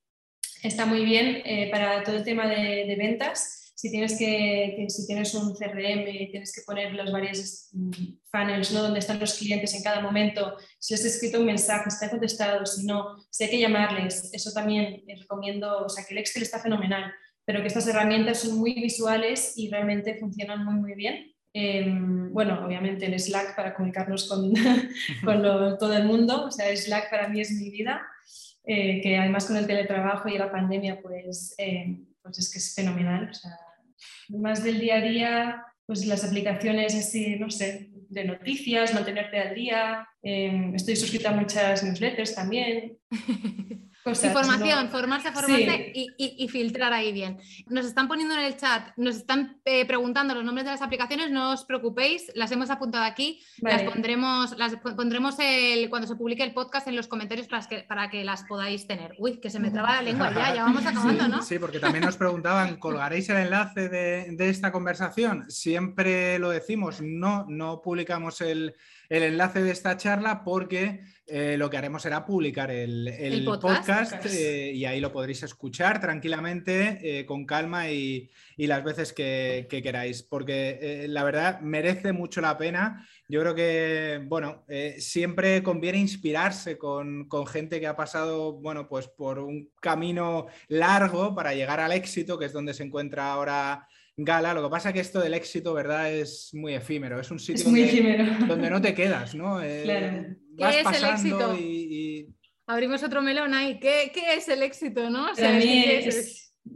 Está 0.61 0.85
muy 0.85 1.05
bien 1.05 1.41
eh, 1.45 1.69
para 1.71 2.03
todo 2.03 2.17
el 2.17 2.23
tema 2.23 2.47
de, 2.47 2.85
de 2.85 2.95
ventas 2.97 3.65
si 3.75 3.91
tienes, 3.91 4.17
que, 4.17 4.85
si 4.87 5.05
tienes 5.05 5.33
un 5.35 5.53
CRM, 5.53 6.05
tienes 6.31 6.53
que 6.53 6.61
poner 6.65 6.93
los 6.93 7.11
varios 7.11 7.69
mm, 7.73 7.91
funnels, 8.31 8.71
¿no? 8.71 8.81
donde 8.81 8.99
están 8.99 9.19
los 9.19 9.33
clientes 9.33 9.73
en 9.73 9.83
cada 9.83 9.99
momento, 9.99 10.57
si 10.79 10.93
les 10.93 11.01
has 11.01 11.13
escrito 11.13 11.39
un 11.39 11.45
mensaje, 11.45 11.91
si 11.91 11.99
te 11.99 12.05
ha 12.05 12.09
contestado, 12.09 12.65
si 12.65 12.85
no, 12.85 13.17
si 13.29 13.43
hay 13.43 13.49
que 13.49 13.59
llamarles, 13.59 14.29
eso 14.33 14.51
también 14.53 15.03
recomiendo, 15.19 15.85
o 15.85 15.89
sea 15.89 16.05
que 16.05 16.13
el 16.13 16.19
Excel 16.19 16.43
está 16.43 16.59
fenomenal, 16.59 17.13
pero 17.45 17.61
que 17.61 17.67
estas 17.67 17.87
herramientas 17.87 18.39
son 18.39 18.57
muy 18.57 18.73
visuales 18.73 19.53
y 19.55 19.69
realmente 19.69 20.15
funcionan 20.15 20.65
muy, 20.65 20.75
muy 20.75 20.95
bien. 20.95 21.31
Em, 21.53 22.33
bueno, 22.33 22.65
obviamente 22.65 23.05
el 23.05 23.17
Slack 23.17 23.55
para 23.55 23.73
comunicarnos 23.73 24.27
con, 24.27 24.51
con 25.23 25.41
todo 25.79 25.95
el 25.95 26.03
mundo, 26.03 26.45
o 26.47 26.51
sea, 26.51 26.75
Slack 26.75 27.09
para 27.09 27.29
mí 27.29 27.39
es 27.39 27.51
mi 27.51 27.69
vida, 27.69 28.05
eh, 28.65 28.99
que 29.01 29.17
además 29.17 29.45
con 29.45 29.55
el 29.55 29.67
teletrabajo 29.67 30.27
y 30.27 30.37
la 30.37 30.51
pandemia, 30.51 31.01
pues, 31.01 31.55
eh, 31.57 32.01
pues 32.21 32.39
es 32.39 32.51
que 32.51 32.57
es 32.57 32.73
fenomenal. 32.73 33.29
O 33.29 33.33
sea, 33.33 33.51
más 34.29 34.63
del 34.63 34.79
día 34.79 34.95
a 34.95 35.01
día, 35.01 35.65
pues 35.85 36.05
las 36.05 36.25
aplicaciones 36.25 36.95
así, 36.95 37.37
no 37.37 37.49
sé, 37.49 37.91
de 38.09 38.25
noticias, 38.25 38.93
mantenerte 38.93 39.39
al 39.39 39.55
día. 39.55 40.07
Em, 40.23 40.73
estoy 40.75 40.95
suscrita 40.95 41.29
a 41.29 41.35
muchas 41.35 41.83
newsletters 41.83 42.35
también. 42.35 42.97
Información, 44.05 44.89
formarse, 44.89 45.31
formarse 45.31 45.91
y, 45.93 46.47
filtrar 46.47 46.93
ahí 46.93 47.11
bien. 47.11 47.39
Nos 47.67 47.85
están 47.85 48.07
poniendo 48.07 48.35
en 48.35 48.41
el 48.41 48.55
chat, 48.55 48.89
nos 48.97 49.15
están 49.15 49.59
eh, 49.65 49.83
preguntando 49.85 50.35
los 50.35 50.43
nombres 50.43 50.65
de 50.65 50.71
las 50.71 50.83
aplicaciones, 50.83 51.31
no 51.31 51.53
os 51.53 51.65
preocupéis, 51.65 52.31
las 52.35 52.51
hemos 52.51 52.69
apuntado 52.69 53.03
aquí, 53.03 53.41
las 53.61 53.81
pondremos, 53.81 54.55
las 54.57 54.75
pondremos 54.75 55.37
el, 55.39 55.89
cuando 55.89 56.07
se 56.07 56.15
publique 56.15 56.43
el 56.43 56.53
podcast 56.53 56.87
en 56.87 56.95
los 56.95 57.07
comentarios 57.07 57.47
para 57.47 57.65
que, 57.65 57.79
para 57.79 58.09
que 58.11 58.23
las 58.23 58.43
podáis 58.43 58.85
tener. 58.85 59.15
Uy, 59.17 59.37
que 59.39 59.49
se 59.49 59.59
me 59.59 59.71
traba 59.71 59.95
la 59.95 60.01
lengua 60.03 60.31
ya, 60.31 60.53
ya 60.53 60.63
vamos 60.63 60.85
acabando, 60.85 61.27
¿no? 61.27 61.41
Sí, 61.41 61.57
porque 61.57 61.79
también 61.79 62.05
nos 62.05 62.17
preguntaban, 62.17 62.77
¿colgaréis 62.77 63.29
el 63.29 63.37
enlace 63.37 63.89
de, 63.89 64.27
de 64.29 64.49
esta 64.49 64.71
conversación? 64.71 65.49
Siempre 65.49 66.37
lo 66.37 66.51
decimos, 66.51 67.01
no, 67.01 67.45
no 67.49 67.81
publicamos 67.81 68.41
el 68.41 68.75
el 69.09 69.23
enlace 69.23 69.61
de 69.61 69.71
esta 69.71 69.97
charla 69.97 70.43
porque 70.43 71.03
eh, 71.27 71.55
lo 71.57 71.69
que 71.69 71.77
haremos 71.77 72.03
será 72.03 72.23
publicar 72.23 72.69
el, 72.69 73.43
podcast, 73.43 74.25
eh, 74.27 74.71
y 74.73 74.85
ahí 74.85 74.99
lo 74.99 75.11
podréis 75.11 75.41
escuchar 75.41 75.99
tranquilamente, 75.99 76.99
eh, 77.01 77.25
con 77.25 77.45
calma 77.45 77.89
y, 77.89 78.29
las 78.57 78.83
veces 78.83 79.11
que, 79.11 79.67
queráis, 79.69 80.21
porque 80.23 81.05
la 81.09 81.23
verdad 81.23 81.61
merece 81.61 82.13
mucho 82.13 82.41
la 82.41 82.57
pena. 82.57 83.07
Yo 83.27 83.41
creo 83.41 83.55
que, 83.55 84.21
bueno, 84.27 84.63
siempre 84.97 85.61
conviene 85.63 85.97
inspirarse 85.97 86.77
con, 86.77 87.27
con, 87.27 87.47
gente 87.47 87.79
que 87.79 87.87
ha 87.87 87.95
pasado, 87.95 88.53
bueno, 88.53 88.87
pues 88.87 89.07
por 89.07 89.39
un 89.39 89.71
camino 89.81 90.45
largo 90.67 91.35
para 91.35 91.53
llegar 91.53 91.79
al 91.79 91.91
éxito, 91.91 92.37
que 92.37 92.45
es 92.45 92.53
donde 92.53 92.73
se 92.73 92.83
encuentra 92.83 93.31
ahora 93.31 93.87
gala. 94.17 94.53
Lo 94.53 94.63
que 94.63 94.69
pasa 94.69 94.89
es 94.89 94.93
que 94.93 95.01
esto 95.01 95.19
del 95.19 95.33
éxito, 95.33 95.73
¿verdad? 95.73 96.11
Es 96.11 96.53
muy 96.53 96.73
efímero. 96.73 97.19
Es 97.19 97.31
un 97.31 97.39
sitio 97.39 97.63
es 97.63 97.67
muy 97.67 97.81
donde, 97.81 97.93
efímero. 97.93 98.45
donde, 98.47 98.69
no 98.69 98.81
te 98.81 98.93
quedas, 98.93 99.35
¿no? 99.35 99.61
Eh, 99.65 99.81
claro. 99.83 100.35
¿Qué 100.57 100.79
es 100.79 101.03
el 101.03 101.09
éxito? 101.09 101.57
Abrimos 102.67 103.03
otro 103.03 103.21
melón 103.21 103.53
ahí. 103.53 103.79
¿Qué, 103.79 104.11
¿Qué, 104.13 104.35
es 104.35 104.47
el 104.49 104.63
éxito, 104.63 105.09
no? 105.09 105.27
Para 105.35 105.57
mí 105.57 105.85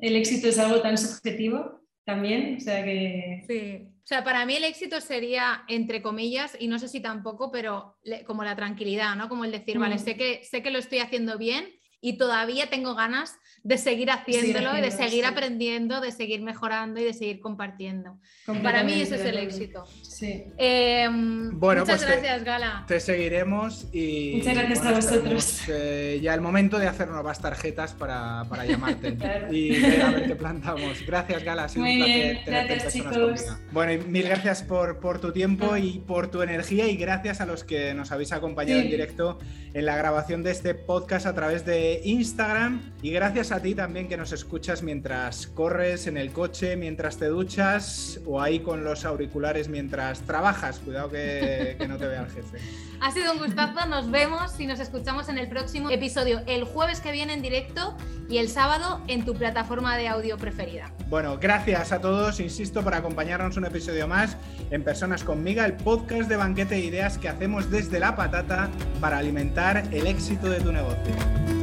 el 0.01 0.15
éxito 0.15 0.47
es 0.49 0.59
algo 0.59 0.81
tan 0.81 0.97
subjetivo 0.97 1.81
también, 2.05 2.57
o 2.57 2.59
sea 2.59 2.83
que... 2.83 3.43
Sí. 3.47 3.87
O 3.87 4.07
sea, 4.09 4.23
para 4.23 4.45
mí 4.45 4.55
el 4.55 4.63
éxito 4.63 5.01
sería, 5.01 5.63
entre 5.67 6.01
comillas, 6.01 6.57
y 6.59 6.67
no 6.67 6.79
sé 6.79 6.87
si 6.87 6.99
tampoco, 6.99 7.51
pero 7.51 7.97
como 8.25 8.43
la 8.43 8.55
tranquilidad, 8.55 9.15
¿no? 9.15 9.29
Como 9.29 9.45
el 9.45 9.51
decir, 9.51 9.77
vale, 9.77 9.95
mm. 9.95 9.99
sé 9.99 10.15
que, 10.15 10.43
sé 10.43 10.63
que 10.63 10.71
lo 10.71 10.79
estoy 10.79 10.99
haciendo 10.99 11.37
bien 11.37 11.78
y 12.01 12.17
todavía 12.17 12.69
tengo 12.69 12.95
ganas 12.95 13.39
de 13.63 13.77
seguir 13.77 14.09
haciéndolo 14.09 14.77
y 14.77 14.81
de 14.81 14.91
seguir 14.91 15.25
aprendiendo, 15.25 15.99
de 15.99 16.11
seguir 16.11 16.41
mejorando 16.41 16.99
y 16.99 17.03
de 17.03 17.13
seguir 17.13 17.41
compartiendo. 17.41 18.17
Para 18.63 18.83
mí 18.83 19.01
ese 19.01 19.15
es 19.15 19.25
el 19.25 19.37
éxito. 19.37 19.85
Sí. 20.01 20.45
Em, 20.57 21.59
bueno, 21.59 21.81
muchas 21.81 22.03
pues 22.03 22.11
gracias, 22.11 22.43
Gala. 22.43 22.85
Te 22.87 22.99
seguiremos 22.99 23.87
y. 23.93 24.35
Muchas 24.37 24.55
gracias 24.55 24.85
a 24.85 24.91
vosotros. 24.91 25.61
Eh, 25.67 26.19
ya 26.21 26.33
el 26.33 26.41
momento 26.41 26.79
de 26.79 26.87
hacer 26.87 27.09
nuevas 27.09 27.41
tarjetas 27.41 27.93
para, 27.93 28.45
para 28.49 28.65
llamarte 28.65 29.17
y 29.51 29.79
ver 29.81 30.01
a 30.01 30.11
ver 30.11 30.27
qué 30.27 30.35
plantamos. 30.35 31.05
Gracias, 31.05 31.43
Gala. 31.43 31.65
Ha 31.65 31.69
sido 31.69 31.85
Muy 31.85 32.01
un 32.01 32.05
bien, 32.05 32.39
gracias, 32.45 32.93
chicos. 32.93 33.45
Bueno, 33.71 33.91
y 33.93 33.97
mil 33.99 34.23
gracias 34.23 34.63
por, 34.63 34.99
por 34.99 35.19
tu 35.19 35.31
tiempo 35.31 35.75
y 35.75 35.99
por 35.99 36.31
tu 36.31 36.41
energía 36.41 36.87
y 36.87 36.95
gracias 36.95 37.41
a 37.41 37.45
los 37.45 37.63
que 37.63 37.93
nos 37.93 38.11
habéis 38.11 38.31
acompañado 38.31 38.79
en 38.79 38.89
directo 38.89 39.39
en 39.73 39.85
la 39.85 39.95
grabación 39.95 40.43
de 40.43 40.51
este 40.51 40.73
podcast 40.73 41.25
a 41.25 41.35
través 41.35 41.65
de 41.65 41.88
Instagram 42.03 42.81
y 43.01 43.11
gracias 43.11 43.51
a 43.51 43.61
ti 43.61 43.75
también 43.75 44.07
que 44.07 44.17
nos 44.17 44.31
escuchas 44.31 44.83
mientras 44.83 45.47
corres 45.47 46.07
en 46.07 46.17
el 46.17 46.31
coche, 46.31 46.75
mientras 46.75 47.17
te 47.17 47.27
duchas 47.27 48.19
o 48.25 48.41
ahí 48.41 48.59
con 48.59 48.83
los 48.83 49.05
auriculares 49.05 49.69
mientras 49.69 50.21
trabajas. 50.21 50.79
Cuidado 50.79 51.09
que, 51.09 51.77
no 51.87 51.97
te 51.97 52.07
vea 52.07 52.21
el 52.21 52.29
jefe. 52.29 52.57
Ha 53.01 53.11
sido 53.11 53.31
un 53.31 53.39
gustazo, 53.39 53.87
nos 53.87 54.11
vemos 54.11 54.59
y 54.59 54.67
nos 54.67 54.81
escuchamos 54.81 55.29
en 55.29 55.37
el 55.37 55.47
próximo 55.47 55.89
episodio, 55.89 56.41
el 56.47 56.65
jueves 56.65 56.99
que 56.99 57.13
viene 57.13 57.31
en 57.31 57.41
directo 57.41 57.95
y 58.29 58.39
el 58.39 58.49
sábado 58.49 59.01
en 59.07 59.23
tu 59.23 59.35
plataforma 59.35 59.95
de 59.95 60.09
audio 60.09 60.37
preferida. 60.37 60.91
Bueno, 61.07 61.37
gracias 61.39 61.93
a 61.93 62.01
todos, 62.01 62.41
insisto, 62.41 62.83
por 62.83 62.93
acompañarnos 62.93 63.55
un 63.55 63.63
episodio 63.63 64.05
más 64.05 64.35
en 64.69 64.83
Personas 64.83 65.23
conmigo, 65.23 65.63
el 65.63 65.77
podcast 65.77 66.27
de 66.27 66.35
banquete 66.35 66.75
de 66.75 66.81
ideas 66.81 67.17
que 67.17 67.29
hacemos 67.29 67.71
desde 67.71 68.01
la 68.01 68.17
patata 68.17 68.69
para 68.99 69.17
alimentar 69.17 69.87
el 69.91 70.05
éxito 70.05 70.49
de 70.49 70.59
tu 70.59 70.73
negocio. 70.73 71.58